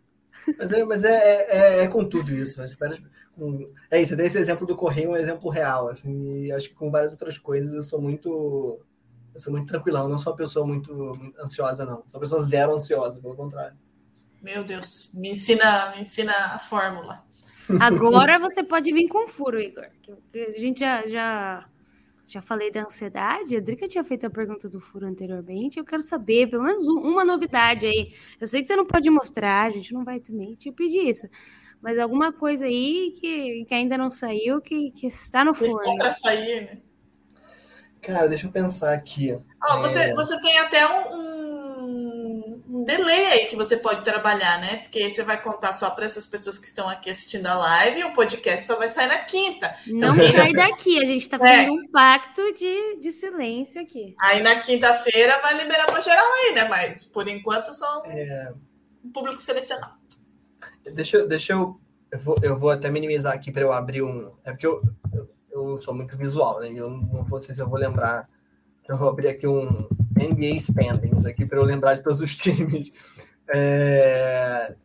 [0.58, 2.56] Mas é, mas é, é, é com tudo isso.
[2.60, 2.98] mas espera-
[3.36, 6.70] com- É isso, eu dei esse exemplo do correio, um exemplo real, assim, e acho
[6.70, 8.80] que com várias outras coisas eu sou muito.
[9.34, 11.98] Eu sou muito tranquilão, eu não sou uma pessoa muito, muito ansiosa, não.
[12.08, 13.78] Sou uma pessoa zero ansiosa, pelo contrário.
[14.42, 15.12] Meu Deus.
[15.14, 17.24] Me ensina, me ensina a fórmula.
[17.80, 19.86] Agora você pode vir com furo, Igor.
[19.86, 21.66] A gente já, já,
[22.26, 23.56] já falei da ansiedade.
[23.58, 25.78] A Drica tinha feito a pergunta do furo anteriormente.
[25.78, 28.12] Eu quero saber, pelo menos um- uma novidade aí.
[28.40, 31.28] Eu sei que você não pode mostrar, a gente não vai também te pedir isso.
[31.82, 35.98] Mas alguma coisa aí que, que ainda não saiu, que, que está no Está forno.
[35.98, 36.78] para sair, né?
[38.02, 39.38] Cara, deixa eu pensar aqui.
[39.82, 40.14] Você, É.
[40.16, 42.27] você tem até um, um,
[42.70, 44.78] um delay aí que você pode trabalhar, né?
[44.84, 48.04] Porque você vai contar só para essas pessoas que estão aqui assistindo a live e
[48.04, 49.76] o podcast só vai sair na quinta.
[49.88, 54.16] Não Então, sai daqui, a gente está fazendo um pacto de, de silêncio aqui.
[54.20, 56.68] Aí na quinta-feira vai liberar para geral aí, né?
[56.68, 58.04] Mas por enquanto são
[59.04, 59.98] um público selecionado.
[60.94, 61.80] Deixa, eu- deixa eu.
[62.12, 64.32] Eu vou, eu vou até minimizar aqui para eu abrir um.
[64.46, 64.82] É porque eu,
[65.14, 66.72] eu, eu sou muito visual, né?
[66.74, 68.30] Eu não vou sei se eu vou lembrar.
[68.88, 69.88] Eu vou abrir aqui um
[70.18, 72.92] NBA Standings aqui para eu lembrar de todos os times.
[73.50, 74.76] É,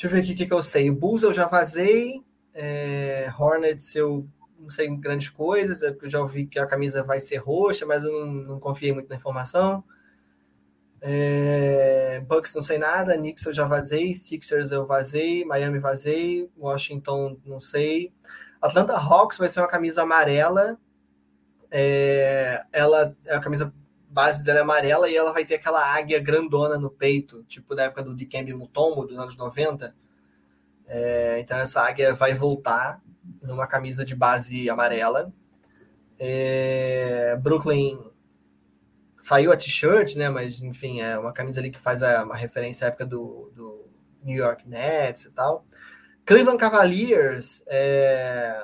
[0.00, 0.90] Deixa eu ver aqui o que, que eu sei.
[0.90, 2.24] Bulls eu já vazei.
[2.54, 4.26] É, Hornets, eu
[4.58, 7.84] não sei grandes coisas, é porque eu já ouvi que a camisa vai ser roxa,
[7.84, 9.84] mas eu não, não confiei muito na informação.
[11.02, 17.38] É, Bucks não sei nada, Knicks eu já vazei, Sixers eu vazei, Miami vazei, Washington
[17.44, 18.10] não sei.
[18.58, 20.78] Atlanta Hawks vai ser uma camisa amarela.
[21.70, 23.70] É, ela é a camisa
[24.10, 27.84] base dela é amarela e ela vai ter aquela águia grandona no peito, tipo da
[27.84, 29.94] época do Dikembe Mutombo, dos anos 90.
[30.86, 33.00] É, então essa águia vai voltar
[33.40, 35.32] numa camisa de base amarela.
[36.18, 37.98] É, Brooklyn
[39.20, 40.28] saiu a t-shirt, né?
[40.28, 43.88] Mas enfim, é uma camisa ali que faz a, uma referência à época do, do
[44.24, 45.64] New York Nets e tal.
[46.26, 48.60] Cleveland Cavaliers, é,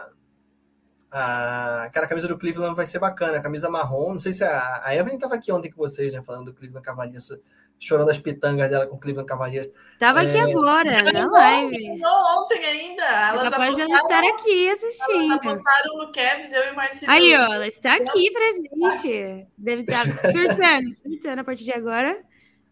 [1.10, 4.14] a, cara, a camisa do Cleveland vai ser bacana, a camisa marrom.
[4.14, 6.22] Não sei se a, a Evelyn estava aqui ontem com vocês, né?
[6.22, 7.30] Falando do Cleveland Cavaliers,
[7.78, 9.70] chorando as pitangas dela com o Cleveland Cavaliers.
[9.98, 10.26] Tava é...
[10.26, 11.98] aqui agora, na live.
[11.98, 13.02] Não, ontem ainda.
[13.02, 15.20] Elas capaz de ela estar aqui assistindo.
[15.22, 17.12] Elas apostaram no Cavs, eu e Marcelo.
[17.12, 19.46] Aí, ó, ela está aqui presente.
[19.56, 20.02] Deve estar
[20.32, 22.20] surtando, surtando a partir de agora.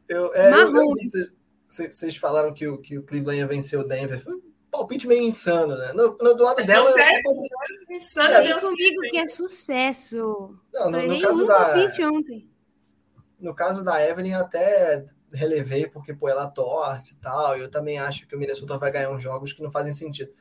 [0.08, 0.94] Eu, é, marrom.
[1.68, 4.22] Vocês falaram que o, que o Cleveland ia vencer o Denver.
[4.76, 5.92] Palpite meio insano, né?
[5.92, 6.90] No, no do lado dela.
[6.92, 7.30] Certo,
[7.88, 10.56] é, insano, é, comigo que é sucesso.
[10.72, 12.50] Não, no, no caso um da, palpite ontem.
[13.38, 17.56] No caso da Evelyn, até relevei, porque pô, ela torce e tal.
[17.56, 20.32] Eu também acho que o Minnesota vai ganhar uns jogos que não fazem sentido.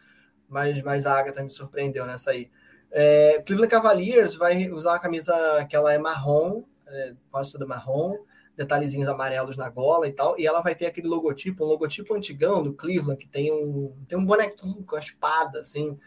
[0.47, 2.49] Mas, mas a Agatha me surpreendeu nessa aí.
[2.91, 8.17] É, Cleveland Cavaliers vai usar a camisa que ela é marrom, é, quase toda marrom
[8.55, 12.63] detalhezinhos amarelos na gola e tal, e ela vai ter aquele logotipo, um logotipo antigão
[12.63, 15.97] do Cleveland, que tem um, tem um bonequinho com a espada, assim.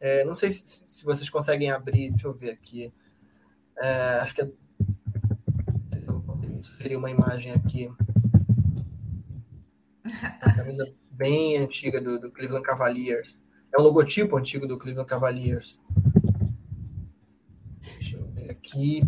[0.00, 2.92] É, não sei se, se, vocês conseguem abrir, deixa eu ver aqui.
[3.78, 4.50] É, acho que é,
[6.60, 7.90] sugerir uma imagem aqui.
[10.42, 13.40] A camisa bem antiga do, do Cleveland Cavaliers.
[13.72, 15.80] É o logotipo antigo do Cleveland Cavaliers
[18.64, 19.02] aqui.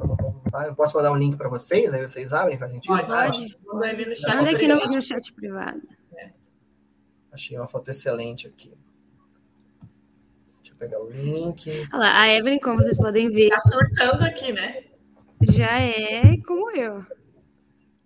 [0.67, 2.95] Eu posso mandar um link para vocês, aí vocês abrem, faz sentido?
[2.95, 3.59] Pode, pode.
[3.67, 5.83] Manda aqui no, no chat privado.
[6.15, 6.31] É.
[7.33, 8.73] Achei uma foto excelente aqui.
[10.59, 11.71] Deixa eu pegar o link.
[11.93, 13.51] Olha lá, a Evelyn, como vocês podem ver.
[13.51, 14.85] Tá surtando aqui, né?
[15.43, 17.05] Já é como eu.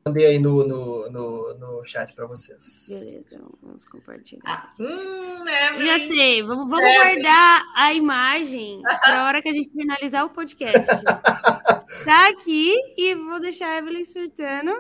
[0.05, 2.87] Mandei aí no, no, no, no chat para vocês.
[2.89, 4.43] Beleza, vamos compartilhar.
[4.47, 9.49] Ah, hum, é, Já sei, vamos, vamos é, guardar a imagem para a hora que
[9.51, 10.87] a gente finalizar o podcast.
[12.05, 14.73] tá aqui e vou deixar a Evelyn surtando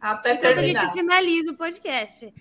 [0.00, 0.80] até terminar.
[0.80, 2.32] a gente finaliza o podcast.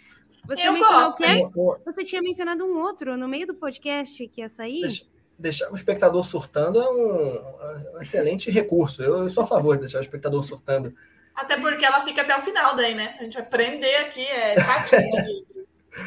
[0.46, 1.24] Você Eu mencionou gosto.
[1.24, 1.84] o que?
[1.86, 4.82] Você tinha mencionado um outro no meio do podcast que ia sair?
[4.82, 5.06] Deixa,
[5.38, 9.02] deixar o espectador surtando é um, um excelente recurso.
[9.02, 10.94] Eu, eu sou a favor de deixar o espectador surtando.
[11.36, 13.16] Até porque ela fica até o final daí, né?
[13.20, 14.56] A gente vai prender aqui, é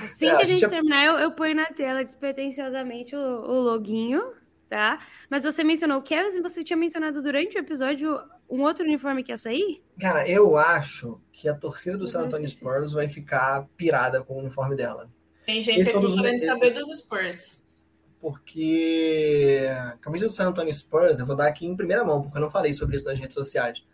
[0.04, 3.60] Assim é, que a gente, a terminar, eu, eu ponho na tela despretensiosamente o, o
[3.60, 4.32] loginho,
[4.68, 4.98] tá?
[5.30, 8.20] Mas você mencionou o Kevin, você tinha mencionado durante o episódio
[8.50, 9.82] um outro uniforme que ia sair?
[10.00, 14.38] Cara, eu acho que a torcida do San Antonio Spurs vai ficar pirada com o
[14.40, 15.08] uniforme dela.
[15.44, 17.64] Tem gente Esse aqui querendo saber dos Spurs.
[18.20, 22.36] Porque a camisa do San Antonio Spurs, eu vou dar aqui em primeira mão, porque
[22.36, 23.84] eu não falei sobre isso nas redes sociais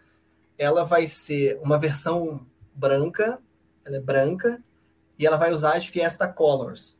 [0.58, 3.40] ela vai ser uma versão branca,
[3.84, 4.62] ela é branca,
[5.18, 6.98] e ela vai usar as Fiesta Colors.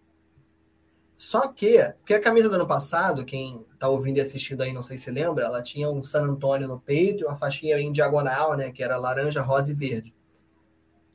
[1.16, 4.82] Só que, porque a camisa do ano passado, quem está ouvindo e assistindo aí, não
[4.82, 8.72] sei se lembra, ela tinha um San Antônio no peito uma faixinha em diagonal, né,
[8.72, 10.12] que era laranja, rosa e verde.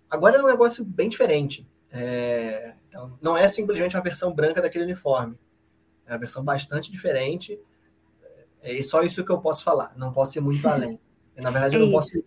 [0.10, 1.68] Agora é um negócio bem diferente.
[1.92, 5.38] É, então, não é simplesmente uma versão branca daquele uniforme.
[6.06, 7.60] É uma versão bastante diferente.
[8.62, 9.94] É só isso que eu posso falar.
[9.98, 11.00] Não posso ir muito além.
[11.38, 12.24] Na verdade, é eu, não posso,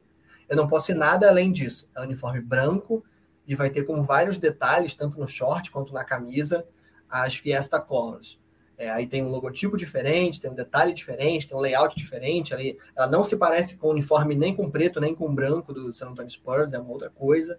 [0.48, 1.88] eu não posso ir nada além disso.
[1.96, 3.04] É um uniforme branco
[3.46, 6.66] e vai ter com vários detalhes, tanto no short quanto na camisa,
[7.08, 8.38] as Fiesta Colors.
[8.78, 12.54] É, aí tem um logotipo diferente, tem um detalhe diferente, tem um layout diferente.
[12.54, 15.94] Ali, ela não se parece com o uniforme nem com preto, nem com branco do
[15.94, 17.58] San Antonio Spurs, é uma outra coisa.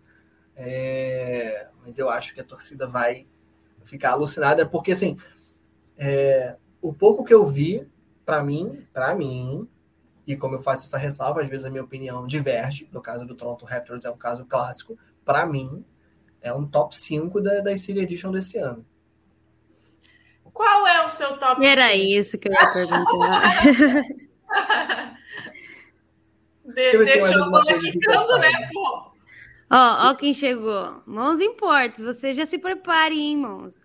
[0.56, 3.28] É, mas eu acho que a torcida vai
[3.84, 5.18] ficar alucinada, porque assim,
[5.98, 7.88] é, o pouco que eu vi,
[8.26, 9.68] para mim, para mim,
[10.31, 12.87] e como eu faço essa ressalva, às vezes a minha opinião diverge.
[12.91, 14.97] No caso do Toronto Raptors, é um caso clássico.
[15.25, 15.85] Para mim,
[16.41, 18.85] é um top 5 da, da City Edition desse ano.
[20.53, 21.97] Qual é o seu top Era 5?
[21.97, 23.63] isso que eu ia perguntar.
[26.63, 29.11] De, deixou o bola quicando, né, pô?
[29.69, 31.01] Ó, ó quem chegou.
[31.05, 32.03] Mãos importes.
[32.03, 33.75] Você já se prepare, hein, mãos.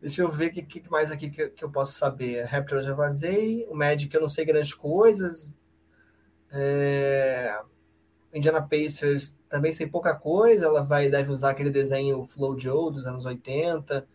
[0.00, 2.44] Deixa eu ver o que, que, mais aqui que, que, eu posso saber.
[2.44, 3.66] Raptor eu já vazei.
[3.68, 5.52] O Magic eu não sei grandes coisas.
[6.50, 7.60] É...
[8.32, 10.66] Indiana Pacers também sei pouca coisa.
[10.66, 14.06] Ela vai deve usar aquele desenho Flow Joe dos anos 80.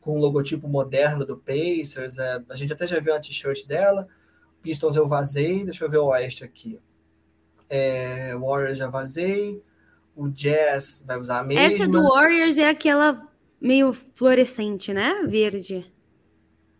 [0.00, 2.18] com o logotipo moderno do Pacers.
[2.18, 4.08] É, a gente até já viu a t-shirt dela.
[4.62, 6.80] Pistons eu vazei, deixa eu ver o Oeste aqui.
[7.68, 9.62] É, Warriors já vazei.
[10.16, 11.64] O Jazz vai usar a mesma.
[11.64, 13.28] Essa do Warriors é aquela
[13.64, 15.22] meio fluorescente, né?
[15.26, 15.90] Verde.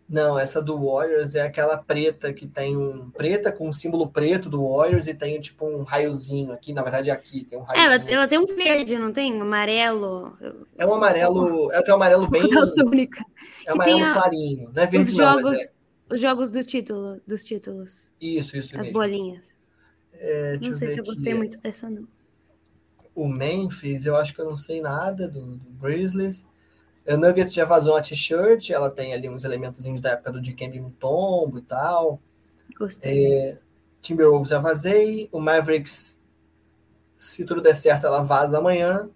[0.07, 4.51] Não, essa do Warriors é aquela preta que tem um preta com um símbolo preto
[4.51, 8.03] do Warriors e tem tipo um raiozinho aqui, na verdade é aqui, tem um raiozinho.
[8.03, 9.33] Ela, ela tem um verde, não tem?
[9.33, 10.37] Um amarelo.
[10.77, 13.25] É um amarelo, é que é um amarelo bem Daltônica.
[13.67, 15.67] é um amarelo clarinho, não é verde Os não, jogos, é-
[16.11, 18.13] os jogos do título, dos títulos.
[18.21, 18.93] Isso, isso As mesmo.
[18.93, 19.57] bolinhas.
[20.13, 22.07] É, Não sei se eu gostei muito dessa, não.
[23.15, 26.45] O Memphis, eu acho que eu não sei nada do, do Grizzlies.
[27.07, 30.81] O Nuggets já vazou uma t-shirt, ela tem ali uns elementozinhos da época do Dikembe
[30.81, 32.21] Mutombo e tal.
[32.79, 33.35] Gostei.
[33.35, 33.59] É,
[34.01, 35.29] Timberwolves já vazei.
[35.31, 36.21] O Mavericks,
[37.17, 39.11] se tudo der certo, ela vaza amanhã.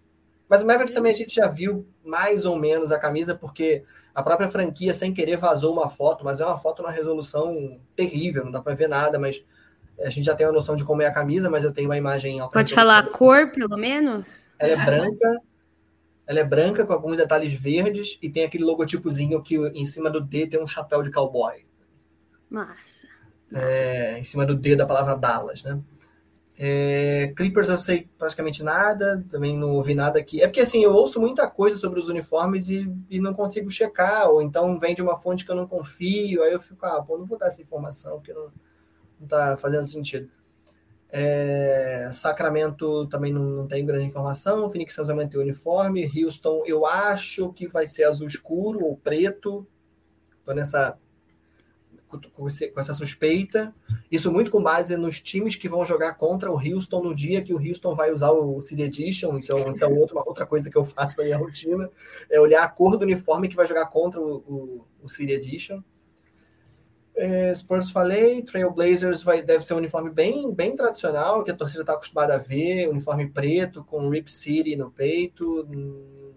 [0.48, 3.84] Mas o Mavericks também a gente já viu mais ou menos a camisa, porque
[4.14, 8.44] a própria franquia, sem querer, vazou uma foto, mas é uma foto na resolução terrível,
[8.44, 9.44] não dá para ver nada, mas
[10.00, 11.96] a gente já tem uma noção de como é a camisa, mas eu tenho uma
[11.96, 14.50] imagem alta Pode falar a cor, pelo menos?
[14.58, 15.40] Ela é branca,
[16.28, 20.20] ela é branca com alguns detalhes verdes e tem aquele logotipozinho que em cima do
[20.20, 21.64] D tem um chapéu de cowboy.
[22.50, 23.08] Massa.
[23.50, 25.80] É, em cima do D da palavra Dallas, né?
[26.58, 30.42] É, Clippers eu sei praticamente nada, também não ouvi nada aqui.
[30.42, 34.28] É porque assim, eu ouço muita coisa sobre os uniformes e, e não consigo checar,
[34.28, 37.16] ou então vem de uma fonte que eu não confio, aí eu fico, ah, pô,
[37.16, 38.52] não vou dar essa informação, porque não,
[39.18, 40.28] não tá fazendo sentido.
[41.10, 44.68] É, Sacramento também não, não tem grande informação.
[44.70, 46.10] Phoenix Suns vai manter o uniforme.
[46.14, 49.66] Houston, eu acho que vai ser azul escuro ou preto.
[50.44, 50.98] Tô nessa
[52.34, 53.74] com, esse- com essa suspeita.
[54.10, 57.52] Isso muito com base nos times que vão jogar contra o Houston no dia que
[57.52, 59.36] o Houston vai usar o City Edition.
[59.38, 61.90] Isso é, isso é outra, outra coisa que eu faço na minha rotina.
[62.30, 65.82] É olhar a cor do uniforme que vai jogar contra o, o, o City Edition.
[67.20, 71.80] É, Spurs falei, Trailblazers vai, deve ser um uniforme bem, bem tradicional, que a torcida
[71.80, 75.66] está acostumada a ver, uniforme preto com Rip City no peito.
[75.68, 76.32] Hum,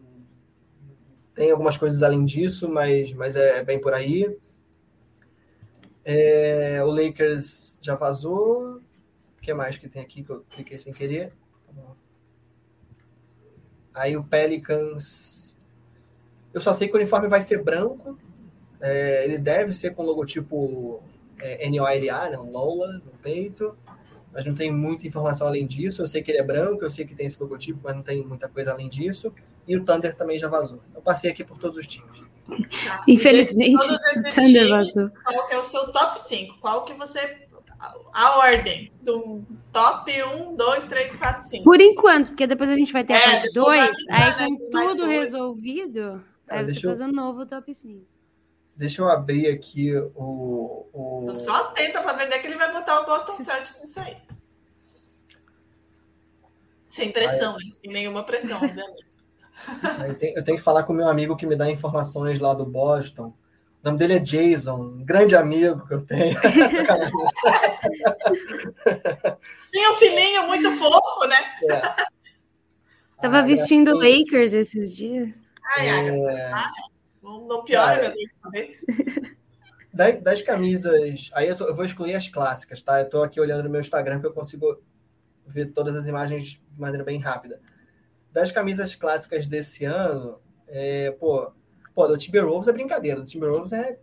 [1.34, 4.38] Tem algumas coisas além disso, mas, mas é bem por aí.
[6.03, 8.78] É, o Lakers já vazou.
[8.78, 11.34] O que mais que tem aqui que eu cliquei sem querer?
[13.94, 15.60] Aí o Pelicans.
[16.53, 18.18] Eu só sei que o uniforme vai ser branco.
[18.82, 21.02] É, ele deve ser com logotipo
[21.40, 23.76] é, NOLA, não Lola, no peito.
[24.34, 26.02] Mas não tem muita informação além disso.
[26.02, 28.26] Eu sei que ele é branco, eu sei que tem esse logotipo, mas não tem
[28.26, 29.34] muita coisa além disso.
[29.68, 30.80] E o Thunder também já vazou.
[30.95, 32.24] Eu passei aqui por todos os times.
[32.86, 33.03] Tá.
[33.08, 35.10] Infelizmente, Todos esses o Thunder times, vazou.
[35.24, 36.58] Qual que é o seu top 5?
[36.60, 37.40] Qual que você.
[38.14, 39.41] A ordem do
[39.74, 41.64] top 1, 2, 3, 4, 5.
[41.64, 44.16] Por enquanto, porque depois a gente vai ter É, a parte depois vai 2, mudar,
[44.16, 48.06] aí né, com tudo resolvido, Ah, aí você deixa eu- faz um novo top 5.
[48.76, 50.88] Deixa eu abrir aqui o.
[50.93, 51.23] o...
[51.27, 53.99] Tô só atenta pra ver onde é que ele vai botar o Boston Celtics nisso
[53.99, 54.18] aí.
[56.88, 57.73] Sem pressão, hein?
[57.81, 59.06] Sem nenhuma pressão, obviamente.
[60.07, 62.52] Eu tenho, eu tenho que falar com o meu amigo que me dá informações lá
[62.52, 63.27] do Boston.
[63.27, 66.34] O nome dele é Jason, um grande amigo que eu tenho.
[66.76, 67.14] Sacanagem.
[69.72, 71.35] Tinha um filhinho muito fofo, né?
[71.69, 71.81] É.
[73.22, 74.19] Tava Ah, vestindo gracinha.
[74.23, 75.35] Lakers esses dias.
[75.77, 76.52] Ai, É.
[77.52, 78.86] Não, piora, Ah, meu Deus, talvez.
[79.94, 83.02] Das, das camisas, aí eu, tô- eu vou excluir as clássicas, tá?
[83.02, 84.82] Eu tô aqui olhando no meu Instagram que eu consigo
[85.45, 87.60] ver todas as imagens de maneira bem rápida.
[88.32, 91.52] Das camisas clássicas desse ano, é, pô,
[91.94, 93.19] pô, do Timberwolves é brincadeira.
[93.19, 93.99] Do Timberwolves é,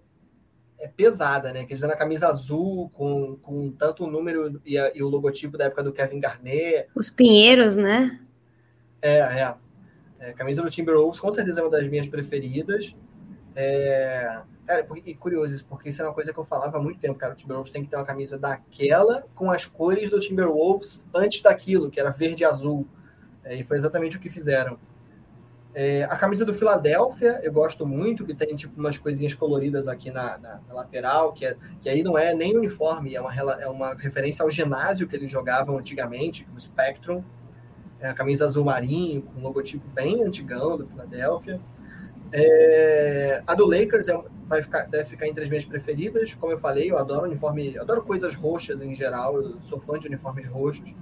[0.78, 1.64] é pesada, né?
[1.64, 5.08] Que eles dão na camisa azul com, com tanto o número e, a- e o
[5.08, 6.90] logotipo da época do Kevin Garnett.
[6.94, 8.20] Os Pinheiros, né?
[9.00, 9.54] É, é.
[10.20, 12.94] É, a camisa do Timberwolves com certeza é uma das minhas preferidas.
[13.60, 17.00] É, cara, e curioso isso, porque isso é uma coisa que eu falava há muito
[17.00, 17.32] tempo, cara.
[17.32, 21.90] O Timberwolves tem que ter uma camisa daquela com as cores do Timberwolves antes daquilo,
[21.90, 22.86] que era verde e azul.
[23.44, 24.78] É, e foi exatamente o que fizeram.
[25.74, 30.10] É, a camisa do Philadelphia eu gosto muito, que tem tipo umas coisinhas coloridas aqui
[30.10, 33.68] na, na- na lateral, que, é- que aí não é nem uniforme, é uma, é
[33.68, 37.22] uma referência ao ginásio que eles jogavam antigamente, o Spectrum.
[38.00, 41.60] É a camisa azul marinho, com um logotipo bem antigão do Philadelphia.
[42.32, 46.34] É, a do Lakers é- vai ficar, deve ficar entre as minhas preferidas.
[46.34, 49.40] Como eu falei, eu adoro uniforme, eu adoro coisas roxas em geral.
[49.40, 50.94] Eu sou fã de uniformes roxos.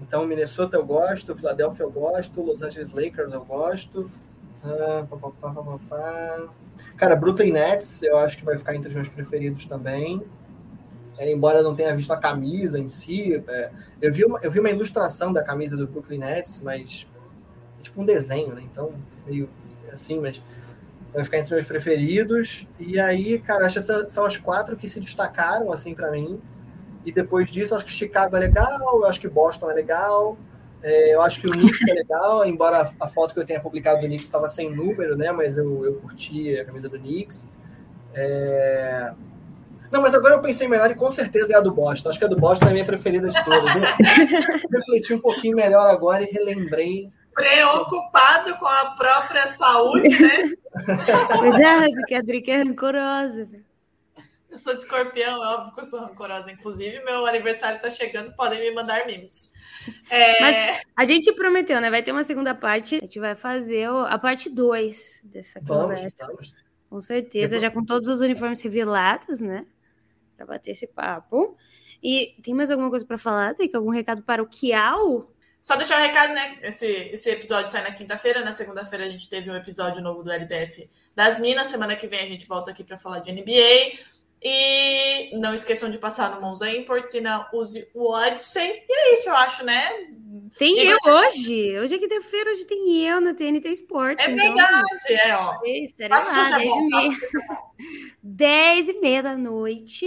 [0.00, 4.10] Então, Minnesota eu gosto, Philadelphia eu gosto, Los Angeles Lakers eu gosto.
[4.64, 6.48] Ah, pá, pá, pá.
[6.96, 10.22] Cara, Brooklyn Nets eu acho que vai ficar entre os meus preferidos também.
[11.18, 13.70] É, embora eu não tenha visto a camisa em si, é,
[14.02, 17.06] eu, vi uma, eu vi uma ilustração da camisa do Brooklyn Nets, mas
[17.78, 18.62] é tipo um desenho, né?
[18.70, 18.92] Então,
[19.26, 19.48] meio
[19.96, 20.40] assim, mas
[21.12, 22.66] vai ficar entre os meus preferidos.
[22.78, 26.40] E aí, cara, acho que são as quatro que se destacaram, assim, para mim.
[27.04, 30.36] E depois disso, acho que Chicago é legal, eu acho que Boston é legal,
[30.82, 34.00] é, eu acho que o Knicks é legal, embora a, foto que eu tenha publicado
[34.00, 35.32] do Knicks estava sem número, né?
[35.32, 37.50] Mas eu, eu curti a camisa do Knicks.
[38.14, 39.12] É...
[39.90, 42.08] Não, mas agora eu pensei melhor e com certeza é a do Boston.
[42.08, 43.76] Acho que a do Boston é a minha preferida de todas.
[43.76, 43.82] Eu
[44.78, 47.10] refleti um pouquinho melhor agora e relembrei.
[47.36, 50.52] Preocupado com a própria saúde, né?
[51.38, 53.46] Cuidado, que a Drica é rancorosa.
[54.50, 56.50] Eu sou de escorpião, é óbvio que eu sou rancorosa.
[56.50, 59.52] Inclusive, meu aniversário tá chegando, podem me mandar mimos.
[60.08, 60.40] É...
[60.40, 61.90] Mas a gente prometeu, né?
[61.90, 62.96] Vai ter uma segunda parte.
[62.96, 66.26] A gente vai fazer a parte 2 dessa vamos, conversa.
[66.26, 66.54] Vamos.
[66.88, 69.66] Com certeza, já com todos os uniformes revelados, né?
[70.38, 71.54] Para bater esse papo.
[72.02, 73.54] E tem mais alguma coisa para falar?
[73.54, 75.30] Tem algum recado para o Kial?
[75.66, 76.58] Só deixar um recado, né?
[76.62, 78.44] Esse, esse episódio sai na quinta-feira.
[78.44, 81.66] Na segunda-feira a gente teve um episódio novo do LBF das Minas.
[81.66, 83.98] Semana que vem a gente volta aqui para falar de NBA.
[84.40, 88.84] E não esqueçam de passar no Monza Imports e na use o Odyssey.
[88.88, 89.90] E é isso, eu acho, né?
[90.56, 91.76] Tem e eu hoje.
[91.80, 94.24] Hoje é quinta-feira, hoje tem eu na TNT Sports.
[94.24, 94.54] É então...
[94.54, 95.60] verdade, é, ó.
[95.64, 97.18] Estarei lá, 10 e meia.
[98.22, 100.06] 10 e meia da noite.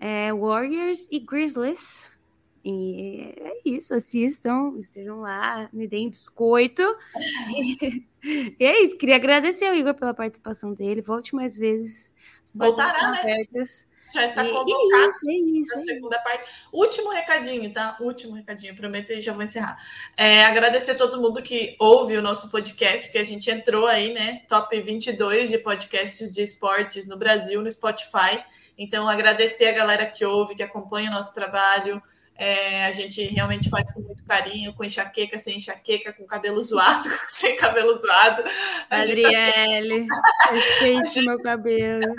[0.00, 2.10] É, Warriors e Grizzlies.
[2.70, 6.82] E é isso, assistam, estejam lá, me deem biscoito.
[8.22, 11.00] e é isso, queria agradecer ao Igor pela participação dele.
[11.00, 12.12] Volte mais vezes.
[12.54, 13.20] Voltará, né?
[13.22, 13.88] Abertas.
[14.12, 16.48] Já está é convocado é isso, é isso, na segunda é parte.
[16.70, 17.96] Último recadinho, tá?
[18.00, 19.78] Último recadinho, prometo e já vou encerrar.
[20.14, 24.12] É, agradecer a todo mundo que ouve o nosso podcast, porque a gente entrou aí,
[24.12, 24.42] né?
[24.46, 28.44] Top 22 de podcasts de esportes no Brasil, no Spotify.
[28.76, 32.02] Então, agradecer a galera que ouve, que acompanha o nosso trabalho.
[32.40, 37.08] É, a gente realmente faz com muito carinho, com enxaqueca, sem enxaqueca, com cabelo zoado,
[37.26, 38.44] sem cabelo zoado.
[38.88, 41.22] A Adriele, tá sempre...
[41.26, 42.14] meu cabelo.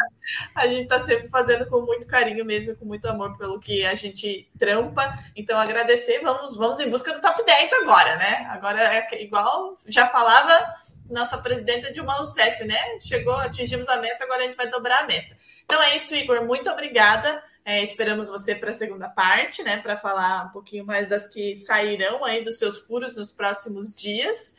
[0.54, 3.96] A gente está sempre fazendo com muito carinho mesmo, com muito amor pelo que a
[3.96, 5.18] gente trampa.
[5.38, 8.46] Então, agradecer, vamos, vamos em busca do top 10 agora, né?
[8.50, 10.70] Agora é igual já falava
[11.10, 13.00] nossa presidenta Dilma Rousseff, né?
[13.00, 15.36] Chegou, atingimos a meta, agora a gente vai dobrar a meta.
[15.64, 16.46] Então é isso, Igor.
[16.46, 17.41] Muito obrigada.
[17.65, 19.77] É, esperamos você para a segunda parte, né?
[19.77, 24.56] Para falar um pouquinho mais das que sairão aí dos seus furos nos próximos dias.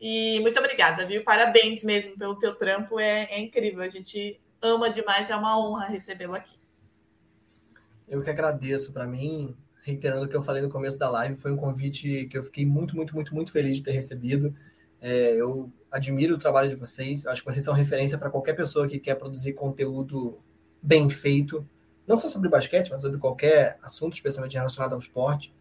[0.00, 1.22] E muito obrigada, viu?
[1.24, 2.98] Parabéns mesmo pelo teu trampo.
[2.98, 3.82] É, é incrível.
[3.82, 5.30] A gente ama demais.
[5.30, 6.56] É uma honra recebê-lo aqui.
[8.08, 8.92] Eu que agradeço.
[8.92, 12.36] Para mim, reiterando o que eu falei no começo da live, foi um convite que
[12.36, 14.54] eu fiquei muito, muito, muito, muito feliz de ter recebido.
[15.00, 17.26] É, eu admiro o trabalho de vocês.
[17.26, 20.38] Acho que vocês são referência para qualquer pessoa que quer produzir conteúdo
[20.80, 21.66] bem feito
[22.06, 25.54] não só sobre basquete, mas sobre qualquer assunto, especialmente relacionado ao esporte.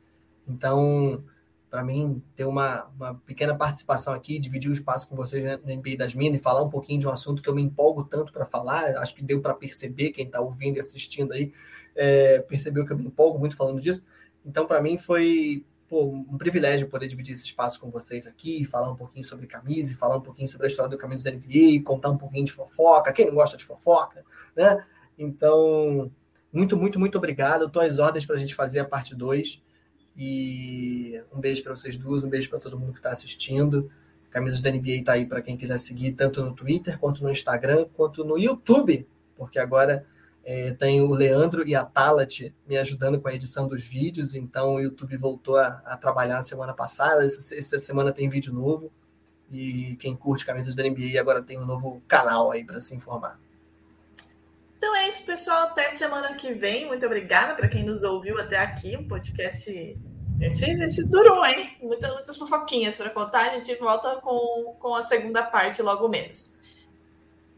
[0.48, 1.24] Então,
[1.70, 5.96] para mim, ter uma, uma pequena participação aqui, dividir o espaço com vocês no NBA
[5.98, 8.46] das Minas e falar um pouquinho de um assunto que eu me empolgo tanto para
[8.46, 11.54] falar, acho que deu para perceber, quem está ouvindo e assistindo aí,
[11.96, 14.04] é, percebeu que eu me empolgo muito falando disso.
[14.46, 18.92] Então, para mim, foi pô, um privilégio poder dividir esse espaço com vocês aqui, falar
[18.92, 22.10] um pouquinho sobre camisa, falar um pouquinho sobre a história do camisa da NBA, contar
[22.10, 24.86] um pouquinho de fofoca, quem não gosta de fofoca, né?
[25.18, 26.12] Então,
[26.52, 27.66] muito, muito, muito obrigado.
[27.66, 29.62] Estou às ordens para a gente fazer a parte 2.
[30.18, 33.90] E um beijo para vocês duas, um beijo para todo mundo que está assistindo.
[34.30, 37.86] Camisas da NBA está aí para quem quiser seguir, tanto no Twitter, quanto no Instagram,
[37.94, 39.06] quanto no YouTube,
[39.36, 40.06] porque agora
[40.44, 44.76] é, tem o Leandro e a Talat me ajudando com a edição dos vídeos, então
[44.76, 48.90] o YouTube voltou a, a trabalhar semana passada, essa, essa, semana tem vídeo novo,
[49.52, 53.38] e quem curte camisas da NBA agora tem um novo canal aí para se informar.
[54.82, 55.66] Então é isso, pessoal.
[55.66, 56.88] Até semana que vem.
[56.88, 58.98] Muito obrigada para quem nos ouviu até aqui.
[58.98, 59.70] Um podcast.
[60.42, 61.78] Esse, esse durou, hein?
[61.80, 63.52] Muitas, muitas fofoquinhas para contar.
[63.52, 66.56] A gente volta com, com a segunda parte logo menos.